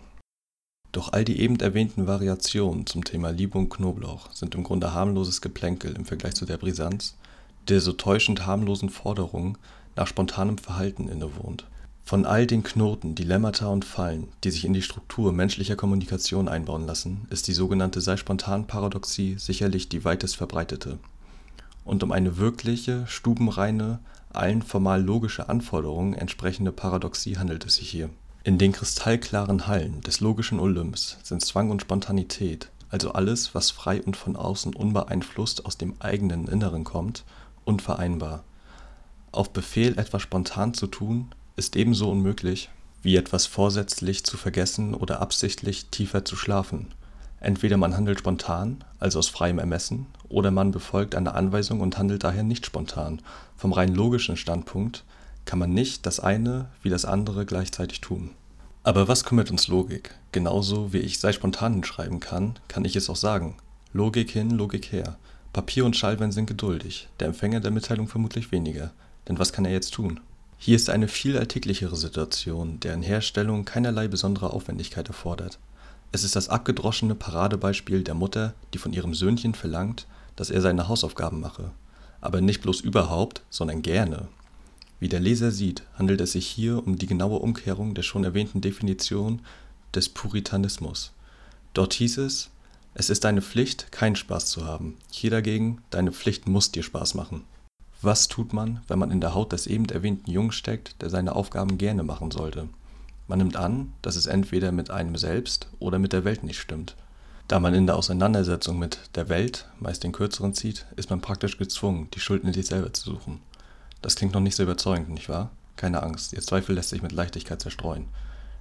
Doch 0.91 1.13
all 1.13 1.23
die 1.23 1.39
eben 1.39 1.59
erwähnten 1.59 2.07
Variationen 2.07 2.87
zum 2.87 3.03
Thema 3.03 3.29
Liebe 3.29 3.57
und 3.57 3.69
Knoblauch 3.69 4.31
sind 4.33 4.55
im 4.55 4.63
Grunde 4.63 4.93
harmloses 4.93 5.41
Geplänkel 5.41 5.95
im 5.95 6.05
Vergleich 6.05 6.33
zu 6.33 6.45
der 6.45 6.57
Brisanz, 6.57 7.15
der 7.69 7.81
so 7.81 7.93
täuschend 7.93 8.45
harmlosen 8.45 8.89
Forderungen 8.89 9.57
nach 9.95 10.07
spontanem 10.07 10.57
Verhalten 10.57 11.07
innewohnt. 11.07 11.65
Von 12.03 12.25
all 12.25 12.47
den 12.47 12.63
Knoten, 12.63 13.13
Dilemmata 13.13 13.67
und 13.67 13.85
Fallen, 13.85 14.29
die 14.43 14.49
sich 14.49 14.65
in 14.65 14.73
die 14.73 14.81
Struktur 14.81 15.31
menschlicher 15.31 15.75
Kommunikation 15.75 16.47
einbauen 16.47 16.87
lassen, 16.87 17.27
ist 17.29 17.47
die 17.47 17.53
sogenannte 17.53 18.01
Sei-Spontan-Paradoxie 18.01 19.35
sicherlich 19.37 19.89
die 19.89 20.03
weitest 20.05 20.35
verbreitete. 20.35 20.97
Und 21.85 22.01
um 22.01 22.11
eine 22.11 22.37
wirkliche, 22.37 23.05
stubenreine, 23.05 23.99
allen 24.33 24.63
formal 24.63 25.03
logische 25.03 25.49
Anforderungen 25.49 26.13
entsprechende 26.13 26.71
Paradoxie 26.71 27.37
handelt 27.37 27.65
es 27.65 27.75
sich 27.75 27.89
hier. 27.89 28.09
In 28.43 28.57
den 28.57 28.71
kristallklaren 28.71 29.67
Hallen 29.67 30.01
des 30.01 30.19
logischen 30.19 30.59
Olymps 30.59 31.17
sind 31.21 31.45
Zwang 31.45 31.69
und 31.69 31.81
Spontanität, 31.81 32.71
also 32.89 33.11
alles, 33.11 33.53
was 33.53 33.69
frei 33.69 34.01
und 34.01 34.17
von 34.17 34.35
außen 34.35 34.73
unbeeinflusst 34.73 35.65
aus 35.65 35.77
dem 35.77 35.93
eigenen 35.99 36.47
Inneren 36.47 36.83
kommt, 36.83 37.23
unvereinbar. 37.69 38.43
Auf 39.31 39.51
Befehl 39.51 39.97
etwas 39.97 40.23
spontan 40.23 40.73
zu 40.73 40.87
tun, 40.87 41.29
ist 41.55 41.75
ebenso 41.75 42.09
unmöglich, 42.09 42.69
wie 43.03 43.15
etwas 43.15 43.45
vorsätzlich 43.45 44.23
zu 44.23 44.37
vergessen 44.37 44.93
oder 44.93 45.21
absichtlich 45.21 45.85
tiefer 45.85 46.25
zu 46.25 46.35
schlafen. 46.35 46.87
Entweder 47.39 47.77
man 47.77 47.95
handelt 47.95 48.19
spontan, 48.19 48.83
also 48.99 49.19
aus 49.19 49.29
freiem 49.29 49.59
Ermessen, 49.59 50.07
oder 50.27 50.51
man 50.51 50.71
befolgt 50.71 51.15
eine 51.15 51.35
Anweisung 51.35 51.79
und 51.79 51.97
handelt 51.97 52.23
daher 52.23 52.43
nicht 52.43 52.65
spontan. 52.65 53.21
Vom 53.55 53.71
rein 53.71 53.95
logischen 53.95 54.35
Standpunkt 54.35 55.05
kann 55.45 55.59
man 55.59 55.73
nicht 55.73 56.05
das 56.05 56.19
eine 56.19 56.65
wie 56.81 56.89
das 56.89 57.05
andere 57.05 57.45
gleichzeitig 57.45 58.01
tun. 58.01 58.31
Aber 58.83 59.07
was 59.07 59.23
kümmert 59.23 59.51
uns 59.51 59.67
Logik? 59.67 60.15
Genauso 60.31 60.91
wie 60.91 60.99
ich 60.99 61.19
sei 61.19 61.31
spontan 61.31 61.73
hinschreiben 61.73 62.19
kann, 62.19 62.57
kann 62.67 62.83
ich 62.83 62.95
es 62.95 63.09
auch 63.09 63.15
sagen. 63.15 63.55
Logik 63.93 64.31
hin, 64.31 64.51
Logik 64.51 64.91
her. 64.91 65.17
Papier 65.51 65.83
und 65.83 65.97
Schallwellen 65.97 66.31
sind 66.31 66.45
geduldig, 66.45 67.07
der 67.19 67.27
Empfänger 67.27 67.59
der 67.59 67.71
Mitteilung 67.71 68.07
vermutlich 68.07 68.51
weniger. 68.51 68.91
Denn 69.27 69.39
was 69.39 69.51
kann 69.51 69.65
er 69.65 69.71
jetzt 69.71 69.93
tun? 69.93 70.19
Hier 70.57 70.75
ist 70.75 70.89
eine 70.89 71.07
viel 71.07 71.37
alltäglichere 71.37 71.95
Situation, 71.95 72.79
deren 72.81 73.01
Herstellung 73.01 73.65
keinerlei 73.65 74.07
besondere 74.07 74.51
Aufwendigkeit 74.53 75.07
erfordert. 75.07 75.57
Es 76.11 76.23
ist 76.23 76.35
das 76.35 76.49
abgedroschene 76.49 77.15
Paradebeispiel 77.15 78.03
der 78.03 78.13
Mutter, 78.13 78.53
die 78.73 78.77
von 78.77 78.93
ihrem 78.93 79.13
Söhnchen 79.13 79.55
verlangt, 79.55 80.05
dass 80.35 80.49
er 80.49 80.61
seine 80.61 80.87
Hausaufgaben 80.87 81.39
mache. 81.39 81.71
Aber 82.21 82.41
nicht 82.41 82.61
bloß 82.61 82.81
überhaupt, 82.81 83.41
sondern 83.49 83.81
gerne. 83.81 84.27
Wie 84.99 85.09
der 85.09 85.19
Leser 85.19 85.51
sieht, 85.51 85.83
handelt 85.97 86.21
es 86.21 86.33
sich 86.33 86.45
hier 86.45 86.85
um 86.85 86.97
die 86.97 87.07
genaue 87.07 87.39
Umkehrung 87.39 87.93
der 87.93 88.03
schon 88.03 88.23
erwähnten 88.23 88.61
Definition 88.61 89.41
des 89.95 90.09
Puritanismus. 90.09 91.11
Dort 91.73 91.93
hieß 91.93 92.17
es, 92.17 92.49
es 92.93 93.09
ist 93.09 93.23
deine 93.23 93.41
Pflicht, 93.41 93.91
keinen 93.91 94.15
Spaß 94.15 94.47
zu 94.47 94.65
haben. 94.65 94.97
Hier 95.11 95.31
dagegen, 95.31 95.81
deine 95.89 96.11
Pflicht 96.11 96.47
muss 96.47 96.71
dir 96.71 96.83
Spaß 96.83 97.13
machen. 97.13 97.43
Was 98.01 98.27
tut 98.27 98.53
man, 98.53 98.81
wenn 98.87 98.99
man 98.99 99.11
in 99.11 99.21
der 99.21 99.33
Haut 99.33 99.51
des 99.51 99.67
eben 99.67 99.85
erwähnten 99.89 100.31
Jungen 100.31 100.51
steckt, 100.51 101.01
der 101.01 101.09
seine 101.09 101.35
Aufgaben 101.35 101.77
gerne 101.77 102.03
machen 102.03 102.31
sollte? 102.31 102.69
Man 103.27 103.39
nimmt 103.39 103.57
an, 103.57 103.93
dass 104.01 104.15
es 104.15 104.25
entweder 104.25 104.71
mit 104.71 104.89
einem 104.89 105.15
selbst 105.15 105.67
oder 105.79 105.99
mit 105.99 106.13
der 106.13 106.23
Welt 106.23 106.43
nicht 106.43 106.59
stimmt. 106.59 106.95
Da 107.47 107.59
man 107.59 107.73
in 107.73 107.87
der 107.87 107.95
Auseinandersetzung 107.95 108.79
mit 108.79 108.99
der 109.15 109.29
Welt 109.29 109.67
meist 109.79 110.03
den 110.03 110.11
Kürzeren 110.11 110.53
zieht, 110.53 110.85
ist 110.95 111.09
man 111.09 111.21
praktisch 111.21 111.57
gezwungen, 111.57 112.07
die 112.13 112.19
Schuld 112.19 112.43
in 112.43 112.53
sich 112.53 112.67
selber 112.67 112.93
zu 112.93 113.11
suchen. 113.11 113.41
Das 114.01 114.15
klingt 114.15 114.33
noch 114.33 114.41
nicht 114.41 114.55
so 114.55 114.63
überzeugend, 114.63 115.09
nicht 115.09 115.29
wahr? 115.29 115.51
Keine 115.75 116.03
Angst, 116.03 116.33
Ihr 116.33 116.41
Zweifel 116.41 116.75
lässt 116.75 116.89
sich 116.89 117.01
mit 117.01 117.11
Leichtigkeit 117.11 117.61
zerstreuen. 117.61 118.05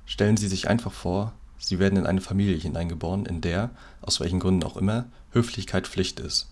Stellen 0.05 0.37
Sie 0.37 0.49
sich 0.49 0.69
einfach 0.69 0.93
vor, 0.93 1.33
Sie 1.59 1.79
werden 1.79 1.99
in 1.99 2.07
eine 2.07 2.21
Familie 2.21 2.57
hineingeboren, 2.57 3.27
in 3.27 3.41
der, 3.41 3.71
aus 4.01 4.21
welchen 4.21 4.41
Gründen 4.41 4.65
auch 4.65 4.77
immer, 4.77 5.07
Höflichkeit 5.33 5.87
Pflicht 5.87 6.21
ist. 6.21 6.49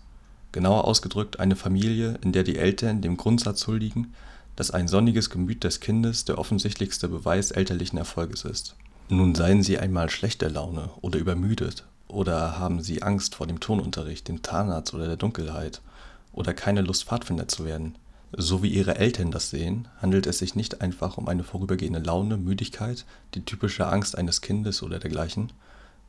Genauer 0.51 0.85
ausgedrückt 0.85 1.39
eine 1.39 1.55
Familie, 1.55 2.19
in 2.23 2.31
der 2.31 2.43
die 2.43 2.57
Eltern 2.57 3.01
dem 3.01 3.17
Grundsatz 3.17 3.67
huldigen, 3.67 4.13
dass 4.55 4.71
ein 4.71 4.87
sonniges 4.87 5.29
Gemüt 5.29 5.63
des 5.63 5.79
Kindes 5.79 6.25
der 6.25 6.37
offensichtlichste 6.37 7.07
Beweis 7.07 7.51
elterlichen 7.51 7.97
Erfolges 7.97 8.43
ist. 8.43 8.75
Nun 9.09 9.35
seien 9.35 9.63
Sie 9.63 9.77
einmal 9.77 10.09
schlechter 10.09 10.49
Laune 10.49 10.89
oder 11.01 11.19
übermüdet 11.19 11.85
oder 12.07 12.59
haben 12.59 12.81
Sie 12.81 13.03
Angst 13.03 13.35
vor 13.35 13.47
dem 13.47 13.59
Tonunterricht, 13.59 14.27
dem 14.27 14.43
Zahnarzt 14.43 14.93
oder 14.93 15.07
der 15.07 15.17
Dunkelheit 15.17 15.81
oder 16.33 16.53
keine 16.53 16.81
Lust 16.81 17.05
Pfadfinder 17.05 17.47
zu 17.47 17.65
werden, 17.65 17.95
so 18.35 18.61
wie 18.61 18.69
ihre 18.69 18.97
Eltern 18.97 19.31
das 19.31 19.49
sehen, 19.49 19.87
handelt 20.01 20.27
es 20.27 20.39
sich 20.39 20.55
nicht 20.55 20.81
einfach 20.81 21.17
um 21.17 21.27
eine 21.27 21.43
vorübergehende 21.43 21.99
Laune, 21.99 22.37
Müdigkeit, 22.37 23.05
die 23.33 23.45
typische 23.45 23.87
Angst 23.87 24.17
eines 24.17 24.41
Kindes 24.41 24.83
oder 24.83 24.99
dergleichen, 24.99 25.53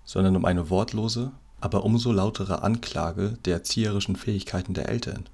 sondern 0.05 0.37
um 0.37 0.45
eine 0.45 0.71
wortlose, 0.71 1.31
aber 1.61 1.85
umso 1.85 2.13
lautere 2.13 2.63
Anklage 2.63 3.39
der 3.45 3.55
erzieherischen 3.55 4.17
Fähigkeiten 4.17 4.75
der 4.75 4.89
Eltern. 4.89 5.25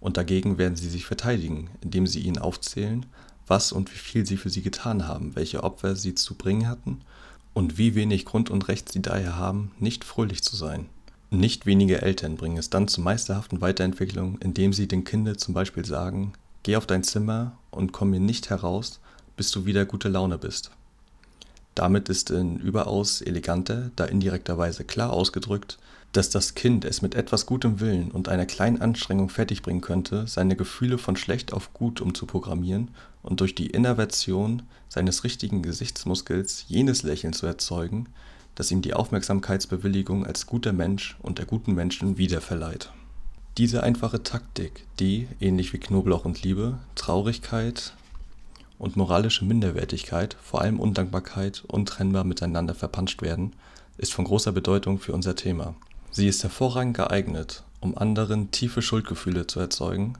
Und 0.00 0.16
dagegen 0.16 0.58
werden 0.58 0.76
sie 0.76 0.88
sich 0.88 1.06
verteidigen, 1.06 1.70
indem 1.80 2.06
sie 2.06 2.20
ihnen 2.20 2.38
aufzählen, 2.38 3.06
was 3.46 3.72
und 3.72 3.92
wie 3.92 3.98
viel 3.98 4.26
sie 4.26 4.36
für 4.36 4.50
sie 4.50 4.62
getan 4.62 5.06
haben, 5.06 5.36
welche 5.36 5.62
Opfer 5.62 5.96
sie 5.96 6.14
zu 6.14 6.34
bringen 6.34 6.68
hatten 6.68 7.00
und 7.54 7.78
wie 7.78 7.94
wenig 7.94 8.24
Grund 8.24 8.50
und 8.50 8.68
Recht 8.68 8.92
sie 8.92 9.00
daher 9.00 9.36
haben, 9.36 9.70
nicht 9.78 10.04
fröhlich 10.04 10.42
zu 10.42 10.56
sein. 10.56 10.86
Nicht 11.30 11.66
wenige 11.66 12.02
Eltern 12.02 12.36
bringen 12.36 12.56
es 12.56 12.70
dann 12.70 12.86
zur 12.86 13.02
meisterhaften 13.02 13.60
Weiterentwicklung, 13.60 14.38
indem 14.38 14.72
sie 14.72 14.86
dem 14.86 15.02
Kinde 15.02 15.36
zum 15.36 15.54
Beispiel 15.54 15.84
sagen: 15.84 16.34
Geh 16.62 16.76
auf 16.76 16.86
dein 16.86 17.02
Zimmer 17.02 17.58
und 17.72 17.92
komm 17.92 18.10
mir 18.10 18.20
nicht 18.20 18.48
heraus, 18.48 19.00
bis 19.36 19.50
du 19.50 19.66
wieder 19.66 19.84
gute 19.84 20.08
Laune 20.08 20.38
bist. 20.38 20.70
Damit 21.74 22.08
ist 22.08 22.30
in 22.30 22.58
überaus 22.58 23.20
eleganter, 23.20 23.90
da 23.96 24.04
indirekter 24.04 24.56
Weise 24.56 24.84
klar 24.84 25.12
ausgedrückt, 25.12 25.78
dass 26.12 26.30
das 26.30 26.54
Kind 26.54 26.84
es 26.84 27.02
mit 27.02 27.14
etwas 27.14 27.44
gutem 27.44 27.80
Willen 27.80 28.10
und 28.10 28.28
einer 28.28 28.46
kleinen 28.46 28.80
Anstrengung 28.80 29.28
fertigbringen 29.28 29.82
könnte, 29.82 30.26
seine 30.26 30.56
Gefühle 30.56 30.96
von 30.96 31.16
schlecht 31.16 31.52
auf 31.52 31.74
gut 31.74 32.00
umzuprogrammieren 32.00 32.92
und 33.22 33.40
durch 33.40 33.54
die 33.54 33.66
Innervation 33.66 34.62
seines 34.88 35.24
richtigen 35.24 35.62
Gesichtsmuskels 35.62 36.64
jenes 36.68 37.02
Lächeln 37.02 37.34
zu 37.34 37.46
erzeugen 37.46 38.06
das 38.56 38.70
ihm 38.70 38.82
die 38.82 38.94
Aufmerksamkeitsbewilligung 38.94 40.26
als 40.26 40.46
guter 40.46 40.72
Mensch 40.72 41.16
und 41.22 41.38
der 41.38 41.46
guten 41.46 41.74
Menschen 41.74 42.18
wiederverleiht. 42.18 42.90
Diese 43.58 43.82
einfache 43.82 44.22
Taktik, 44.22 44.84
die, 44.98 45.28
ähnlich 45.40 45.72
wie 45.72 45.78
Knoblauch 45.78 46.24
und 46.24 46.42
Liebe, 46.42 46.78
Traurigkeit 46.94 47.94
und 48.78 48.96
moralische 48.96 49.44
Minderwertigkeit, 49.44 50.36
vor 50.42 50.62
allem 50.62 50.80
Undankbarkeit, 50.80 51.64
untrennbar 51.66 52.24
miteinander 52.24 52.74
verpanscht 52.74 53.22
werden, 53.22 53.52
ist 53.98 54.12
von 54.12 54.24
großer 54.24 54.52
Bedeutung 54.52 54.98
für 54.98 55.12
unser 55.12 55.36
Thema. 55.36 55.74
Sie 56.10 56.26
ist 56.26 56.42
hervorragend 56.42 56.96
geeignet, 56.96 57.62
um 57.80 57.96
anderen 57.96 58.50
tiefe 58.50 58.82
Schuldgefühle 58.82 59.46
zu 59.46 59.60
erzeugen, 59.60 60.14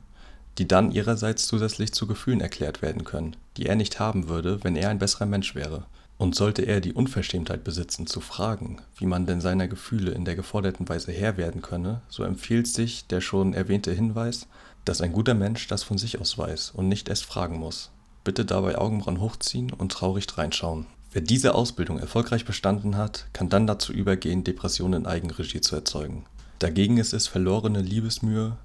die 0.59 0.69
dann 0.69 0.93
ihrerseits 0.93 1.47
zusätzlich 1.47 1.93
zu 1.93 2.07
Gefühlen 2.07 2.41
erklärt 2.41 2.81
werden 2.81 3.05
können, 3.05 3.37
die 3.57 3.67
er 3.67 3.77
nicht 3.77 3.99
haben 3.99 4.29
würde, 4.29 4.63
wenn 4.63 4.77
er 4.77 4.91
ein 4.91 4.99
besserer 4.99 5.27
Mensch 5.27 5.55
wäre 5.55 5.85
und 6.19 6.35
sollte 6.35 6.63
er 6.63 6.81
die 6.81 6.93
Unverschämtheit 6.93 7.65
besitzen, 7.65 8.07
zu 8.07 8.21
fragen, 8.21 8.79
wie 8.97 9.07
man 9.07 9.27
denn 9.27 9.41
seiner 9.41 9.69
Gefühle 9.69 10.13
in 10.13 10.25
der 10.25 10.37
geforderten 10.37 10.89
Weise 10.89 11.13
Herr 11.13 11.37
werden 11.37 11.63
könne, 11.63 12.01
so 12.09 12.23
empfiehlt 12.25 12.69
sich 12.69 13.07
der 13.07 13.21
schon 13.21 13.53
erwähnte 13.53 13.93
Hinweis, 13.93 14.47
dass 14.85 15.01
ein 15.01 15.13
guter 15.13 15.35
Mensch 15.35 15.67
das 15.67 15.83
von 15.83 15.99
sich 15.99 16.21
aus 16.21 16.39
weiß 16.39 16.71
und 16.71 16.89
nicht 16.89 17.09
erst 17.09 17.25
fragen 17.25 17.59
muss. 17.59 17.91
Bitte 18.25 18.45
dabei 18.45 18.79
Augenbrauen 18.79 19.21
hochziehen 19.21 19.73
und 19.73 19.93
traurig 19.93 20.27
reinschauen. 20.37 20.87
Wer 21.13 21.23
diese 21.23 21.55
Ausbildung 21.55 21.99
erfolgreich 21.99 22.45
bestanden 22.45 22.97
hat, 22.97 23.27
kann 23.33 23.49
dann 23.49 23.67
dazu 23.67 23.93
übergehen, 23.93 24.45
Depressionen 24.45 25.03
in 25.03 25.07
Eigenregie 25.07 25.61
zu 25.61 25.75
erzeugen. 25.75 26.25
Dagegen 26.59 26.99
ist 26.99 27.13
es 27.13 27.27
verlorene 27.27 27.81
Liebesmühe, 27.81 28.57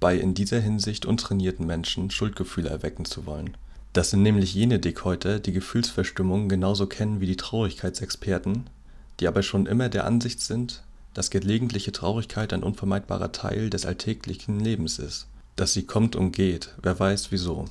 bei 0.00 0.16
in 0.16 0.34
dieser 0.34 0.60
Hinsicht 0.60 1.06
untrainierten 1.06 1.66
Menschen 1.66 2.10
Schuldgefühle 2.10 2.68
erwecken 2.68 3.04
zu 3.04 3.26
wollen. 3.26 3.56
Das 3.96 4.10
sind 4.10 4.20
nämlich 4.20 4.52
jene 4.52 4.78
Dickhäuter, 4.78 5.40
die 5.40 5.54
Gefühlsverstimmung 5.54 6.50
genauso 6.50 6.86
kennen 6.86 7.22
wie 7.22 7.26
die 7.26 7.38
Traurigkeitsexperten, 7.38 8.68
die 9.20 9.26
aber 9.26 9.42
schon 9.42 9.64
immer 9.64 9.88
der 9.88 10.04
Ansicht 10.04 10.42
sind, 10.42 10.82
dass 11.14 11.30
gelegentliche 11.30 11.92
Traurigkeit 11.92 12.52
ein 12.52 12.62
unvermeidbarer 12.62 13.32
Teil 13.32 13.70
des 13.70 13.86
alltäglichen 13.86 14.60
Lebens 14.60 14.98
ist, 14.98 15.28
dass 15.56 15.72
sie 15.72 15.84
kommt 15.84 16.14
und 16.14 16.32
geht, 16.32 16.74
wer 16.82 17.00
weiß 17.00 17.32
wieso. 17.32 17.64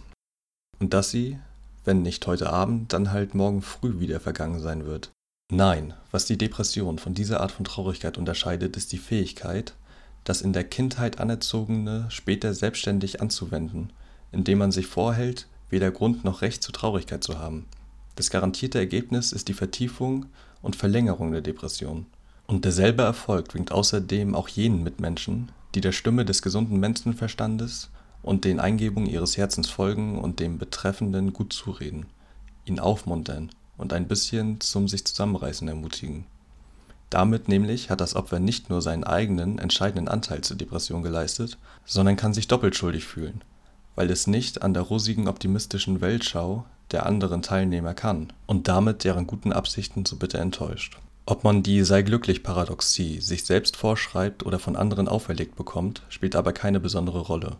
Und 0.79 0.95
dass 0.95 1.11
sie, 1.11 1.38
wenn 1.83 2.01
nicht 2.01 2.25
heute 2.25 2.49
Abend, 2.49 2.91
dann 2.91 3.11
halt 3.11 3.35
morgen 3.35 3.61
früh 3.61 3.99
wieder 3.99 4.19
vergangen 4.19 4.59
sein 4.59 4.83
wird. 4.83 5.11
Nein, 5.51 5.93
was 6.09 6.25
die 6.25 6.39
Depression 6.39 6.97
von 6.97 7.13
dieser 7.13 7.39
Art 7.41 7.51
von 7.51 7.65
Traurigkeit 7.65 8.17
unterscheidet, 8.17 8.77
ist 8.77 8.91
die 8.93 8.97
Fähigkeit, 8.97 9.75
das 10.23 10.41
in 10.41 10.53
der 10.53 10.63
Kindheit 10.63 11.19
Anerzogene 11.19 12.07
später 12.09 12.55
selbstständig 12.55 13.21
anzuwenden, 13.21 13.93
indem 14.31 14.57
man 14.57 14.71
sich 14.71 14.88
vorhält, 14.88 15.45
weder 15.69 15.91
Grund 15.91 16.23
noch 16.23 16.41
Recht 16.41 16.63
zur 16.63 16.73
Traurigkeit 16.73 17.23
zu 17.23 17.39
haben. 17.39 17.65
Das 18.15 18.30
garantierte 18.30 18.80
Ergebnis 18.80 19.32
ist 19.32 19.47
die 19.47 19.54
Vertiefung 19.54 20.28
und 20.62 20.75
Verlängerung 20.75 21.32
der 21.32 21.41
Depression. 21.41 22.06
Und 22.47 22.63
derselbe 22.63 23.04
Erfolg 23.04 23.49
bringt 23.49 23.71
außerdem 23.71 24.36
auch 24.36 24.47
jenen 24.47 24.84
Mitmenschen, 24.84 25.51
die 25.73 25.82
der 25.82 25.91
Stimme 25.91 26.25
des 26.25 26.41
gesunden 26.41 26.80
Menschenverstandes 26.80 27.89
und 28.21 28.45
den 28.45 28.60
Eingebungen 28.60 29.10
ihres 29.10 29.38
Herzens 29.38 29.69
folgen 29.69 30.19
und 30.19 30.39
dem 30.39 30.58
Betreffenden 30.58 31.34
gut 31.34 31.54
zureden, 31.54 32.06
ihn 32.65 32.80
aufmuntern 32.80 33.49
und 33.78 33.93
ein 33.93 34.08
bisschen 34.08 34.62
zum 34.62 34.88
sich 34.88 35.06
zusammenreißen 35.06 35.67
ermutigen. 35.67 36.25
Damit 37.10 37.47
nämlich 37.47 37.89
hat 37.89 38.01
das 38.01 38.15
Opfer 38.15 38.39
nicht 38.39 38.69
nur 38.69 38.82
seinen 38.82 39.04
eigenen 39.04 39.60
entscheidenden 39.60 40.08
Anteil 40.08 40.41
zur 40.41 40.58
Depression 40.58 41.04
geleistet, 41.04 41.58
sondern 41.86 42.15
kann 42.15 42.34
sich 42.34 42.47
doppelt 42.47 42.75
schuldig 42.75 43.06
fühlen, 43.06 43.41
weil 43.95 44.12
es 44.12 44.27
nicht 44.27 44.62
an 44.62 44.73
der 44.73 44.84
rosigen 44.84 45.27
optimistischen 45.27 46.01
Weltschau 46.01 46.65
der 46.91 47.05
anderen 47.05 47.41
Teilnehmer 47.41 47.93
kann 47.93 48.31
und 48.45 48.67
damit 48.67 49.03
deren 49.03 49.27
guten 49.27 49.51
Absichten 49.51 50.05
so 50.05 50.17
bitter 50.17 50.39
enttäuscht. 50.39 50.97
Ob 51.25 51.43
man 51.43 51.63
die 51.63 51.84
Sei-glücklich-Paradoxie 51.84 53.19
sich 53.19 53.45
selbst 53.45 53.77
vorschreibt 53.77 54.45
oder 54.45 54.60
von 54.60 54.75
anderen 54.75 55.08
auferlegt 55.08 55.55
bekommt, 55.55 56.03
spielt 56.08 56.36
aber 56.36 56.53
keine 56.53 56.79
besondere 56.79 57.21
Rolle. 57.21 57.58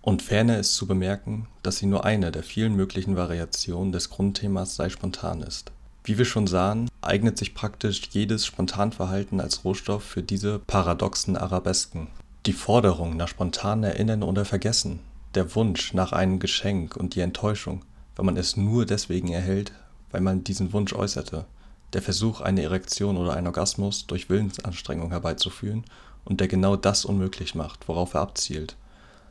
Und 0.00 0.22
ferner 0.22 0.58
ist 0.58 0.74
zu 0.74 0.86
bemerken, 0.86 1.48
dass 1.62 1.76
sie 1.76 1.86
nur 1.86 2.04
eine 2.06 2.32
der 2.32 2.42
vielen 2.42 2.74
möglichen 2.74 3.14
Variationen 3.14 3.92
des 3.92 4.08
Grundthemas 4.08 4.74
Sei 4.74 4.88
spontan 4.88 5.42
ist. 5.42 5.70
Wie 6.02 6.18
wir 6.18 6.24
schon 6.24 6.46
sahen, 6.46 6.88
eignet 7.02 7.38
sich 7.38 7.54
praktisch 7.54 8.00
jedes 8.10 8.46
Spontanverhalten 8.46 9.40
als 9.40 9.64
Rohstoff 9.64 10.02
für 10.02 10.22
diese 10.22 10.58
paradoxen 10.58 11.36
Arabesken. 11.36 12.08
Die 12.46 12.52
Forderung 12.54 13.16
nach 13.16 13.28
spontanem 13.28 13.84
Erinnern 13.84 14.24
oder 14.24 14.44
Vergessen 14.44 14.98
der 15.34 15.54
Wunsch 15.54 15.94
nach 15.94 16.12
einem 16.12 16.38
Geschenk 16.38 16.96
und 16.96 17.14
die 17.14 17.20
Enttäuschung, 17.20 17.84
wenn 18.16 18.26
man 18.26 18.36
es 18.36 18.56
nur 18.56 18.86
deswegen 18.86 19.28
erhält, 19.28 19.72
weil 20.10 20.20
man 20.20 20.44
diesen 20.44 20.72
Wunsch 20.72 20.92
äußerte, 20.92 21.46
der 21.92 22.02
Versuch, 22.02 22.40
eine 22.40 22.62
Erektion 22.62 23.16
oder 23.16 23.34
einen 23.34 23.46
Orgasmus 23.46 24.06
durch 24.06 24.30
Willensanstrengung 24.30 25.10
herbeizuführen 25.10 25.84
und 26.24 26.40
der 26.40 26.48
genau 26.48 26.76
das 26.76 27.04
unmöglich 27.04 27.54
macht, 27.54 27.88
worauf 27.88 28.14
er 28.14 28.20
abzielt. 28.20 28.76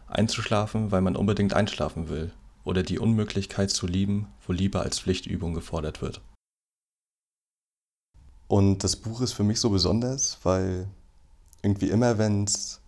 Einzuschlafen, 0.08 0.92
weil 0.92 1.02
man 1.02 1.16
unbedingt 1.16 1.54
einschlafen 1.54 2.10
will, 2.10 2.32
oder 2.64 2.84
die 2.84 3.00
Unmöglichkeit 3.00 3.72
zu 3.72 3.88
lieben, 3.88 4.28
wo 4.46 4.54
Liebe 4.54 4.80
als 4.82 5.00
Pflichtübung 5.00 5.54
gefordert 5.54 6.02
wird. 6.02 6.22
Und 8.48 8.84
das 8.84 8.98
Buch 8.98 9.22
ist 9.22 9.34
für 9.34 9.44
mich 9.44 9.60
so 9.60 9.70
besonders, 9.70 10.38
weil 10.44 10.88
irgendwie 11.64 11.90
immer, 11.90 12.18
wenn 12.18 12.44
es 12.44 12.81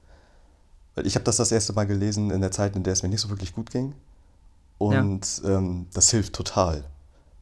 weil 0.96 1.08
ich 1.08 1.16
habe 1.16 1.24
das 1.24 1.38
das 1.38 1.52
erste 1.52 1.74
Mal 1.74 1.86
gelesen 1.86 2.32
in 2.32 2.42
der 2.42 2.52
Zeit, 2.52 2.76
in 2.76 2.84
der 2.84 2.94
es 2.94 3.04
mir 3.04 3.10
nicht 3.10 3.22
so 3.22 3.30
wirklich 3.30 3.54
gut 3.54 3.72
ging. 3.72 3.94
Und 4.78 5.42
ja. 5.44 5.58
ähm, 5.58 5.88
das 5.94 6.10
hilft 6.12 6.34
total. 6.34 6.84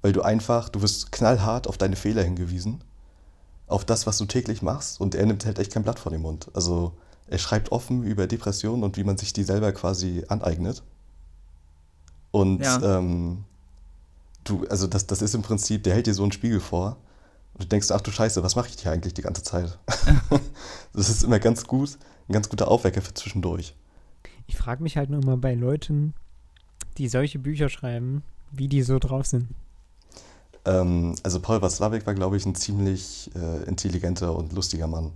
Weil 0.02 0.14
du 0.14 0.22
einfach, 0.22 0.70
du 0.70 0.82
wirst 0.82 1.12
knallhart 1.12 1.68
auf 1.68 1.78
deine 1.78 1.96
Fehler 1.96 2.24
hingewiesen, 2.24 2.84
auf 3.68 3.86
das, 3.86 4.08
was 4.08 4.18
du 4.18 4.26
täglich 4.26 4.62
machst. 4.62 5.00
Und 5.00 5.16
er 5.16 5.26
nimmt 5.26 5.46
halt 5.46 5.60
echt 5.60 5.74
kein 5.74 5.84
Blatt 5.84 6.00
vor 6.00 6.12
den 6.12 6.22
Mund. 6.22 6.50
Also 6.54 6.94
er 7.28 7.38
schreibt 7.38 7.72
offen 7.72 8.04
über 8.04 8.28
Depressionen 8.28 8.84
und 8.84 8.98
wie 8.98 9.04
man 9.04 9.18
sich 9.18 9.34
die 9.34 9.44
selber 9.44 9.72
quasi 9.72 10.24
aneignet. 10.28 10.84
Und 12.32 12.62
Ja. 12.62 12.98
ähm, 12.98 13.44
du, 14.44 14.66
also 14.70 14.88
das, 14.88 15.08
das 15.08 15.22
ist 15.22 15.36
im 15.36 15.42
Prinzip, 15.42 15.84
der 15.84 15.94
hält 15.94 16.08
dir 16.08 16.14
so 16.14 16.24
einen 16.24 16.32
Spiegel 16.32 16.60
vor 16.60 16.98
und 17.54 17.64
du 17.64 17.68
denkst, 17.68 17.92
ach 17.92 18.02
du 18.02 18.12
Scheiße, 18.12 18.44
was 18.44 18.56
mache 18.56 18.70
ich 18.70 18.82
hier 18.82 18.92
eigentlich 18.92 19.14
die 19.14 19.22
ganze 19.22 19.44
Zeit? 19.44 19.78
das 20.94 21.10
ist 21.10 21.24
immer 21.24 21.40
ganz 21.40 21.66
gut, 21.66 21.98
ein 22.32 22.34
ganz 22.34 22.50
guter 22.50 22.70
Aufwecker 22.70 23.02
für 23.02 23.14
zwischendurch. 23.14 23.76
Ich 24.48 24.56
frage 24.56 24.82
mich 24.82 24.98
halt 24.98 25.10
nur 25.10 25.22
immer 25.22 25.38
bei 25.38 25.54
Leuten, 25.54 26.14
die 26.98 27.08
solche 27.08 27.40
Bücher 27.40 27.70
schreiben, 27.70 28.24
wie 28.52 28.68
die 28.68 28.82
so 28.82 29.00
drauf 29.00 29.26
sind. 29.26 29.48
Ähm, 30.66 31.16
also 31.24 31.40
Paul 31.40 31.62
Watzlawick 31.62 32.06
war, 32.06 32.14
glaube 32.14 32.38
ich, 32.38 32.46
ein 32.46 32.56
ziemlich 32.56 33.30
äh, 33.36 33.64
intelligenter 33.64 34.36
und 34.36 34.54
lustiger 34.54 34.88
Mann. 34.88 35.12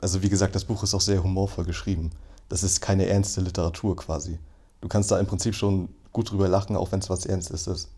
Also 0.00 0.22
wie 0.22 0.28
gesagt, 0.28 0.54
das 0.54 0.64
Buch 0.64 0.82
ist 0.82 0.94
auch 0.94 1.00
sehr 1.00 1.22
humorvoll 1.22 1.64
geschrieben. 1.64 2.10
Das 2.48 2.62
ist 2.62 2.80
keine 2.80 3.06
ernste 3.06 3.40
Literatur 3.40 3.96
quasi. 3.96 4.38
Du 4.80 4.88
kannst 4.88 5.10
da 5.10 5.18
im 5.18 5.26
Prinzip 5.26 5.54
schon 5.54 5.88
gut 6.12 6.30
drüber 6.30 6.48
lachen, 6.48 6.76
auch 6.76 6.92
wenn 6.92 7.00
es 7.00 7.10
was 7.10 7.26
Ernstes 7.26 7.66
ist. 7.66 7.90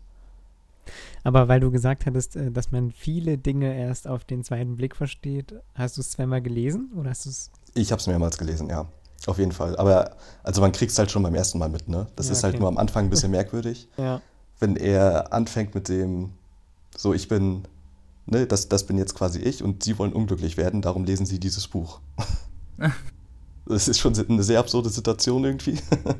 Aber 1.23 1.47
weil 1.47 1.61
du 1.61 1.71
gesagt 1.71 2.05
hattest, 2.05 2.35
äh, 2.35 2.51
dass 2.51 2.71
man 2.71 2.91
viele 2.91 3.37
Dinge 3.37 3.77
erst 3.77 4.07
auf 4.07 4.25
den 4.25 4.43
zweiten 4.43 4.75
Blick 4.75 4.95
versteht, 4.95 5.55
hast 5.75 5.97
du 5.97 6.01
es 6.01 6.11
zweimal 6.11 6.41
gelesen 6.41 6.91
oder 6.95 7.11
hast 7.11 7.25
du 7.25 7.29
es. 7.29 7.51
Ich 7.73 7.91
habe 7.91 7.99
es 7.99 8.07
mehrmals 8.07 8.37
gelesen, 8.37 8.69
ja. 8.69 8.85
Auf 9.25 9.37
jeden 9.39 9.51
Fall. 9.53 9.75
Aber 9.77 10.15
also 10.43 10.59
man 10.61 10.71
kriegt 10.73 10.91
es 10.91 10.99
halt 10.99 11.09
schon 11.11 11.23
beim 11.23 11.33
ersten 11.35 11.57
Mal 11.57 11.69
mit, 11.69 11.87
ne? 11.87 12.07
Das 12.15 12.27
Ja, 12.27 12.33
ist 12.33 12.43
halt 12.43 12.55
okay. 12.55 12.59
nur 12.61 12.69
am 12.69 12.77
Anfang 12.77 13.05
ein 13.05 13.09
bisschen 13.09 13.31
merkwürdig. 13.39 13.87
Ja. 13.97 14.21
wenn 14.59 14.75
er 14.75 15.33
anfängt 15.33 15.73
mit 15.75 15.89
dem, 15.89 16.33
so 16.95 17.13
ich 17.13 17.27
bin, 17.27 17.67
ne, 18.25 18.45
das, 18.47 18.69
das 18.69 18.85
bin 18.85 18.97
jetzt 18.97 19.15
quasi 19.15 19.39
ich 19.39 19.63
und 19.63 19.83
sie 19.83 19.97
wollen 19.97 20.13
unglücklich 20.13 20.55
werden, 20.57 20.81
darum 20.81 21.03
lesen 21.05 21.25
sie 21.25 21.39
dieses 21.39 21.67
Buch. 21.67 21.99
Das 23.65 23.87
ist 23.87 23.99
schon 23.99 24.13
eine 24.27 24.43
sehr 24.43 24.59
absurde 24.59 24.89
Situation 24.89 25.45
irgendwie. 25.45 25.79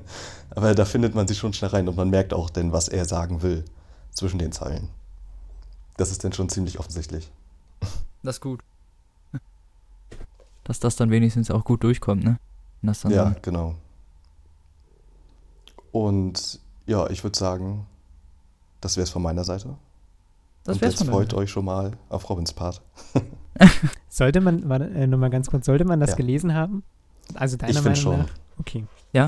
Aber 0.51 0.73
da 0.73 0.85
findet 0.85 1.13
man 1.13 1.27
sich 1.27 1.37
schon 1.37 1.51
schnell 1.51 1.71
rein 1.71 1.89
und 1.89 1.97
man 1.97 2.09
merkt 2.09 2.33
auch 2.33 2.49
denn, 2.49 2.71
was 2.71 2.87
er 2.87 3.03
sagen 3.03 3.41
will 3.41 3.65
zwischen 4.13 4.39
den 4.39 4.53
Zeilen. 4.53 4.87
Das 5.97 6.09
ist 6.09 6.23
dann 6.23 6.31
schon 6.31 6.47
ziemlich 6.47 6.79
offensichtlich. 6.79 7.31
Das 8.23 8.37
ist 8.37 8.41
gut. 8.41 8.61
Dass 10.63 10.79
das 10.79 10.95
dann 10.95 11.09
wenigstens 11.09 11.51
auch 11.51 11.65
gut 11.65 11.83
durchkommt, 11.83 12.23
ne? 12.23 12.39
Und 12.81 12.87
das 12.87 13.01
dann 13.01 13.11
Ja, 13.11 13.25
dann- 13.25 13.35
genau. 13.41 13.75
Und 15.91 16.59
ja, 16.85 17.09
ich 17.09 17.23
würde 17.23 17.37
sagen, 17.37 17.85
das 18.81 18.97
wäre 18.97 19.03
es 19.03 19.09
von 19.09 19.21
meiner 19.21 19.43
Seite. 19.43 19.75
das 20.63 20.77
und 20.77 20.81
jetzt 20.83 20.97
von 20.99 21.07
freut 21.07 21.31
mir. 21.33 21.37
euch 21.39 21.51
schon 21.51 21.65
mal 21.65 21.91
auf 22.09 22.29
Robins 22.29 22.53
Part. 22.53 22.81
Sollte 24.09 24.41
man, 24.41 24.67
warte, 24.69 24.85
äh, 24.89 25.07
nochmal 25.07 25.29
ganz 25.29 25.49
kurz, 25.49 25.65
sollte 25.65 25.85
man 25.85 25.99
das 25.99 26.11
Ja. 26.11 26.15
gelesen 26.15 26.53
haben? 26.53 26.83
Also 27.35 27.57
deiner 27.57 27.71
Ich 27.71 27.77
finde 27.77 27.89
Meinung 27.99 28.01
schon. 28.01 28.19
nach? 28.19 28.29
Okay. 28.59 28.85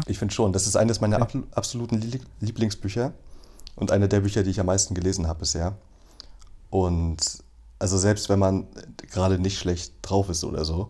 Ich 0.08 0.18
finde 0.18 0.34
schon, 0.34 0.54
das 0.54 0.66
ist 0.68 0.76
eines 0.76 1.02
meiner 1.02 1.22
Okay. 1.22 1.44
absoluten 1.54 1.98
Lie- 2.02 2.22
Lieblingsbücher 2.40 3.14
und 3.76 3.92
eine 3.92 4.08
der 4.08 4.22
Bücher, 4.22 4.44
die 4.44 4.50
ich 4.50 4.60
am 4.60 4.66
meisten 4.68 4.94
gelesen 4.96 5.28
habe 5.28 5.40
bisher. 5.40 5.76
Und 6.72 7.44
also 7.80 7.98
selbst 7.98 8.30
wenn 8.30 8.40
man 8.40 8.68
gerade 9.12 9.38
nicht 9.40 9.60
schlecht 9.60 9.94
drauf 10.02 10.30
ist 10.30 10.44
oder 10.44 10.66
so, 10.66 10.90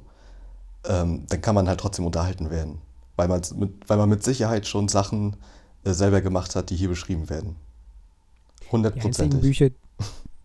ähm, 0.87 1.25
dann 1.29 1.41
kann 1.41 1.55
man 1.55 1.67
halt 1.67 1.79
trotzdem 1.79 2.05
unterhalten 2.05 2.49
werden, 2.49 2.79
weil, 3.15 3.27
man's 3.27 3.53
mit, 3.53 3.87
weil 3.87 3.97
man 3.97 4.09
mit 4.09 4.23
Sicherheit 4.23 4.67
schon 4.67 4.87
Sachen 4.87 5.37
äh, 5.83 5.93
selber 5.93 6.21
gemacht 6.21 6.55
hat, 6.55 6.69
die 6.69 6.75
hier 6.75 6.89
beschrieben 6.89 7.29
werden. 7.29 7.55
Die 7.55 8.65
einzigen 8.65 8.71
Hundertprozentig. 8.71 9.41
Bücher. 9.41 9.69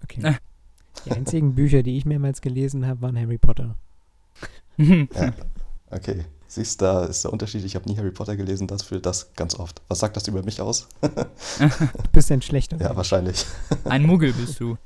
Okay. 0.02 0.34
Die 1.06 1.12
einzigen 1.12 1.54
Bücher, 1.54 1.84
die 1.84 1.96
ich 1.96 2.04
mehrmals 2.04 2.40
gelesen 2.40 2.84
habe, 2.84 3.02
waren 3.02 3.16
Harry 3.18 3.38
Potter. 3.38 3.76
Ja, 4.76 5.32
okay. 5.90 6.24
Siehst, 6.48 6.82
da 6.82 7.04
ist 7.04 7.22
der 7.22 7.32
Unterschied. 7.32 7.64
Ich 7.64 7.76
habe 7.76 7.88
nie 7.88 7.96
Harry 7.96 8.10
Potter 8.10 8.34
gelesen, 8.34 8.66
das 8.66 8.82
für 8.82 8.98
das 8.98 9.32
ganz 9.34 9.54
oft. 9.54 9.82
Was 9.86 10.00
sagt 10.00 10.16
das 10.16 10.26
über 10.26 10.42
mich 10.42 10.60
aus? 10.60 10.88
Du 11.00 12.10
bist 12.12 12.32
ein 12.32 12.42
schlechter. 12.42 12.76
Ja, 12.80 12.96
wahrscheinlich. 12.96 13.46
Ein 13.84 14.04
Muggel 14.04 14.32
bist 14.32 14.58
du. 14.58 14.76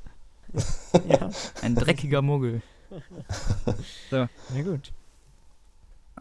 ja. 1.07 1.29
Ein 1.63 1.73
dreckiger 1.73 2.21
Muggel. 2.21 2.61
Na 4.11 4.27
gut. 4.63 4.91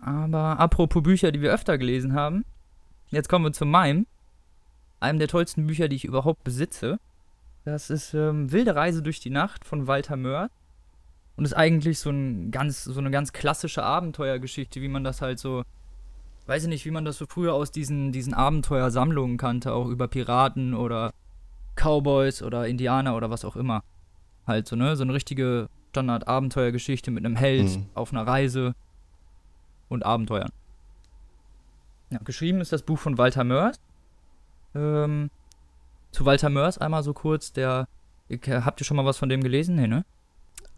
Aber 0.05 0.61
apropos 0.61 1.03
Bücher, 1.03 1.33
die 1.33 1.41
wir 1.41 1.53
öfter 1.53 1.79
gelesen 1.79 2.13
haben, 2.13 2.45
jetzt 3.11 3.29
kommen 3.29 3.45
wir 3.45 3.53
zu 3.53 3.65
meinem. 3.65 4.07
Einem 5.01 5.19
der 5.19 5.29
tollsten 5.29 5.67
Bücher, 5.67 5.89
die 5.89 5.97
ich 5.97 6.05
überhaupt 6.05 6.45
besitze. 6.45 6.99
Das 7.65 7.89
ist 7.89 8.13
ähm, 8.15 8.53
Wilde 8.53 8.75
Reise 8.77 9.03
durch 9.03 9.21
die 9.21 9.31
Nacht 9.31 9.65
von 9.65 9.87
Walter 9.87 10.17
Möhr. 10.17 10.51
Und 11.37 11.45
ist 11.45 11.55
eigentlich 11.55 11.99
so, 11.99 12.11
ein 12.11 12.51
ganz, 12.51 12.85
so 12.85 13.01
eine 13.01 13.11
ganz 13.11 13.33
klassische 13.33 13.83
Abenteuergeschichte, 13.83 14.81
wie 14.81 14.89
man 14.89 15.03
das 15.03 15.21
halt 15.21 15.39
so, 15.39 15.65
weiß 16.47 16.65
ich 16.65 16.69
nicht, 16.69 16.85
wie 16.85 16.91
man 16.93 17.05
das 17.05 17.17
so 17.17 17.27
früher 17.27 17.55
aus 17.55 17.73
diesen, 17.73 18.13
diesen 18.13 18.35
Abenteuersammlungen 18.35 19.37
kannte, 19.39 19.73
auch 19.73 19.89
über 19.89 20.07
Piraten 20.07 20.75
oder 20.75 21.13
Cowboys 21.77 22.43
oder 22.43 22.69
Indianer 22.69 23.17
oder 23.17 23.31
was 23.31 23.45
auch 23.45 23.57
immer. 23.57 23.83
Halt 24.47 24.69
so, 24.69 24.77
ne? 24.77 24.95
So 24.97 25.03
eine 25.03 25.15
richtige 25.15 25.69
Standard-Abenteuergeschichte 25.91 27.11
mit 27.11 27.25
einem 27.25 27.37
Held 27.37 27.77
Mhm. 27.77 27.87
auf 27.95 28.13
einer 28.13 28.27
Reise 28.27 28.75
und 29.95 30.05
Abenteuern. 30.05 30.51
Ja, 32.11 32.19
geschrieben 32.19 32.61
ist 32.61 32.73
das 32.73 32.83
Buch 32.83 32.99
von 32.99 33.19
Walter 33.19 33.45
Mörs. 33.45 33.81
Ähm, 34.75 35.31
zu 36.11 36.25
Walter 36.25 36.51
Mörs 36.51 36.79
einmal 36.79 37.03
so 37.03 37.13
kurz, 37.15 37.53
der. 37.53 37.89
Ich, 38.29 38.41
habt 38.49 38.81
ihr 38.81 38.85
schon 38.85 38.97
mal 38.97 39.05
was 39.05 39.19
von 39.19 39.29
dem 39.29 39.43
gelesen? 39.43 39.77
Nee, 39.77 39.87
ne? 39.87 40.05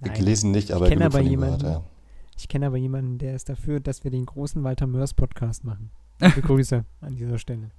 Nein. 0.01 0.15
Gelesen 0.15 0.51
nicht, 0.51 0.73
aber 0.73 0.89
kenn 0.89 0.99
genug 0.99 1.15
aber 1.15 1.23
jemanden. 1.23 1.59
gehört, 1.61 1.85
ja. 1.85 1.91
Ich 2.39 2.49
kenne 2.49 2.67
aber 2.67 2.77
jemanden, 2.77 3.19
der 3.19 3.35
ist 3.35 3.49
dafür, 3.49 3.81
dass 3.81 4.05
wir 4.05 4.11
den 4.11 4.27
großen 4.27 4.63
Walter 4.63 4.87
Mörs 4.87 5.15
Podcast 5.15 5.65
machen. 5.65 5.91
Liebe 6.21 6.43
Grüße 6.43 6.85
an 7.01 7.17
dieser 7.17 7.39
Stelle. 7.39 7.71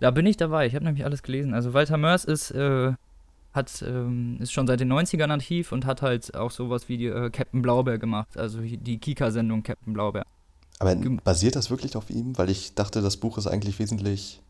Da 0.00 0.10
bin 0.10 0.24
ich 0.24 0.36
dabei. 0.36 0.66
Ich 0.66 0.74
habe 0.74 0.84
nämlich 0.84 1.04
alles 1.04 1.22
gelesen. 1.22 1.52
Also 1.52 1.74
Walter 1.74 1.98
Mörs 1.98 2.24
ist, 2.24 2.50
äh, 2.52 2.94
hat, 3.52 3.82
ähm, 3.86 4.36
ist 4.40 4.52
schon 4.52 4.66
seit 4.66 4.80
den 4.80 4.92
90ern 4.92 5.30
aktiv 5.32 5.72
und 5.72 5.86
hat 5.86 6.02
halt 6.02 6.34
auch 6.36 6.50
sowas 6.50 6.88
wie 6.88 6.96
die, 6.98 7.06
äh, 7.06 7.30
Captain 7.30 7.62
Blaubeer 7.62 7.98
gemacht. 7.98 8.36
Also 8.36 8.60
die 8.60 8.98
Kika-Sendung 8.98 9.62
Captain 9.62 9.92
Blaubeer. 9.92 10.24
Aber 10.78 10.94
basiert 11.24 11.56
das 11.56 11.70
wirklich 11.70 11.96
auf 11.96 12.08
ihm? 12.10 12.38
Weil 12.38 12.48
ich 12.48 12.74
dachte, 12.74 13.02
das 13.02 13.16
Buch 13.18 13.36
ist 13.38 13.46
eigentlich 13.46 13.78
wesentlich. 13.78 14.40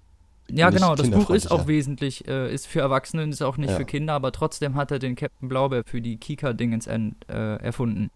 Ja, 0.48 0.70
genau. 0.70 0.94
Das 0.94 1.08
Buch 1.10 1.30
ist 1.30 1.50
auch 1.50 1.66
wesentlich, 1.66 2.26
äh, 2.28 2.52
ist 2.52 2.66
für 2.66 2.80
Erwachsene, 2.80 3.24
ist 3.24 3.42
auch 3.42 3.56
nicht 3.56 3.70
Ja. 3.70 3.76
für 3.76 3.84
Kinder, 3.84 4.12
aber 4.14 4.32
trotzdem 4.32 4.74
hat 4.74 4.90
er 4.90 4.98
den 4.98 5.14
Captain 5.16 5.48
Blaubeer 5.48 5.82
für 5.84 6.00
die 6.00 6.16
Kika-Dingens 6.16 6.86
en- 6.86 7.16
äh, 7.28 7.56
erfunden. 7.56 8.10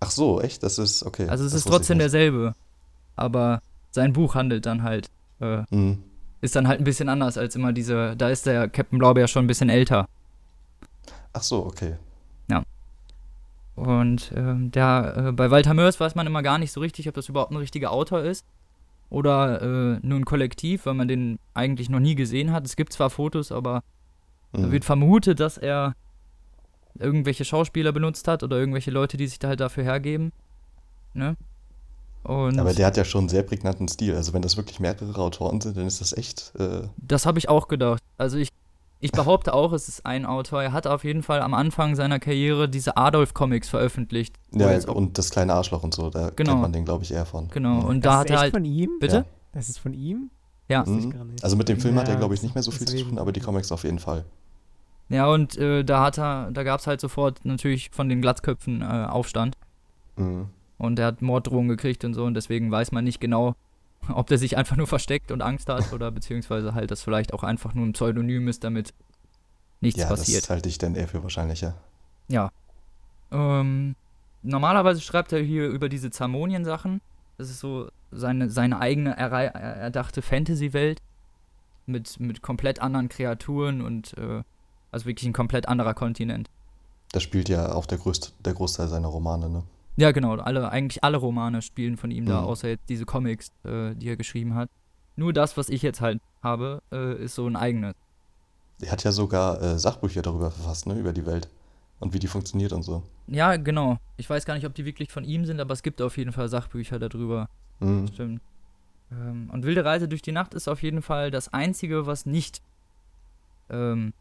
Ach 0.00 0.10
so, 0.10 0.40
echt? 0.40 0.62
Das 0.62 0.78
ist 0.78 1.02
okay. 1.04 1.28
Also 1.28 1.44
es 1.44 1.54
ist 1.54 1.66
trotzdem 1.66 1.98
derselbe. 1.98 2.54
Aber 3.14 3.62
sein 3.90 4.12
Buch 4.12 4.34
handelt 4.34 4.66
dann 4.66 4.82
halt, 4.82 5.08
äh, 5.40 5.62
Mhm. 5.70 5.98
ist 6.40 6.54
dann 6.54 6.68
halt 6.68 6.80
ein 6.80 6.84
bisschen 6.84 7.08
anders 7.08 7.38
als 7.38 7.56
immer 7.56 7.72
diese, 7.72 8.14
da 8.16 8.28
ist 8.28 8.46
der 8.46 8.68
Captain 8.68 8.98
Blaubeer 8.98 9.26
schon 9.28 9.44
ein 9.44 9.48
bisschen 9.48 9.70
älter. 9.70 10.06
Ach 11.36 11.42
so, 11.42 11.64
okay. 11.66 11.96
Und 13.74 14.32
ähm, 14.34 14.70
der, 14.70 15.14
äh, 15.16 15.32
bei 15.32 15.50
Walter 15.50 15.74
Mörs 15.74 16.00
weiß 16.00 16.14
man 16.14 16.26
immer 16.26 16.42
gar 16.42 16.56
nicht 16.56 16.72
so 16.72 16.80
richtig, 16.80 17.08
ob 17.10 17.14
das 17.14 17.28
überhaupt 17.28 17.50
ein 17.52 17.58
richtiger 17.58 17.90
Autor 17.90 18.20
ist 18.22 18.46
oder 19.10 19.60
äh, 19.60 19.98
nur 20.00 20.18
ein 20.18 20.24
Kollektiv, 20.24 20.86
weil 20.86 20.94
man 20.94 21.08
den 21.08 21.38
eigentlich 21.52 21.90
noch 21.90 22.00
nie 22.00 22.14
gesehen 22.14 22.52
hat. 22.52 22.64
Es 22.64 22.76
gibt 22.76 22.94
zwar 22.94 23.10
Fotos, 23.10 23.52
aber 23.52 23.82
da 24.52 24.60
Mhm. 24.62 24.72
wird 24.72 24.86
vermutet, 24.86 25.40
dass 25.40 25.58
er 25.58 25.94
irgendwelche 26.98 27.44
Schauspieler 27.44 27.92
benutzt 27.92 28.26
hat 28.28 28.42
oder 28.42 28.56
irgendwelche 28.56 28.90
Leute, 28.90 29.18
die 29.18 29.26
sich 29.26 29.38
da 29.38 29.48
halt 29.48 29.60
dafür 29.60 29.84
hergeben. 29.84 30.32
Ne? 31.12 31.36
Und 32.22 32.58
Aber 32.58 32.72
der 32.72 32.86
hat 32.86 32.96
ja 32.96 33.04
schon 33.04 33.20
einen 33.24 33.28
sehr 33.28 33.42
prägnanten 33.42 33.88
Stil. 33.88 34.14
Also 34.16 34.32
wenn 34.32 34.40
das 34.40 34.56
wirklich 34.56 34.80
mehrere 34.80 35.20
Autoren 35.20 35.60
sind, 35.60 35.76
dann 35.76 35.86
ist 35.86 36.00
das 36.00 36.14
echt. 36.14 36.54
Äh, 36.58 36.88
Das 36.96 37.26
habe 37.26 37.38
ich 37.38 37.50
auch 37.50 37.68
gedacht. 37.68 38.02
Also 38.16 38.38
ich, 38.38 38.48
ich 39.00 39.12
behaupte 39.12 39.52
auch, 39.54 39.72
es 39.72 39.88
ist 39.88 40.06
ein 40.06 40.24
Autor. 40.26 40.62
Er 40.62 40.72
hat 40.72 40.86
auf 40.86 41.04
jeden 41.04 41.22
Fall 41.22 41.42
am 41.42 41.54
Anfang 41.54 41.94
seiner 41.96 42.18
Karriere 42.18 42.68
diese 42.68 42.96
Adolf-Comics 42.96 43.68
veröffentlicht. 43.68 44.36
ja, 44.52 44.68
und 44.88 45.18
das 45.18 45.30
kleine 45.30 45.54
Arschloch 45.54 45.82
und 45.82 45.94
so, 45.94 46.10
da 46.10 46.30
Genau. 46.30 46.50
kennt 46.52 46.62
man 46.62 46.72
den, 46.72 46.84
glaube 46.84 47.04
ich, 47.04 47.12
eher 47.12 47.26
von. 47.26 47.48
genau. 47.48 47.80
Ja. 47.80 47.84
Und 47.86 48.04
das 48.04 48.10
da 48.12 48.14
ist 48.14 48.20
hat 48.20 48.30
er 48.30 48.38
halt. 48.40 48.54
von 48.54 48.64
ihm? 48.64 48.90
Bitte? 49.00 49.16
Ja. 49.16 49.24
Das 49.52 49.68
ist 49.68 49.78
von 49.78 49.94
ihm? 49.94 50.30
Ja. 50.68 50.84
Mhm. 50.84 51.12
Also 51.42 51.56
mit 51.56 51.68
dem 51.68 51.78
Film 51.80 51.94
hat 51.96 52.08
er, 52.08 52.14
Ja, 52.14 52.18
glaube 52.18 52.34
ich, 52.34 52.42
nicht 52.42 52.54
mehr 52.54 52.62
so 52.62 52.70
viel 52.70 52.86
zu 52.86 53.02
tun, 53.04 53.18
aber 53.18 53.32
die 53.32 53.40
Comics 53.40 53.70
auf 53.72 53.84
jeden 53.84 53.98
Fall. 53.98 54.24
Ja, 55.08 55.28
und 55.28 55.56
äh, 55.56 55.84
da 55.84 56.02
hat 56.02 56.18
er, 56.18 56.50
da 56.50 56.64
gab 56.64 56.80
es 56.80 56.86
halt 56.88 57.00
sofort 57.00 57.44
natürlich 57.44 57.90
von 57.92 58.08
den 58.08 58.20
Glatzköpfen 58.20 58.82
äh, 58.82 58.84
Aufstand. 59.08 59.56
Mhm. 60.16 60.46
Und 60.78 60.98
er 60.98 61.06
hat 61.06 61.22
Morddrohungen 61.22 61.68
gekriegt 61.68 62.04
und 62.04 62.14
so. 62.14 62.24
Und 62.24 62.34
deswegen 62.34 62.70
weiß 62.70 62.90
man 62.92 63.04
nicht 63.04 63.20
genau, 63.20 63.54
ob 64.14 64.26
der 64.28 64.38
sich 64.38 64.56
einfach 64.56 64.76
nur 64.76 64.86
versteckt 64.86 65.30
und 65.30 65.42
Angst 65.42 65.68
hat 65.68 65.92
oder 65.92 66.10
beziehungsweise 66.10 66.74
halt 66.74 66.90
das 66.90 67.02
vielleicht 67.02 67.32
auch 67.34 67.42
einfach 67.42 67.74
nur 67.74 67.86
ein 67.86 67.92
Pseudonym 67.92 68.48
ist, 68.48 68.64
damit 68.64 68.92
nichts 69.80 70.00
Ja, 70.00 70.08
passiert. 70.08 70.42
das 70.44 70.50
halte 70.50 70.68
ich 70.68 70.78
dann 70.78 70.94
eher 70.94 71.08
für 71.08 71.22
wahrscheinlicher. 71.22 71.74
Ja. 72.28 72.50
Ähm, 73.30 73.94
normalerweise 74.42 75.00
schreibt 75.00 75.32
er 75.32 75.40
hier 75.42 75.68
über 75.68 75.88
diese 75.88 76.10
Zamonien-Sachen. 76.10 77.00
Das 77.38 77.50
ist 77.50 77.60
so 77.60 77.88
seine, 78.10 78.48
seine 78.50 78.80
eigene 78.80 79.16
er- 79.16 79.30
erdachte 79.54 80.22
Fantasy-Welt 80.22 81.02
mit, 81.86 82.18
mit 82.20 82.42
komplett 82.42 82.80
anderen 82.80 83.08
Kreaturen 83.08 83.80
und 83.82 84.16
äh, 84.18 84.42
also 84.90 85.06
wirklich 85.06 85.28
ein 85.28 85.32
komplett 85.32 85.68
anderer 85.68 85.94
Kontinent. 85.94 86.48
Das 87.12 87.22
spielt 87.22 87.48
ja 87.48 87.72
auch 87.72 87.86
der, 87.86 87.98
größte, 87.98 88.30
der 88.44 88.54
Großteil 88.54 88.88
seiner 88.88 89.08
Romane, 89.08 89.48
ne? 89.48 89.62
Ja, 89.96 90.12
genau. 90.12 90.34
Alle, 90.36 90.70
eigentlich 90.70 91.02
alle 91.02 91.16
Romane 91.16 91.62
spielen 91.62 91.96
von 91.96 92.10
ihm 92.10 92.26
da, 92.26 92.40
Mhm. 92.42 92.46
außer 92.46 92.68
jetzt 92.68 92.88
diese 92.88 93.06
Comics, 93.06 93.50
äh, 93.64 93.94
die 93.94 94.08
er 94.08 94.16
geschrieben 94.16 94.54
hat. 94.54 94.68
Nur 95.16 95.32
das, 95.32 95.56
was 95.56 95.68
ich 95.70 95.80
jetzt 95.82 96.00
halt 96.00 96.20
habe, 96.42 96.82
äh, 96.92 97.14
ist 97.22 97.34
so 97.34 97.46
ein 97.46 97.56
eigenes. 97.56 97.94
Er 98.82 98.92
hat 98.92 99.04
ja 99.04 99.12
sogar 99.12 99.60
äh, 99.62 99.78
Sachbücher 99.78 100.20
darüber 100.20 100.50
verfasst, 100.50 100.86
ne, 100.86 100.98
über 100.98 101.14
die 101.14 101.24
Welt 101.24 101.48
und 101.98 102.12
wie 102.12 102.18
die 102.18 102.26
funktioniert 102.26 102.74
und 102.74 102.82
so. 102.82 103.02
Ja, 103.26 103.56
genau. 103.56 103.96
Ich 104.18 104.28
weiß 104.28 104.44
gar 104.44 104.54
nicht, 104.54 104.66
ob 104.66 104.74
die 104.74 104.84
wirklich 104.84 105.10
von 105.10 105.24
ihm 105.24 105.46
sind, 105.46 105.60
aber 105.60 105.72
es 105.72 105.82
gibt 105.82 106.02
auf 106.02 106.18
jeden 106.18 106.32
Fall 106.32 106.48
Sachbücher 106.50 106.98
darüber. 106.98 107.48
Mhm. 107.80 108.06
Stimmt. 108.08 108.42
Ähm, 109.10 109.48
und 109.50 109.64
Wilde 109.64 109.82
Reise 109.84 110.08
durch 110.08 110.20
die 110.20 110.32
Nacht 110.32 110.52
ist 110.52 110.68
auf 110.68 110.82
jeden 110.82 111.00
Fall 111.00 111.30
das 111.30 111.54
Einzige, 111.54 112.04
was 112.06 112.26
nicht 112.26 112.60
ähm, 113.70 114.12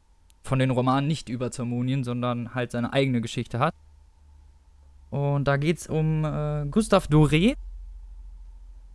von 0.43 0.59
den 0.59 0.69
Romanen 0.69 1.07
nicht 1.07 1.27
über 1.27 1.51
Zermonien, 1.51 2.03
sondern 2.05 2.55
halt 2.55 2.71
seine 2.71 2.93
eigene 2.93 3.19
Geschichte 3.19 3.59
hat. 3.59 3.73
Und 5.15 5.45
da 5.45 5.55
geht 5.55 5.77
es 5.77 5.87
um 5.87 6.25
äh, 6.25 6.65
Gustave 6.69 7.07
Doré, 7.07 7.55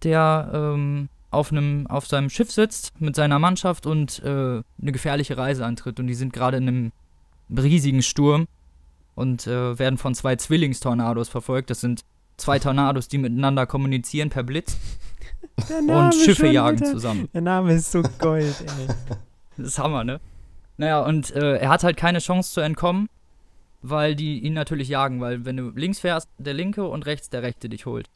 der 0.03 0.51
ähm, 0.53 1.09
auf, 1.31 1.51
einem, 1.51 1.87
auf 1.87 2.07
seinem 2.07 2.29
Schiff 2.29 2.53
sitzt 2.53 3.01
mit 3.01 3.17
seiner 3.17 3.39
Mannschaft 3.39 3.87
und 3.87 4.23
äh, 4.23 4.29
eine 4.29 4.93
gefährliche 4.93 5.39
Reise 5.39 5.65
antritt. 5.65 5.99
Und 5.99 6.09
die 6.09 6.15
sind 6.15 6.35
gerade 6.35 6.59
in 6.59 6.69
einem 6.69 6.93
riesigen 7.57 8.03
Sturm 8.03 8.49
und 9.15 9.47
äh, 9.47 9.79
werden 9.79 9.97
von 9.97 10.15
zwei 10.15 10.37
Zwillingstornados 10.37 11.31
verfolgt. 11.31 11.71
Das 11.71 11.81
sind 11.81 12.03
zwei 12.37 12.59
Tornados, 12.59 13.09
die 13.09 13.17
miteinander 13.17 13.65
kommunizieren 13.65 14.29
per 14.29 14.43
Blitz 14.43 14.77
und 15.89 16.15
Schiffe 16.15 16.45
schon 16.45 16.53
jagen 16.53 16.81
wieder. 16.81 16.91
zusammen. 16.91 17.31
Der 17.33 17.41
Name 17.41 17.73
ist 17.73 17.93
so 17.93 18.03
Gold, 18.19 18.63
ey. 18.79 18.95
Das 19.57 19.69
ist 19.69 19.79
Hammer, 19.79 20.05
ne? 20.05 20.21
Naja, 20.77 21.01
und 21.01 21.31
äh, 21.31 21.57
er 21.57 21.71
hat 21.71 21.83
halt 21.83 21.97
keine 21.97 22.19
Chance 22.19 22.53
zu 22.53 22.61
entkommen, 22.61 23.09
weil 23.83 24.15
die 24.15 24.41
ihn 24.41 24.53
natürlich 24.53 24.89
jagen, 24.89 25.21
weil 25.21 25.45
wenn 25.45 25.57
du 25.57 25.71
links 25.71 26.01
fährst, 26.01 26.29
der 26.39 26.55
linke 26.55 26.85
und 26.85 27.07
rechts 27.07 27.31
der 27.31 27.43
rechte 27.43 27.69
dich 27.69 27.87
holt. 27.87 28.09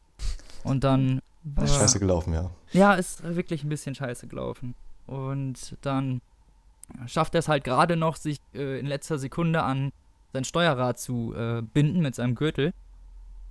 Und 0.62 0.84
dann. 0.84 1.20
Das 1.42 1.70
ist 1.70 1.76
scheiße 1.76 2.00
gelaufen, 2.00 2.32
ja. 2.32 2.50
Ja, 2.72 2.94
ist 2.94 3.22
wirklich 3.22 3.64
ein 3.64 3.68
bisschen 3.68 3.94
scheiße 3.94 4.26
gelaufen. 4.26 4.74
Und 5.06 5.76
dann 5.82 6.22
schafft 7.06 7.34
er 7.34 7.40
es 7.40 7.48
halt 7.48 7.64
gerade 7.64 7.96
noch, 7.96 8.16
sich 8.16 8.38
äh, 8.54 8.78
in 8.78 8.86
letzter 8.86 9.18
Sekunde 9.18 9.62
an 9.62 9.92
sein 10.32 10.44
Steuerrad 10.44 10.98
zu 10.98 11.34
äh, 11.34 11.62
binden 11.62 12.00
mit 12.00 12.14
seinem 12.14 12.34
Gürtel, 12.34 12.72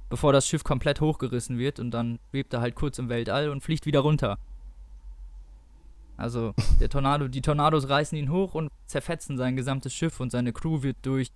bevor 0.09 0.33
das 0.33 0.47
Schiff 0.47 0.63
komplett 0.63 1.01
hochgerissen 1.01 1.57
wird 1.57 1.79
und 1.79 1.91
dann 1.91 2.19
schwebt 2.29 2.53
er 2.53 2.61
halt 2.61 2.75
kurz 2.75 2.99
im 2.99 3.09
Weltall 3.09 3.49
und 3.49 3.61
fliegt 3.61 3.85
wieder 3.85 4.01
runter. 4.01 4.37
Also 6.17 6.53
der 6.79 6.89
Tornado, 6.89 7.27
die 7.27 7.41
Tornados 7.41 7.89
reißen 7.89 8.17
ihn 8.17 8.29
hoch 8.29 8.53
und 8.53 8.69
zerfetzen 8.85 9.37
sein 9.37 9.55
gesamtes 9.55 9.93
Schiff 9.93 10.19
und 10.19 10.31
seine 10.31 10.53
Crew 10.53 10.83
wird 10.83 10.97
durch 11.01 11.31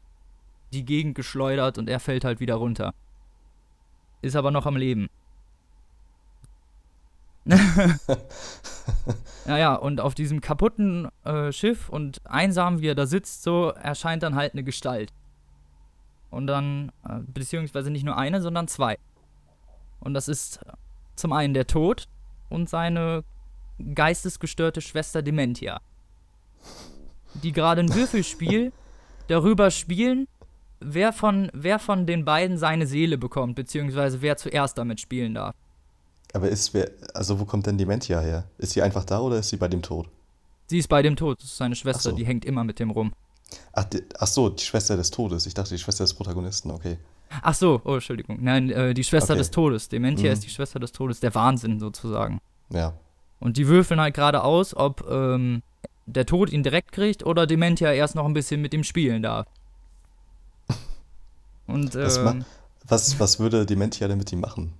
die 0.73 0.85
Gegend 0.85 1.15
geschleudert 1.15 1.77
und 1.77 1.89
er 1.89 1.99
fällt 1.99 2.25
halt 2.25 2.39
wieder 2.39 2.55
runter. 2.55 2.93
Ist 4.21 4.35
aber 4.35 4.51
noch 4.51 4.65
am 4.65 4.75
Leben. 4.75 5.09
Naja, 9.45 9.75
und 9.75 10.01
auf 10.01 10.13
diesem 10.13 10.41
kaputten 10.41 11.07
äh, 11.23 11.51
Schiff 11.51 11.89
und 11.89 12.19
einsam, 12.25 12.81
wie 12.81 12.87
er 12.87 12.95
da 12.95 13.05
sitzt, 13.05 13.43
so 13.43 13.69
erscheint 13.69 14.23
dann 14.23 14.35
halt 14.35 14.53
eine 14.53 14.63
Gestalt. 14.63 15.13
Und 16.29 16.47
dann, 16.47 16.91
äh, 17.07 17.19
beziehungsweise 17.25 17.89
nicht 17.89 18.03
nur 18.03 18.17
eine, 18.17 18.41
sondern 18.41 18.67
zwei. 18.67 18.97
Und 19.99 20.13
das 20.13 20.27
ist 20.27 20.59
zum 21.15 21.31
einen 21.31 21.53
der 21.53 21.67
Tod 21.67 22.07
und 22.49 22.69
seine 22.69 23.23
geistesgestörte 23.93 24.81
Schwester 24.81 25.21
Dementia. 25.21 25.79
Die 27.35 27.51
gerade 27.51 27.81
ein 27.81 27.93
Würfelspiel 27.93 28.73
darüber 29.27 29.71
spielen, 29.71 30.27
wer 30.79 31.13
von, 31.13 31.49
wer 31.53 31.79
von 31.79 32.05
den 32.05 32.25
beiden 32.25 32.57
seine 32.57 32.87
Seele 32.87 33.17
bekommt, 33.17 33.55
beziehungsweise 33.55 34.21
wer 34.21 34.37
zuerst 34.37 34.77
damit 34.77 34.99
spielen 34.99 35.33
darf. 35.35 35.55
Aber 36.33 36.49
ist 36.49 36.73
wer, 36.73 36.91
also 37.13 37.39
wo 37.39 37.45
kommt 37.45 37.67
denn 37.67 37.77
Dementia 37.77 38.19
her? 38.19 38.43
Ist 38.57 38.73
sie 38.73 38.81
einfach 38.81 39.05
da 39.05 39.19
oder 39.21 39.39
ist 39.39 39.49
sie 39.49 39.57
bei 39.57 39.67
dem 39.67 39.81
Tod? 39.81 40.07
Sie 40.67 40.77
ist 40.79 40.87
bei 40.89 41.01
dem 41.01 41.15
Tod, 41.15 41.39
das 41.39 41.45
ist 41.49 41.57
seine 41.57 41.75
Schwester, 41.75 42.09
so. 42.09 42.15
die 42.15 42.25
hängt 42.25 42.43
immer 42.43 42.63
mit 42.63 42.79
dem 42.79 42.91
rum. 42.91 43.13
Ach, 43.71 43.85
die, 43.85 44.03
ach 44.19 44.27
so, 44.27 44.49
die 44.49 44.63
Schwester 44.63 44.97
des 44.97 45.09
Todes. 45.09 45.45
Ich 45.45 45.53
dachte, 45.53 45.69
die 45.73 45.79
Schwester 45.79 46.03
des 46.03 46.13
Protagonisten, 46.13 46.69
okay. 46.71 46.97
Ach 47.41 47.53
so, 47.53 47.81
oh, 47.85 47.93
Entschuldigung. 47.95 48.39
Nein, 48.41 48.69
äh, 48.71 48.93
die 48.93 49.03
Schwester 49.05 49.33
Okay. 49.33 49.39
des 49.39 49.51
Todes. 49.51 49.87
Dementia 49.87 50.27
Mhm. 50.27 50.33
ist 50.33 50.43
die 50.43 50.49
Schwester 50.49 50.79
des 50.79 50.91
Todes, 50.91 51.21
der 51.21 51.33
Wahnsinn 51.33 51.79
sozusagen. 51.79 52.39
Ja. 52.69 52.93
Und 53.39 53.55
die 53.57 53.67
würfeln 53.67 54.01
halt 54.01 54.13
gerade 54.15 54.43
aus, 54.43 54.75
ob 54.75 55.07
ähm, 55.09 55.61
der 56.05 56.25
Tod 56.25 56.51
ihn 56.51 56.63
direkt 56.63 56.91
kriegt 56.91 57.25
oder 57.25 57.47
Dementia 57.47 57.91
erst 57.93 58.15
noch 58.15 58.25
ein 58.25 58.33
bisschen 58.33 58.61
mit 58.61 58.73
ihm 58.73 58.83
spielen 58.83 59.23
darf. 59.23 59.45
Und 61.67 61.95
Das 61.95 62.19
ma- 62.21 62.31
ähm, 62.31 62.45
Was, 62.87 63.19
was 63.19 63.39
würde 63.39 63.65
Dementia 63.65 64.07
denn 64.07 64.17
mit 64.17 64.31
ihm 64.31 64.39
machen? 64.39 64.73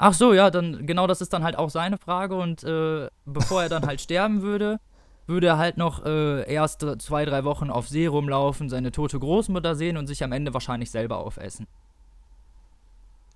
ach 0.00 0.14
so, 0.14 0.32
ja, 0.32 0.50
dann 0.50 0.86
genau 0.86 1.06
das 1.08 1.20
ist 1.20 1.32
dann 1.32 1.42
halt 1.42 1.56
auch 1.58 1.70
seine 1.70 1.98
Frage 1.98 2.36
und 2.36 2.62
äh, 2.62 3.08
bevor 3.26 3.62
er 3.64 3.68
dann 3.68 3.84
halt 3.86 4.00
sterben 4.06 4.42
würde, 4.42 4.78
würde 5.26 5.48
er 5.48 5.58
halt 5.58 5.76
noch 5.76 6.04
äh, 6.06 6.50
erst 6.52 6.86
zwei, 7.00 7.24
drei 7.24 7.44
Wochen 7.44 7.68
auf 7.70 7.88
See 7.88 8.06
rumlaufen, 8.06 8.68
seine 8.70 8.92
tote 8.92 9.18
Großmutter 9.18 9.74
sehen 9.74 9.96
und 9.96 10.06
sich 10.06 10.22
am 10.24 10.32
Ende 10.32 10.54
wahrscheinlich 10.54 10.90
selber 10.90 11.18
aufessen. 11.18 11.66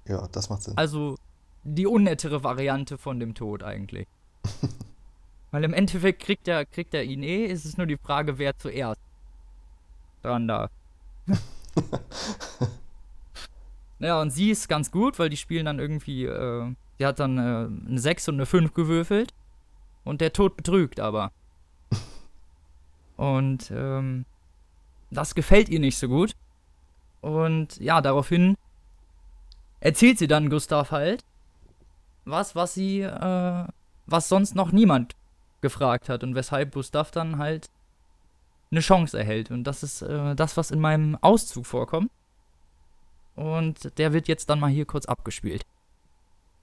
Ja, 0.06 0.26
das 0.32 0.48
macht 0.50 0.62
Sinn. 0.62 0.76
Also 0.76 1.16
die 1.64 1.86
unnettere 1.86 2.42
Variante 2.42 2.96
von 2.96 3.20
dem 3.20 3.34
Tod 3.34 3.62
eigentlich. 3.62 4.06
Weil 5.50 5.64
im 5.64 5.74
Endeffekt 5.74 6.22
kriegt 6.22 6.48
er, 6.48 6.64
kriegt 6.64 6.94
er 6.94 7.04
ihn 7.04 7.22
eh, 7.22 7.44
ist 7.46 7.64
es 7.66 7.76
nur 7.76 7.86
die 7.86 7.98
Frage, 7.98 8.38
wer 8.38 8.56
zuerst 8.56 9.00
dran 10.22 10.48
darf. 10.48 10.70
ja, 13.98 14.20
und 14.20 14.30
sie 14.30 14.50
ist 14.50 14.68
ganz 14.68 14.90
gut, 14.90 15.18
weil 15.18 15.28
die 15.28 15.36
spielen 15.36 15.66
dann 15.66 15.78
irgendwie, 15.78 16.24
äh, 16.24 16.74
sie 16.98 17.06
hat 17.06 17.20
dann 17.20 17.38
äh, 17.38 17.88
eine 17.88 17.98
6 17.98 18.28
und 18.28 18.34
eine 18.34 18.46
5 18.46 18.74
gewürfelt 18.74 19.34
und 20.04 20.20
der 20.20 20.32
Tod 20.32 20.56
betrügt 20.56 21.00
aber. 21.00 21.32
Und 23.16 23.70
ähm, 23.70 24.24
das 25.10 25.34
gefällt 25.34 25.68
ihr 25.68 25.80
nicht 25.80 25.98
so 25.98 26.08
gut. 26.08 26.34
Und 27.20 27.78
ja, 27.78 28.00
daraufhin 28.00 28.56
erzählt 29.80 30.18
sie 30.18 30.26
dann 30.26 30.50
Gustav 30.50 30.90
halt 30.90 31.24
was, 32.24 32.54
was 32.54 32.74
sie, 32.74 33.00
äh, 33.00 33.64
was 34.06 34.28
sonst 34.28 34.54
noch 34.54 34.72
niemand 34.72 35.14
gefragt 35.60 36.08
hat 36.08 36.24
und 36.24 36.34
weshalb 36.34 36.72
Gustav 36.72 37.10
dann 37.10 37.38
halt 37.38 37.70
eine 38.72 38.80
Chance 38.80 39.16
erhält. 39.16 39.50
Und 39.50 39.64
das 39.64 39.82
ist 39.82 40.02
äh, 40.02 40.34
das, 40.34 40.56
was 40.56 40.70
in 40.70 40.80
meinem 40.80 41.16
Auszug 41.20 41.66
vorkommt. 41.66 42.10
Und 43.34 43.98
der 43.98 44.12
wird 44.12 44.28
jetzt 44.28 44.50
dann 44.50 44.60
mal 44.60 44.70
hier 44.70 44.86
kurz 44.86 45.06
abgespielt. 45.06 45.64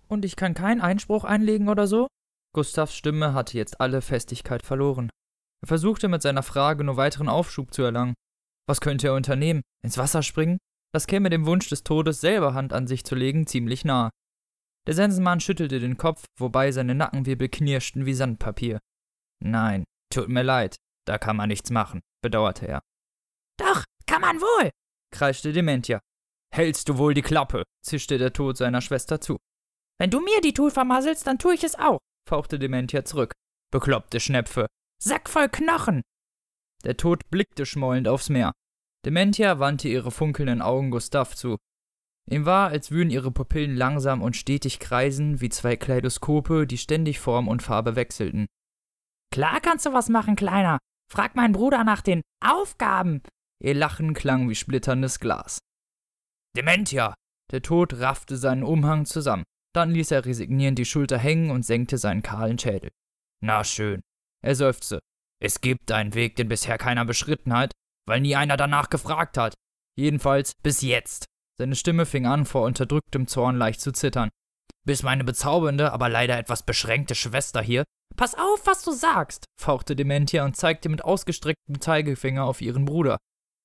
Und 0.08 0.26
ich 0.26 0.36
kann 0.36 0.54
keinen 0.54 0.82
Einspruch 0.82 1.24
einlegen 1.24 1.70
oder 1.70 1.88
so? 1.88 2.08
Gustavs 2.54 2.96
Stimme 2.96 3.34
hatte 3.34 3.58
jetzt 3.58 3.80
alle 3.80 4.02
Festigkeit 4.02 4.66
verloren. 4.66 5.10
Er 5.62 5.68
versuchte 5.68 6.08
mit 6.08 6.22
seiner 6.22 6.44
Frage 6.44 6.84
nur 6.84 6.98
weiteren 6.98 7.30
Aufschub 7.30 7.74
zu 7.74 7.84
erlangen. 7.84 8.16
Was 8.68 8.82
könnte 8.82 9.08
er 9.08 9.14
unternehmen? 9.14 9.62
Ins 9.84 9.98
Wasser 9.98 10.24
springen? 10.24 10.58
Das 10.94 11.06
käme 11.06 11.30
dem 11.30 11.46
Wunsch 11.46 11.70
des 11.70 11.84
Todes, 11.84 12.22
selber 12.22 12.56
Hand 12.56 12.74
an 12.74 12.88
sich 12.88 13.06
zu 13.06 13.14
legen, 13.14 13.46
ziemlich 13.46 13.86
nahe. 13.86 14.10
Der 14.88 14.96
Sensenmann 14.96 15.40
schüttelte 15.40 15.80
den 15.80 15.98
Kopf, 15.98 16.26
wobei 16.40 16.72
seine 16.72 16.96
Nackenwirbel 16.96 17.50
knirschten 17.50 18.08
wie 18.08 18.14
Sandpapier. 18.14 18.80
Nein, 19.44 19.84
tut 20.12 20.30
mir 20.30 20.42
leid, 20.42 20.78
da 21.10 21.18
kann 21.18 21.36
man 21.36 21.50
nichts 21.50 21.72
machen, 21.72 22.02
bedauerte 22.22 22.68
er. 22.68 22.84
Doch, 23.58 23.84
kann 24.06 24.22
man 24.22 24.40
wohl, 24.40 24.70
kreischte 25.12 25.52
Dementia. 25.52 26.00
Hältst 26.54 26.88
du 26.88 26.98
wohl 27.00 27.16
die 27.16 27.24
Klappe, 27.24 27.64
zischte 27.84 28.20
der 28.20 28.32
Tod 28.32 28.58
seiner 28.58 28.82
Schwester 28.82 29.20
zu. 29.20 29.38
Wenn 30.00 30.12
du 30.12 30.22
mir 30.22 30.40
die 30.42 30.54
Tour 30.54 30.70
vermasselst, 30.70 31.26
dann 31.26 31.40
tue 31.40 31.56
ich 31.56 31.64
es 31.64 31.78
auch, 31.78 31.98
fauchte 32.28 32.60
Dementia 32.60 33.04
zurück. 33.04 33.34
Bekloppte 33.72 34.20
Schnepfe. 34.20 34.68
Sack 35.02 35.30
voll 35.30 35.50
Knochen! 35.50 36.04
Der 36.84 36.96
Tod 36.96 37.30
blickte 37.32 37.66
schmollend 37.66 38.08
aufs 38.08 38.30
Meer. 38.30 38.52
Dementia 39.04 39.60
wandte 39.60 39.90
ihre 39.90 40.12
funkelnden 40.12 40.62
Augen 40.62 40.92
Gustav 40.92 41.36
zu. 41.36 41.58
Ihm 42.30 42.46
war, 42.46 42.70
als 42.70 42.92
würden 42.92 43.10
ihre 43.10 43.32
Pupillen 43.32 43.76
langsam 43.76 44.22
und 44.22 44.36
stetig 44.36 44.80
kreisen, 44.80 45.42
wie 45.42 45.50
zwei 45.50 45.76
Kaleidoskope, 45.76 46.68
die 46.68 46.78
ständig 46.78 47.20
Form 47.20 47.48
und 47.48 47.64
Farbe 47.64 47.96
wechselten. 47.96 48.46
Klar 49.32 49.60
kannst 49.62 49.86
du 49.86 49.94
was 49.94 50.10
machen, 50.10 50.36
Kleiner. 50.36 50.80
Frag 51.12 51.36
meinen 51.36 51.54
Bruder 51.54 51.84
nach 51.84 52.02
den 52.02 52.22
Aufgaben. 52.44 53.22
Ihr 53.62 53.74
Lachen 53.74 54.14
klang 54.14 54.50
wie 54.50 54.56
splitterndes 54.56 55.20
Glas. 55.20 55.60
Dementia! 56.56 57.14
Der 57.52 57.62
Tod 57.62 58.00
raffte 58.00 58.38
seinen 58.38 58.64
Umhang 58.64 59.06
zusammen. 59.06 59.44
Dann 59.74 59.92
ließ 59.92 60.12
er 60.12 60.26
resignierend 60.26 60.78
die 60.78 60.86
Schulter 60.86 61.18
hängen 61.18 61.52
und 61.52 61.66
senkte 61.66 61.98
seinen 61.98 62.22
kahlen 62.22 62.60
Schädel. 62.60 62.92
Na 63.42 63.64
schön. 63.64 64.02
Er 64.44 64.56
seufzte. 64.56 65.00
Es 65.42 65.62
gibt 65.62 65.92
einen 65.92 66.14
Weg, 66.14 66.36
den 66.36 66.48
bisher 66.48 66.78
keiner 66.78 67.06
beschritten 67.06 67.54
hat, 67.54 67.72
weil 68.08 68.22
nie 68.22 68.36
einer 68.36 68.58
danach 68.58 68.90
gefragt 68.90 69.38
hat. 69.38 69.54
Jedenfalls 69.98 70.54
bis 70.64 70.82
jetzt. 70.82 71.26
Seine 71.58 71.76
Stimme 71.76 72.06
fing 72.06 72.26
an, 72.26 72.46
vor 72.46 72.66
unterdrücktem 72.66 73.28
Zorn 73.28 73.58
leicht 73.58 73.82
zu 73.82 73.92
zittern. 73.92 74.30
Bis 74.86 75.04
meine 75.04 75.24
bezaubernde, 75.24 75.92
aber 75.92 76.10
leider 76.10 76.38
etwas 76.38 76.64
beschränkte 76.64 77.16
Schwester 77.16 77.62
hier. 77.62 77.84
Pass 78.20 78.36
auf, 78.36 78.68
was 78.68 78.84
du 78.84 78.92
sagst, 78.92 79.46
fauchte 79.58 79.96
Dementia 79.96 80.44
und 80.44 80.58
zeigte 80.58 80.90
mit 80.90 81.06
ausgestrecktem 81.06 81.80
Zeigefinger 81.80 82.44
auf 82.44 82.60
ihren 82.60 82.84
Bruder. 82.84 83.18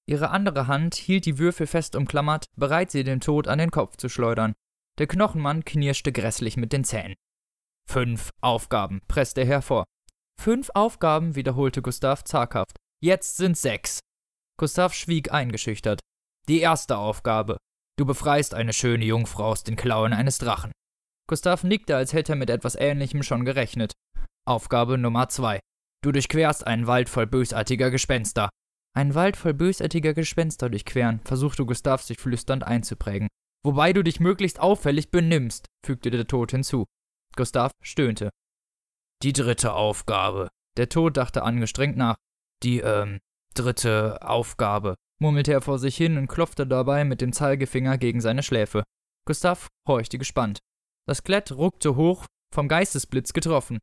Ihre 0.08 0.30
andere 0.30 0.68
Hand 0.68 0.94
hielt 0.94 1.26
die 1.26 1.38
Würfel 1.38 1.66
fest 1.66 1.96
umklammert, 1.96 2.44
bereit 2.54 2.92
sie 2.92 3.02
dem 3.02 3.18
Tod 3.18 3.48
an 3.48 3.58
den 3.58 3.72
Kopf 3.72 3.96
zu 3.96 4.08
schleudern. 4.08 4.52
Der 4.98 5.08
Knochenmann 5.08 5.64
knirschte 5.64 6.12
grässlich 6.12 6.56
mit 6.56 6.72
den 6.72 6.84
Zähnen. 6.84 7.16
Fünf 7.90 8.30
Aufgaben, 8.42 9.02
presste 9.08 9.40
er 9.40 9.48
hervor. 9.48 9.86
Fünf 10.40 10.70
Aufgaben, 10.72 11.34
wiederholte 11.34 11.82
Gustav 11.82 12.22
zaghaft. 12.22 12.76
Jetzt 13.02 13.38
sind 13.38 13.58
sechs. 13.58 13.98
Gustav 14.56 14.94
schwieg 14.94 15.32
eingeschüchtert. 15.32 15.98
Die 16.48 16.60
erste 16.60 16.96
Aufgabe. 16.96 17.56
Du 17.98 18.06
befreist 18.06 18.54
eine 18.54 18.72
schöne 18.72 19.04
Jungfrau 19.04 19.46
aus 19.46 19.64
den 19.64 19.74
Klauen 19.74 20.12
eines 20.12 20.38
Drachen. 20.38 20.70
Gustav 21.28 21.64
nickte, 21.64 21.96
als 21.96 22.12
hätte 22.12 22.34
er 22.34 22.36
mit 22.36 22.50
etwas 22.50 22.76
Ähnlichem 22.76 23.24
schon 23.24 23.44
gerechnet. 23.44 23.94
Aufgabe 24.46 24.98
Nummer 24.98 25.28
zwei. 25.28 25.60
Du 26.02 26.12
durchquerst 26.12 26.66
einen 26.66 26.86
Wald 26.86 27.08
voll 27.08 27.26
bösartiger 27.26 27.90
Gespenster. 27.90 28.50
Einen 28.94 29.14
Wald 29.14 29.36
voll 29.36 29.54
bösartiger 29.54 30.14
Gespenster 30.14 30.68
durchqueren, 30.68 31.20
versuchte 31.24 31.64
Gustav 31.64 32.02
sich 32.02 32.18
flüsternd 32.18 32.62
einzuprägen. 32.64 33.28
Wobei 33.64 33.92
du 33.92 34.04
dich 34.04 34.20
möglichst 34.20 34.60
auffällig 34.60 35.10
benimmst, 35.10 35.66
fügte 35.84 36.10
der 36.10 36.26
Tod 36.26 36.50
hinzu. 36.50 36.84
Gustav 37.34 37.72
stöhnte. 37.82 38.30
Die 39.22 39.32
dritte 39.32 39.72
Aufgabe. 39.72 40.48
Der 40.76 40.88
Tod 40.88 41.16
dachte 41.16 41.42
angestrengt 41.42 41.96
nach. 41.96 42.16
Die, 42.62 42.80
ähm, 42.80 43.20
dritte 43.54 44.20
Aufgabe, 44.22 44.96
murmelte 45.20 45.52
er 45.52 45.62
vor 45.62 45.78
sich 45.78 45.96
hin 45.96 46.18
und 46.18 46.28
klopfte 46.28 46.66
dabei 46.66 47.04
mit 47.04 47.20
dem 47.20 47.32
Zeigefinger 47.32 47.96
gegen 47.98 48.20
seine 48.20 48.42
Schläfe. 48.42 48.82
Gustav 49.26 49.68
horchte 49.88 50.18
gespannt. 50.18 50.58
Das 51.08 51.18
Skelett 51.18 51.52
ruckte 51.52 51.96
hoch, 51.96 52.26
vom 52.52 52.68
Geistesblitz 52.68 53.32
getroffen. 53.32 53.78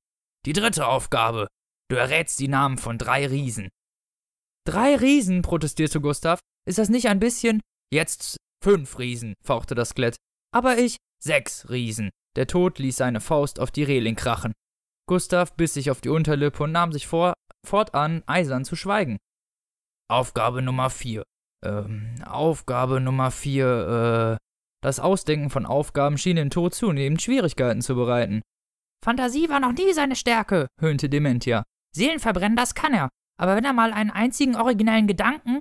Die 0.45 0.53
dritte 0.53 0.87
Aufgabe. 0.87 1.47
Du 1.89 1.95
errätst 1.95 2.39
die 2.39 2.47
Namen 2.47 2.77
von 2.77 2.97
drei 2.97 3.27
Riesen. 3.27 3.69
Drei 4.65 4.95
Riesen, 4.95 5.41
protestierte 5.41 6.01
Gustav. 6.01 6.39
Ist 6.67 6.77
das 6.77 6.89
nicht 6.89 7.07
ein 7.07 7.19
bisschen? 7.19 7.61
Jetzt 7.91 8.37
fünf 8.63 8.97
Riesen, 8.97 9.33
fauchte 9.43 9.75
das 9.75 9.89
Skelett. 9.89 10.15
Aber 10.53 10.77
ich 10.77 10.97
sechs 11.23 11.69
Riesen. 11.69 12.09
Der 12.35 12.47
Tod 12.47 12.79
ließ 12.79 12.95
seine 12.95 13.21
Faust 13.21 13.59
auf 13.59 13.71
die 13.71 13.83
Reling 13.83 14.15
krachen. 14.15 14.53
Gustav 15.07 15.55
biss 15.55 15.73
sich 15.73 15.91
auf 15.91 16.01
die 16.01 16.09
Unterlippe 16.09 16.63
und 16.63 16.71
nahm 16.71 16.91
sich 16.91 17.07
vor, 17.07 17.33
fortan 17.67 18.23
eisern 18.25 18.63
zu 18.65 18.75
schweigen. 18.75 19.17
Aufgabe 20.09 20.61
Nummer 20.61 20.89
vier. 20.89 21.23
Ähm, 21.63 22.15
Aufgabe 22.25 22.99
Nummer 22.99 23.31
vier, 23.31 24.37
äh. 24.39 24.45
Das 24.83 24.99
Ausdenken 24.99 25.51
von 25.51 25.67
Aufgaben 25.67 26.17
schien 26.17 26.37
dem 26.37 26.49
Tod 26.49 26.73
zunehmend 26.73 27.21
Schwierigkeiten 27.21 27.81
zu 27.81 27.93
bereiten. 27.93 28.41
Fantasie 29.03 29.49
war 29.49 29.59
noch 29.59 29.73
nie 29.73 29.93
seine 29.93 30.15
Stärke, 30.15 30.67
höhnte 30.79 31.09
Dementia. 31.09 31.63
Seelen 31.95 32.19
verbrennen, 32.19 32.55
das 32.55 32.75
kann 32.75 32.93
er. 32.93 33.09
Aber 33.39 33.55
wenn 33.55 33.65
er 33.65 33.73
mal 33.73 33.93
einen 33.93 34.11
einzigen 34.11 34.55
originellen 34.55 35.07
Gedanken. 35.07 35.59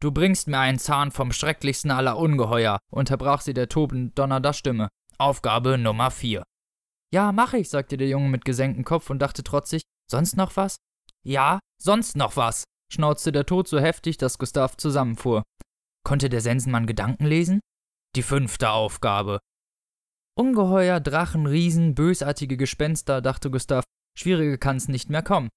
Du 0.00 0.12
bringst 0.12 0.48
mir 0.48 0.58
einen 0.58 0.78
Zahn 0.78 1.10
vom 1.10 1.32
schrecklichsten 1.32 1.90
aller 1.90 2.18
Ungeheuer, 2.18 2.78
unterbrach 2.90 3.40
sie 3.40 3.54
der 3.54 3.68
tobend 3.68 4.18
donnernder 4.18 4.52
Stimme. 4.52 4.88
Aufgabe 5.16 5.78
Nummer 5.78 6.10
vier. 6.10 6.42
Ja, 7.12 7.32
mach 7.32 7.54
ich, 7.54 7.70
sagte 7.70 7.96
der 7.96 8.08
Junge 8.08 8.28
mit 8.28 8.44
gesenktem 8.44 8.84
Kopf 8.84 9.10
und 9.10 9.20
dachte 9.20 9.42
trotzig, 9.42 9.82
sonst 10.10 10.36
noch 10.36 10.56
was? 10.56 10.76
Ja, 11.24 11.60
sonst 11.80 12.16
noch 12.16 12.36
was, 12.36 12.64
schnauzte 12.92 13.32
der 13.32 13.46
Tod 13.46 13.68
so 13.68 13.78
heftig, 13.78 14.18
dass 14.18 14.38
Gustav 14.38 14.76
zusammenfuhr. 14.76 15.42
Konnte 16.04 16.28
der 16.28 16.40
Sensenmann 16.40 16.86
Gedanken 16.86 17.24
lesen? 17.24 17.60
Die 18.16 18.22
fünfte 18.22 18.70
Aufgabe. 18.70 19.38
Ungeheuer, 20.34 20.98
Drachen, 21.00 21.46
Riesen, 21.46 21.94
bösartige 21.94 22.56
Gespenster, 22.56 23.20
dachte 23.20 23.50
Gustav, 23.50 23.84
schwieriger 24.18 24.56
kann's 24.56 24.88
nicht 24.88 25.10
mehr 25.10 25.22
kommen. 25.22 25.50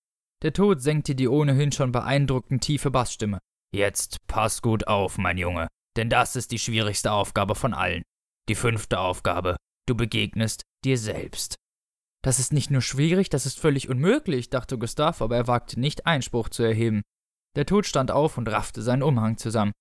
Der 0.44 0.52
Tod 0.52 0.82
senkte 0.82 1.16
die 1.16 1.30
ohnehin 1.30 1.72
schon 1.72 1.94
beeindruckend 1.94 2.62
tiefe 2.62 2.92
Bassstimme. 2.92 3.40
Jetzt 3.74 4.18
pass 4.28 4.62
gut 4.62 4.88
auf, 4.88 5.18
mein 5.18 5.38
Junge, 5.38 5.68
denn 5.96 6.10
das 6.10 6.36
ist 6.36 6.52
die 6.52 6.60
schwierigste 6.60 7.12
Aufgabe 7.12 7.56
von 7.56 7.74
allen. 7.74 8.04
Die 8.50 8.56
fünfte 8.56 9.00
Aufgabe. 9.00 9.56
Du 9.88 9.96
begegnest 9.96 10.64
dir 10.84 10.98
selbst. 10.98 11.56
Das 12.22 12.40
ist 12.40 12.52
nicht 12.52 12.72
nur 12.72 12.82
schwierig, 12.82 13.30
das 13.30 13.46
ist 13.46 13.60
völlig 13.60 13.88
unmöglich, 13.88 14.50
dachte 14.50 14.78
Gustav, 14.78 15.22
aber 15.22 15.38
er 15.38 15.48
wagte 15.48 15.80
nicht, 15.80 16.06
Einspruch 16.06 16.50
zu 16.50 16.64
erheben. 16.64 17.02
Der 17.56 17.66
Tod 17.66 17.86
stand 17.86 18.12
auf 18.12 18.38
und 18.38 18.50
raffte 18.50 18.82
seinen 18.82 19.04
Umhang 19.04 19.38
zusammen. 19.38 19.72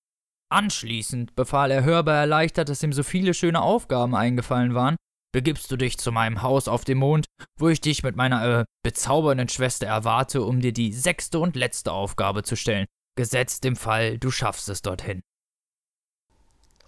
Anschließend, 0.55 1.34
befahl 1.34 1.72
er 1.72 1.82
hörbar 1.82 2.14
erleichtert, 2.14 2.68
dass 2.68 2.80
ihm 2.84 2.92
so 2.92 3.02
viele 3.02 3.34
schöne 3.34 3.61
Aufgaben 3.61 4.14
eingefallen 4.14 4.72
waren, 4.72 4.94
begibst 5.32 5.68
du 5.68 5.76
dich 5.76 5.98
zu 5.98 6.12
meinem 6.12 6.42
Haus 6.42 6.68
auf 6.68 6.84
dem 6.84 6.98
Mond, 6.98 7.26
wo 7.59 7.68
ich 7.68 7.80
dich 7.80 8.05
mit 8.05 8.14
meiner 8.14 8.61
äh, 8.61 8.64
bezaubernden 8.84 9.48
Schwester 9.48 9.88
erwarte, 9.88 10.42
um 10.42 10.61
dir 10.61 10.72
die 10.72 10.92
sechste 10.92 11.40
und 11.40 11.57
letzte 11.57 11.90
Aufgabe 11.90 12.44
zu 12.44 12.55
stellen. 12.55 12.86
Gesetzt 13.16 13.64
im 13.64 13.74
Fall, 13.74 14.16
du 14.16 14.30
schaffst 14.30 14.68
es 14.68 14.80
dorthin. 14.80 15.22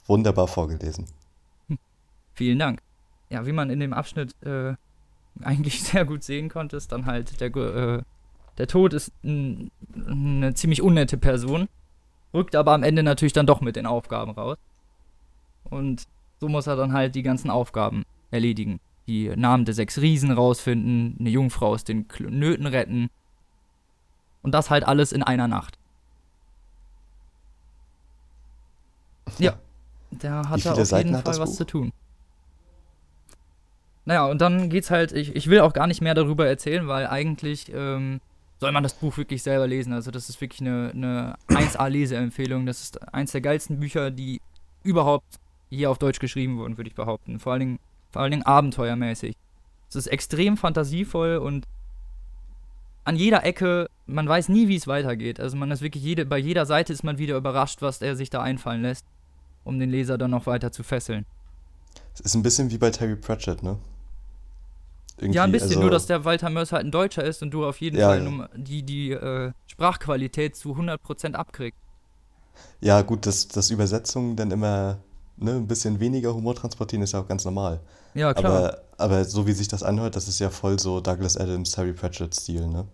Wunderbar 0.07 0.47
vorgelesen. 0.47 1.07
Vielen 2.35 2.61
Dank. 2.61 2.83
Ja, 3.31 3.47
wie 3.47 3.53
man 3.53 3.71
in 3.71 3.81
dem 3.81 3.93
Abschnitt 3.93 4.41
äh, 4.45 4.77
eigentlich 5.43 5.83
sehr 5.83 6.05
gut 6.05 6.23
sehen 6.23 6.49
konnte, 6.51 6.77
ist 6.77 6.93
dann 6.93 7.07
halt 7.07 7.41
der, 7.41 7.49
äh, 7.57 8.03
der 8.59 8.69
Tod 8.69 8.93
ist 8.93 9.11
ein, 9.25 9.73
eine 9.93 10.55
ziemlich 10.55 10.83
unnette 10.83 11.17
Person, 11.19 11.67
rückt 12.37 12.55
aber 12.55 12.72
am 12.72 12.84
Ende 12.84 13.03
natürlich 13.03 13.32
dann 13.32 13.47
doch 13.47 13.61
mit 13.61 13.74
den 13.74 13.87
Aufgaben 13.87 14.30
raus. 14.30 14.59
Und 15.64 16.07
so 16.39 16.49
muss 16.49 16.66
er 16.66 16.76
dann 16.76 16.93
halt 16.93 17.14
die 17.14 17.22
ganzen 17.22 17.51
Aufgaben 17.51 18.05
erledigen. 18.30 18.78
Die 19.09 19.28
Namen 19.34 19.64
der 19.64 19.74
sechs 19.74 19.99
Riesen 19.99 20.30
rausfinden, 20.30 21.16
eine 21.18 21.30
Jungfrau 21.30 21.68
aus 21.68 21.84
den 21.84 22.07
Nöten 22.20 22.66
retten. 22.66 23.09
Und 24.43 24.53
das 24.53 24.70
halt 24.70 24.84
alles 24.84 25.12
in 25.12 25.22
einer 25.22 25.49
Nacht. 25.49 25.78
Ja, 29.39 29.55
da 30.12 30.49
hat 30.49 30.64
er 30.64 30.72
auf 30.72 30.84
Seiten 30.84 31.09
jeden 31.09 31.22
Fall 31.22 31.39
was 31.39 31.51
Buch? 31.51 31.57
zu 31.57 31.66
tun. 31.66 31.93
Naja, 34.05 34.26
und 34.26 34.41
dann 34.41 34.70
geht's 34.70 34.91
halt, 34.91 35.11
ich, 35.11 35.34
ich 35.34 35.49
will 35.49 35.61
auch 35.61 35.72
gar 35.72 35.89
nicht 35.89 36.01
mehr 36.01 36.14
darüber 36.14 36.47
erzählen, 36.47 36.87
weil 36.87 37.09
eigentlich 37.09 37.72
ähm, 37.74 38.20
soll 38.59 38.73
man 38.73 38.83
das 38.83 38.95
Buch 38.95 39.17
wirklich 39.17 39.43
selber 39.43 39.67
lesen. 39.67 39.93
Also 39.93 40.11
das 40.11 40.29
ist 40.29 40.41
wirklich 40.41 40.61
eine, 40.61 40.91
eine 40.95 41.37
1A-Leseempfehlung. 41.49 42.67
Das 42.67 42.83
ist 42.83 43.13
eins 43.13 43.33
der 43.33 43.41
geilsten 43.41 43.81
Bücher, 43.81 44.11
die 44.11 44.41
überhaupt 44.83 45.39
hier 45.69 45.91
auf 45.91 45.99
Deutsch 45.99 46.21
geschrieben 46.21 46.59
wurden, 46.59 46.77
würde 46.77 46.89
ich 46.89 46.95
behaupten. 46.95 47.39
Vor 47.39 47.53
allen 47.53 47.61
Dingen, 47.61 47.79
vor 48.11 48.23
allen 48.23 48.31
Dingen 48.31 48.45
abenteuermäßig. 48.45 49.37
Es 49.89 49.97
ist 49.97 50.07
extrem 50.07 50.57
fantasievoll 50.57 51.37
und 51.37 51.67
an 53.05 53.17
jeder 53.17 53.45
Ecke, 53.45 53.89
man 54.07 54.29
weiß 54.29 54.49
nie, 54.49 54.67
wie 54.69 54.77
es 54.77 54.89
weitergeht. 54.89 55.39
Also 55.39 55.57
man 55.57 55.71
ist 55.71 55.81
wirklich 55.81 56.03
jede, 56.03 56.27
bei 56.27 56.39
jeder 56.39 56.67
Seite 56.67 56.93
ist 56.93 57.05
man 57.05 57.19
wieder 57.19 57.37
überrascht, 57.37 57.83
was 57.83 58.03
er 58.03 58.17
sich 58.17 58.31
da 58.31 58.43
einfallen 58.43 58.83
lässt, 58.83 59.05
um 59.63 59.79
den 59.79 59.91
Leser 59.91 60.19
dann 60.19 60.33
noch 60.33 60.47
weiter 60.47 60.73
zu 60.73 60.83
fesseln. 60.83 61.25
Es 62.15 62.21
ist 62.21 62.35
ein 62.35 62.43
bisschen 62.43 62.71
wie 62.71 62.79
bei 62.79 62.91
Terry 62.91 63.15
Pratchett, 63.15 63.63
ne? 63.63 63.79
Irgendwie, 65.19 65.37
ja, 65.37 65.45
ein 65.45 65.53
bisschen, 65.53 65.71
also, 65.71 65.81
nur 65.81 65.91
dass 65.91 66.07
der 66.07 66.25
Walter 66.25 66.51
Mörs 66.51 66.73
halt 66.73 66.85
ein 66.85 66.91
Deutscher 66.91 67.25
ist 67.25 67.43
und 67.43 67.51
du 67.51 67.64
auf 67.64 67.81
jeden 67.81 67.97
ja, 67.97 68.09
Fall 68.09 68.23
ja. 68.23 68.49
die, 68.55 68.83
die 68.83 69.12
äh, 69.12 69.53
Sprachqualität 69.67 70.57
zu 70.57 70.75
100% 70.75 71.33
abkriegst. 71.33 71.81
Ja, 72.81 73.03
gut, 73.03 73.27
dass, 73.27 73.49
dass 73.49 73.71
Übersetzungen 73.71 74.37
dann 74.37 74.51
immer 74.51 74.99
ne, 75.37 75.53
ein 75.53 75.67
bisschen 75.67 76.01
weniger 76.01 76.35
Humor 76.35 76.55
transportieren, 76.55 77.03
ist 77.03 77.12
ja 77.12 77.21
auch 77.21 77.29
ganz 77.29 77.45
normal. 77.45 77.81
Ja, 78.14 78.35
klar. 78.35 78.53
Aber, 78.53 78.83
aber 78.99 79.25
so 79.25 79.47
wie 79.47 79.53
sich 79.53 79.69
das 79.69 79.83
anhört, 79.83 80.17
das 80.17 80.29
ist 80.29 80.39
ja 80.39 80.51
voll 80.51 80.79
so 80.79 81.01
Douglas 81.01 81.37
Adams, 81.37 81.73
Terry 81.73 81.93
Pratchett-Stil, 81.93 82.67
ne? 82.67 82.87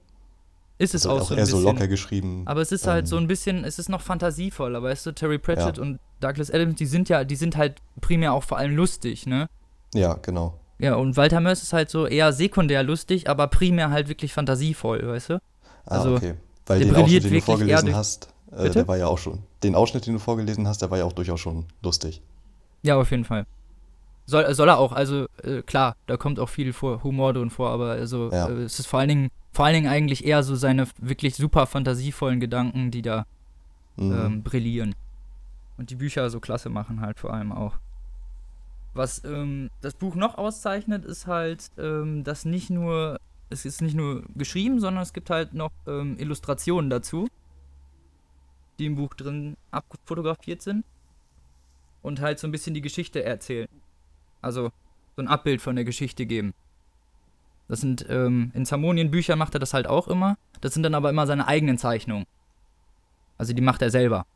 Ist 0.78 0.94
es 0.94 1.06
also 1.06 1.22
auch, 1.22 1.28
so 1.28 1.34
ein 1.34 1.38
eher 1.38 1.44
bisschen. 1.44 1.60
so 1.60 1.64
locker 1.64 1.86
geschrieben. 1.86 2.42
Aber 2.46 2.60
es 2.60 2.72
ist 2.72 2.86
halt 2.86 3.04
ähm, 3.04 3.06
so 3.06 3.16
ein 3.16 3.28
bisschen, 3.28 3.64
es 3.64 3.78
ist 3.78 3.88
noch 3.88 4.00
fantasievoller, 4.00 4.82
weißt 4.82 5.06
du, 5.06 5.12
Terry 5.12 5.38
Pratchett 5.38 5.76
ja. 5.76 5.82
und 5.82 6.00
Douglas 6.20 6.50
Adams, 6.50 6.76
die 6.76 6.86
sind 6.86 7.08
ja, 7.08 7.24
die 7.24 7.36
sind 7.36 7.56
halt 7.56 7.80
primär 8.00 8.32
auch 8.32 8.42
vor 8.42 8.58
allem 8.58 8.74
lustig, 8.74 9.26
ne? 9.26 9.48
Ja, 9.94 10.14
genau. 10.14 10.58
Ja, 10.82 10.96
und 10.96 11.16
Walter 11.16 11.40
Mörs 11.40 11.62
ist 11.62 11.72
halt 11.72 11.90
so 11.90 12.08
eher 12.08 12.32
sekundär 12.32 12.82
lustig, 12.82 13.30
aber 13.30 13.46
primär 13.46 13.90
halt 13.90 14.08
wirklich 14.08 14.32
fantasievoll, 14.32 15.06
weißt 15.06 15.30
du? 15.30 15.34
Ah, 15.34 15.38
also, 15.86 16.16
okay. 16.16 16.34
Weil 16.66 16.80
den 16.80 16.94
Ausschnitt, 16.96 17.24
den 17.24 17.34
du 17.34 17.40
vorgelesen 17.40 17.94
hast, 17.94 18.28
äh, 18.50 18.68
der 18.68 18.88
war 18.88 18.96
ja 18.96 19.06
auch 19.06 19.18
schon. 19.18 19.44
Den 19.62 19.76
Ausschnitt, 19.76 20.06
den 20.08 20.14
du 20.14 20.18
vorgelesen 20.18 20.66
hast, 20.66 20.82
der 20.82 20.90
war 20.90 20.98
ja 20.98 21.04
auch 21.04 21.12
durchaus 21.12 21.38
schon 21.38 21.66
lustig. 21.82 22.20
Ja, 22.82 22.96
auf 22.96 23.12
jeden 23.12 23.24
Fall. 23.24 23.46
Soll, 24.26 24.52
soll 24.54 24.68
er 24.68 24.78
auch, 24.78 24.90
also 24.90 25.26
äh, 25.44 25.62
klar, 25.62 25.94
da 26.06 26.16
kommt 26.16 26.40
auch 26.40 26.48
viel 26.48 26.72
vor, 26.72 27.04
Humor 27.04 27.32
drin 27.32 27.50
vor, 27.50 27.70
aber 27.70 27.90
also 27.90 28.30
ja. 28.32 28.48
äh, 28.48 28.62
es 28.62 28.80
ist 28.80 28.86
vor 28.86 28.98
allen 28.98 29.08
Dingen, 29.08 29.30
vor 29.52 29.66
allen 29.66 29.74
Dingen 29.74 29.88
eigentlich 29.88 30.24
eher 30.24 30.42
so 30.42 30.56
seine 30.56 30.88
wirklich 30.98 31.36
super 31.36 31.66
fantasievollen 31.66 32.40
Gedanken, 32.40 32.90
die 32.90 33.02
da 33.02 33.24
mhm. 33.94 34.12
ähm, 34.12 34.42
brillieren. 34.42 34.96
Und 35.78 35.90
die 35.90 35.96
Bücher 35.96 36.28
so 36.28 36.40
klasse 36.40 36.70
machen 36.70 37.00
halt 37.00 37.20
vor 37.20 37.32
allem 37.32 37.52
auch. 37.52 37.76
Was 38.94 39.24
ähm, 39.24 39.70
das 39.80 39.94
Buch 39.94 40.14
noch 40.14 40.36
auszeichnet, 40.36 41.04
ist 41.04 41.26
halt, 41.26 41.70
ähm, 41.78 42.24
dass 42.24 42.44
nicht 42.44 42.70
nur, 42.70 43.18
es 43.48 43.64
ist 43.64 43.80
nicht 43.80 43.94
nur 43.94 44.24
geschrieben, 44.34 44.80
sondern 44.80 45.02
es 45.02 45.12
gibt 45.12 45.30
halt 45.30 45.54
noch 45.54 45.72
ähm, 45.86 46.18
Illustrationen 46.18 46.90
dazu, 46.90 47.28
die 48.78 48.86
im 48.86 48.96
Buch 48.96 49.14
drin 49.14 49.56
abfotografiert 49.70 50.60
sind 50.60 50.84
und 52.02 52.20
halt 52.20 52.38
so 52.38 52.46
ein 52.46 52.52
bisschen 52.52 52.74
die 52.74 52.82
Geschichte 52.82 53.22
erzählen. 53.24 53.68
Also 54.42 54.72
so 55.16 55.22
ein 55.22 55.28
Abbild 55.28 55.62
von 55.62 55.76
der 55.76 55.84
Geschichte 55.84 56.26
geben. 56.26 56.52
Das 57.68 57.80
sind, 57.80 58.04
ähm, 58.10 58.50
in 58.54 58.66
Zamonien-Büchern 58.66 59.38
macht 59.38 59.54
er 59.54 59.60
das 59.60 59.72
halt 59.72 59.86
auch 59.86 60.08
immer. 60.08 60.36
Das 60.60 60.74
sind 60.74 60.82
dann 60.82 60.94
aber 60.94 61.10
immer 61.10 61.26
seine 61.26 61.46
eigenen 61.46 61.78
Zeichnungen. 61.78 62.26
Also 63.38 63.54
die 63.54 63.62
macht 63.62 63.80
er 63.80 63.90
selber. 63.90 64.26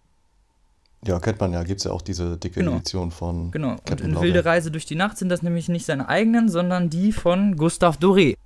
Ja, 1.07 1.19
kennt 1.21 1.41
man 1.41 1.53
ja. 1.53 1.63
Gibt 1.63 1.81
es 1.81 1.85
ja 1.85 1.93
auch 1.93 2.03
diese 2.03 2.37
dicke 2.37 2.61
genau. 2.61 2.73
Edition 2.77 3.11
von. 3.11 3.51
Genau. 3.51 3.77
Captain 3.85 4.11
und 4.11 4.17
in 4.17 4.21
Wilde 4.21 4.45
Reise 4.45 4.71
durch 4.71 4.87
die 4.87 4.95
Nacht 4.97 5.17
sind 5.19 5.29
das 5.29 5.43
nämlich 5.43 5.69
nicht 5.69 5.87
seine 5.87 6.09
eigenen, 6.09 6.49
sondern 6.49 6.91
die 6.91 7.13
von 7.13 7.57
Gustave 7.57 7.99
Doré. 7.99 8.37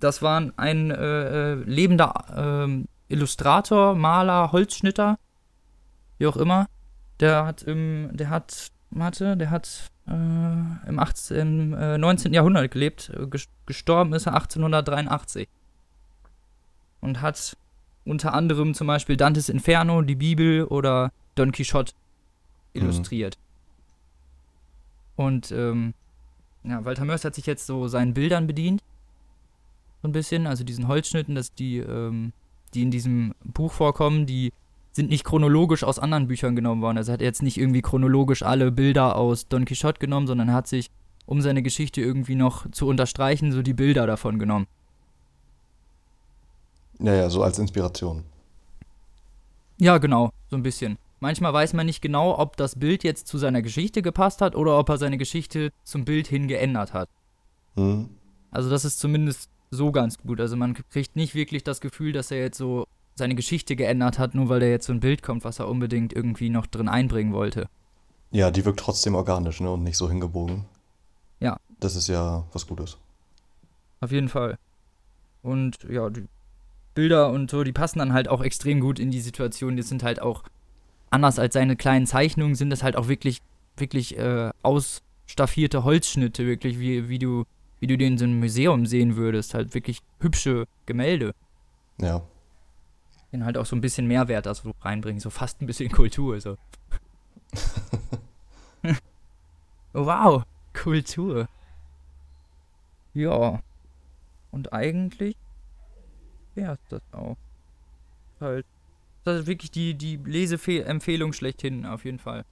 das 0.00 0.22
war 0.22 0.50
ein 0.56 0.90
äh, 0.90 1.52
äh, 1.52 1.54
lebender 1.54 2.12
ähm, 2.36 2.86
Illustrator, 3.08 3.94
Maler, 3.94 4.52
Holzschnitter, 4.52 5.18
wie 6.18 6.26
auch 6.26 6.36
immer. 6.36 6.66
Der 7.20 7.44
hat 7.46 7.62
im, 7.62 8.10
der 8.12 8.30
hat, 8.30 8.68
warte, 8.90 9.36
der 9.36 9.50
hat 9.50 9.90
äh, 10.08 10.12
im, 10.12 10.98
18, 10.98 11.36
im 11.38 11.74
äh, 11.74 11.98
19. 11.98 12.32
Jahrhundert 12.32 12.70
gelebt. 12.70 13.10
Äh, 13.14 13.22
ges- 13.24 13.48
Gestorben 13.66 14.12
ist 14.14 14.26
er 14.26 14.34
1883. 14.34 15.48
Und 17.00 17.20
hat 17.20 17.56
unter 18.04 18.34
anderem 18.34 18.74
zum 18.74 18.86
Beispiel 18.86 19.16
Dantes 19.16 19.48
Inferno, 19.48 20.02
die 20.02 20.14
Bibel 20.16 20.64
oder 20.64 21.10
Don 21.34 21.52
Quixote 21.52 21.92
illustriert. 22.74 23.38
Und 25.16 25.52
ähm, 25.52 25.94
ja, 26.64 26.84
Walter 26.84 27.04
Mörs 27.04 27.24
hat 27.24 27.34
sich 27.34 27.46
jetzt 27.46 27.66
so 27.66 27.88
seinen 27.88 28.14
Bildern 28.14 28.46
bedient. 28.46 28.82
So 30.02 30.08
ein 30.08 30.12
bisschen, 30.12 30.46
also 30.46 30.64
diesen 30.64 30.88
Holzschnitten, 30.88 31.34
dass 31.34 31.54
die, 31.54 31.78
ähm, 31.78 32.32
die 32.74 32.82
in 32.82 32.90
diesem 32.90 33.34
Buch 33.44 33.72
vorkommen, 33.72 34.26
die 34.26 34.52
sind 34.92 35.08
nicht 35.08 35.24
chronologisch 35.24 35.84
aus 35.84 35.98
anderen 35.98 36.26
Büchern 36.26 36.54
genommen 36.54 36.82
worden. 36.82 36.98
Also 36.98 37.12
er 37.12 37.14
hat 37.14 37.22
jetzt 37.22 37.42
nicht 37.42 37.56
irgendwie 37.56 37.82
chronologisch 37.82 38.42
alle 38.42 38.70
Bilder 38.70 39.16
aus 39.16 39.48
Don 39.48 39.64
Quixote 39.64 39.98
genommen, 39.98 40.26
sondern 40.26 40.48
er 40.48 40.54
hat 40.54 40.66
sich, 40.66 40.90
um 41.24 41.40
seine 41.40 41.62
Geschichte 41.62 42.00
irgendwie 42.00 42.34
noch 42.34 42.70
zu 42.70 42.86
unterstreichen, 42.86 43.52
so 43.52 43.62
die 43.62 43.74
Bilder 43.74 44.06
davon 44.06 44.38
genommen. 44.38 44.66
Ja, 46.98 47.14
ja, 47.14 47.30
so 47.30 47.42
als 47.42 47.58
Inspiration. 47.58 48.24
Ja, 49.78 49.98
genau, 49.98 50.30
so 50.50 50.56
ein 50.56 50.62
bisschen. 50.62 50.98
Manchmal 51.22 51.52
weiß 51.52 51.74
man 51.74 51.86
nicht 51.86 52.02
genau, 52.02 52.36
ob 52.36 52.56
das 52.56 52.74
Bild 52.74 53.04
jetzt 53.04 53.28
zu 53.28 53.38
seiner 53.38 53.62
Geschichte 53.62 54.02
gepasst 54.02 54.40
hat 54.40 54.56
oder 54.56 54.76
ob 54.76 54.88
er 54.88 54.98
seine 54.98 55.18
Geschichte 55.18 55.70
zum 55.84 56.04
Bild 56.04 56.26
hin 56.26 56.48
geändert 56.48 56.92
hat. 56.92 57.08
Hm. 57.76 58.08
Also 58.50 58.68
das 58.68 58.84
ist 58.84 58.98
zumindest 58.98 59.48
so 59.70 59.92
ganz 59.92 60.18
gut. 60.18 60.40
Also 60.40 60.56
man 60.56 60.74
kriegt 60.74 61.14
nicht 61.14 61.36
wirklich 61.36 61.62
das 61.62 61.80
Gefühl, 61.80 62.10
dass 62.12 62.32
er 62.32 62.40
jetzt 62.40 62.58
so 62.58 62.88
seine 63.14 63.36
Geschichte 63.36 63.76
geändert 63.76 64.18
hat, 64.18 64.34
nur 64.34 64.48
weil 64.48 64.58
da 64.58 64.66
jetzt 64.66 64.86
so 64.86 64.92
ein 64.92 64.98
Bild 64.98 65.22
kommt, 65.22 65.44
was 65.44 65.60
er 65.60 65.68
unbedingt 65.68 66.12
irgendwie 66.12 66.50
noch 66.50 66.66
drin 66.66 66.88
einbringen 66.88 67.32
wollte. 67.32 67.68
Ja, 68.32 68.50
die 68.50 68.64
wirkt 68.64 68.80
trotzdem 68.80 69.14
organisch, 69.14 69.60
ne? 69.60 69.70
Und 69.70 69.84
nicht 69.84 69.98
so 69.98 70.08
hingebogen. 70.08 70.64
Ja. 71.38 71.56
Das 71.78 71.94
ist 71.94 72.08
ja 72.08 72.42
was 72.52 72.66
Gutes. 72.66 72.98
Auf 74.00 74.10
jeden 74.10 74.28
Fall. 74.28 74.58
Und 75.40 75.78
ja, 75.88 76.10
die 76.10 76.26
Bilder 76.96 77.30
und 77.30 77.48
so, 77.48 77.62
die 77.62 77.70
passen 77.70 78.00
dann 78.00 78.12
halt 78.12 78.26
auch 78.26 78.42
extrem 78.42 78.80
gut 78.80 78.98
in 78.98 79.12
die 79.12 79.20
Situation. 79.20 79.76
Die 79.76 79.82
sind 79.82 80.02
halt 80.02 80.20
auch 80.20 80.42
anders 81.12 81.38
als 81.38 81.54
seine 81.54 81.76
kleinen 81.76 82.06
Zeichnungen, 82.06 82.54
sind 82.54 82.70
das 82.70 82.82
halt 82.82 82.96
auch 82.96 83.08
wirklich, 83.08 83.42
wirklich 83.76 84.18
äh, 84.18 84.50
ausstaffierte 84.62 85.84
Holzschnitte, 85.84 86.46
wirklich, 86.46 86.78
wie, 86.78 87.08
wie 87.08 87.18
du, 87.18 87.44
wie 87.80 87.86
du 87.86 87.96
die 87.96 88.06
in 88.06 88.18
so 88.18 88.24
einem 88.24 88.40
Museum 88.40 88.86
sehen 88.86 89.16
würdest. 89.16 89.54
Halt 89.54 89.74
wirklich 89.74 90.00
hübsche 90.20 90.66
Gemälde. 90.86 91.34
Ja. 92.00 92.22
Den 93.32 93.44
halt 93.44 93.56
auch 93.56 93.66
so 93.66 93.76
ein 93.76 93.80
bisschen 93.80 94.06
Mehrwert 94.06 94.46
da 94.46 94.54
so 94.54 94.72
reinbringen, 94.80 95.20
so 95.20 95.30
fast 95.30 95.60
ein 95.60 95.66
bisschen 95.66 95.90
Kultur. 95.90 96.40
So. 96.40 96.56
Oh, 99.94 100.06
wow, 100.06 100.44
Kultur. 100.72 101.48
Ja. 103.12 103.60
Und 104.50 104.72
eigentlich 104.72 105.36
wäre 106.54 106.78
das 106.88 107.02
auch. 107.12 107.36
Halt. 108.40 108.66
Das 109.24 109.40
ist 109.40 109.46
wirklich 109.46 109.70
die, 109.70 109.94
die 109.94 110.16
Leseempfehlung 110.16 111.32
schlechthin, 111.32 111.86
auf 111.86 112.04
jeden 112.04 112.18
Fall. 112.18 112.44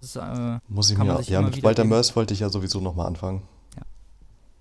Das 0.00 0.10
ist, 0.10 0.16
äh, 0.16 0.58
Muss 0.68 0.90
ich 0.90 0.98
mir. 0.98 1.16
sich 1.18 1.28
Ja, 1.28 1.42
mit 1.42 1.62
Walter. 1.62 1.84
Mörs 1.84 2.14
wollte 2.14 2.34
ich 2.34 2.40
ja 2.40 2.48
sowieso 2.48 2.80
nochmal 2.80 3.06
anfangen. 3.06 3.42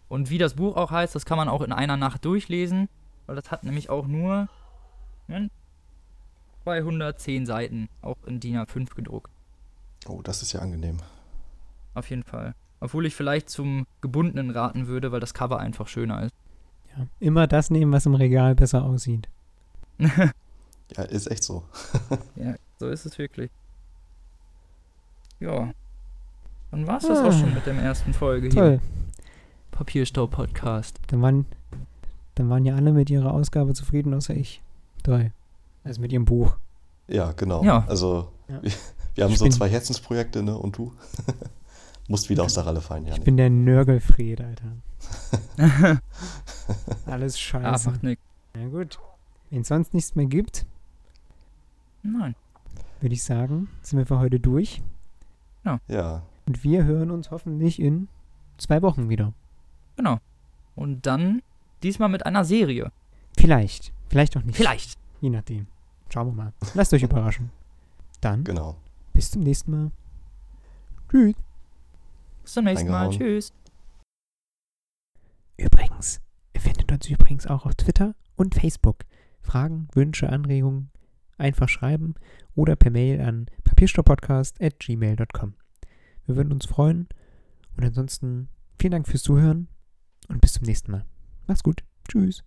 und 0.09 0.29
wie 0.29 0.37
das 0.37 0.53
Buch 0.55 0.75
auch 0.77 0.91
heißt, 0.91 1.15
das 1.15 1.25
kann 1.25 1.37
man 1.37 1.49
auch 1.49 1.61
in 1.61 1.71
einer 1.71 1.97
Nacht 1.97 2.23
durchlesen, 2.25 2.87
weil 3.25 3.35
das 3.35 3.51
hat 3.51 3.63
nämlich 3.63 3.89
auch 3.89 4.07
nur 4.07 4.47
ne, 5.27 5.49
210 6.63 7.45
Seiten, 7.45 7.89
auch 8.01 8.17
in 8.25 8.39
DIN 8.39 8.57
A5 8.57 8.95
gedruckt. 8.95 9.31
Oh, 10.07 10.21
das 10.21 10.41
ist 10.41 10.53
ja 10.53 10.59
angenehm. 10.61 10.97
Auf 11.93 12.09
jeden 12.09 12.23
Fall. 12.23 12.55
Obwohl 12.79 13.05
ich 13.05 13.15
vielleicht 13.15 13.49
zum 13.49 13.85
gebundenen 14.01 14.49
raten 14.49 14.87
würde, 14.87 15.11
weil 15.11 15.19
das 15.19 15.33
Cover 15.33 15.59
einfach 15.59 15.87
schöner 15.87 16.23
ist. 16.23 16.33
Ja, 16.95 17.05
immer 17.19 17.47
das 17.47 17.69
nehmen, 17.69 17.91
was 17.91 18.05
im 18.05 18.15
Regal 18.15 18.55
besser 18.55 18.83
aussieht. 18.83 19.29
Ja, 20.97 21.03
ist 21.03 21.29
echt 21.29 21.43
so. 21.43 21.63
Ja, 22.35 22.55
so 22.79 22.87
ist 22.89 23.05
es 23.05 23.17
wirklich. 23.17 23.49
Ja. 25.39 25.71
Dann 26.71 26.87
war 26.87 26.97
es 26.97 27.07
das 27.07 27.19
auch 27.19 27.31
schon 27.31 27.53
mit 27.53 27.65
der 27.65 27.75
ersten 27.75 28.13
Folge 28.13 28.47
hier. 28.47 28.55
Toll. 28.55 28.79
Papierstau-Podcast. 29.71 30.99
Dann 31.07 31.21
waren, 31.21 31.45
dann 32.35 32.49
waren 32.49 32.65
ja 32.65 32.75
alle 32.75 32.91
mit 32.93 33.09
ihrer 33.09 33.33
Ausgabe 33.33 33.73
zufrieden, 33.73 34.13
außer 34.13 34.35
ich. 34.35 34.61
Toll. 35.03 35.31
Also 35.83 36.01
mit 36.01 36.11
ihrem 36.11 36.25
Buch. 36.25 36.55
Ja, 37.07 37.31
genau. 37.33 37.63
Ja. 37.63 37.85
Also, 37.87 38.31
Ja. 38.47 38.61
wir, 38.63 38.71
wir 39.15 39.23
haben 39.25 39.35
so 39.35 39.45
bin- 39.45 39.51
zwei 39.51 39.69
Herzensprojekte, 39.69 40.41
ne? 40.43 40.57
Und 40.57 40.77
du? 40.77 40.93
Musst 42.07 42.29
wieder 42.29 42.43
aus 42.43 42.53
der 42.53 42.65
Ralle 42.65 42.81
fallen, 42.81 43.03
Ich 43.03 43.09
Janik. 43.11 43.23
bin 43.25 43.37
der 43.37 43.49
Nörgelfried, 43.49 44.41
Alter. 44.41 44.73
Alles 47.05 47.35
ah, 47.35 47.37
scheiße. 47.37 47.89
macht 47.91 48.03
nix. 48.03 48.21
Na 48.55 48.67
gut. 48.67 48.99
Wenn 49.49 49.61
es 49.61 49.67
sonst 49.67 49.93
nichts 49.93 50.15
mehr 50.15 50.25
gibt, 50.25 50.65
Nein. 52.03 52.35
würde 53.01 53.13
ich 53.15 53.23
sagen, 53.23 53.69
sind 53.81 53.97
wir 53.99 54.05
für 54.05 54.19
heute 54.19 54.39
durch. 54.39 54.81
Ja. 55.87 56.23
Und 56.45 56.63
wir 56.63 56.83
hören 56.83 57.09
uns 57.11 57.31
hoffentlich 57.31 57.79
in 57.79 58.07
zwei 58.57 58.81
Wochen 58.81 59.09
wieder. 59.09 59.33
Genau. 59.95 60.19
Und 60.75 61.05
dann 61.05 61.41
diesmal 61.83 62.09
mit 62.09 62.25
einer 62.25 62.43
Serie. 62.45 62.91
Vielleicht. 63.37 63.93
Vielleicht 64.09 64.35
auch 64.37 64.43
nicht. 64.43 64.55
Vielleicht. 64.57 64.97
Je 65.21 65.29
nachdem. 65.29 65.67
Schauen 66.09 66.27
wir 66.27 66.33
mal. 66.33 66.53
Lasst 66.73 66.93
euch 66.93 67.03
überraschen. 67.03 67.49
Dann 68.21 68.43
Genau. 68.43 68.75
bis 69.13 69.31
zum 69.31 69.41
nächsten 69.43 69.71
Mal. 69.71 69.91
Tschüss. 71.09 71.35
Bis 72.43 72.53
zum 72.53 72.65
nächsten 72.65 72.89
Mal. 72.89 73.09
Tschüss. 73.09 73.53
Übrigens, 75.57 76.19
ihr 76.53 76.61
findet 76.61 76.91
uns 76.91 77.07
übrigens 77.09 77.47
auch 77.47 77.65
auf 77.65 77.75
Twitter 77.75 78.15
und 78.35 78.55
Facebook. 78.55 78.97
Fragen, 79.41 79.87
Wünsche, 79.93 80.29
Anregungen 80.29 80.89
einfach 81.37 81.69
schreiben 81.69 82.15
oder 82.55 82.75
per 82.75 82.91
Mail 82.91 83.21
an 83.21 83.47
papierstopppodcast.gmail.com. 83.63 85.53
Wir 86.25 86.35
würden 86.35 86.53
uns 86.53 86.65
freuen 86.65 87.07
und 87.75 87.83
ansonsten 87.83 88.49
vielen 88.79 88.91
Dank 88.91 89.07
fürs 89.07 89.23
Zuhören 89.23 89.67
und 90.29 90.41
bis 90.41 90.53
zum 90.53 90.63
nächsten 90.65 90.91
Mal. 90.91 91.05
Macht's 91.47 91.63
gut. 91.63 91.83
Tschüss. 92.07 92.43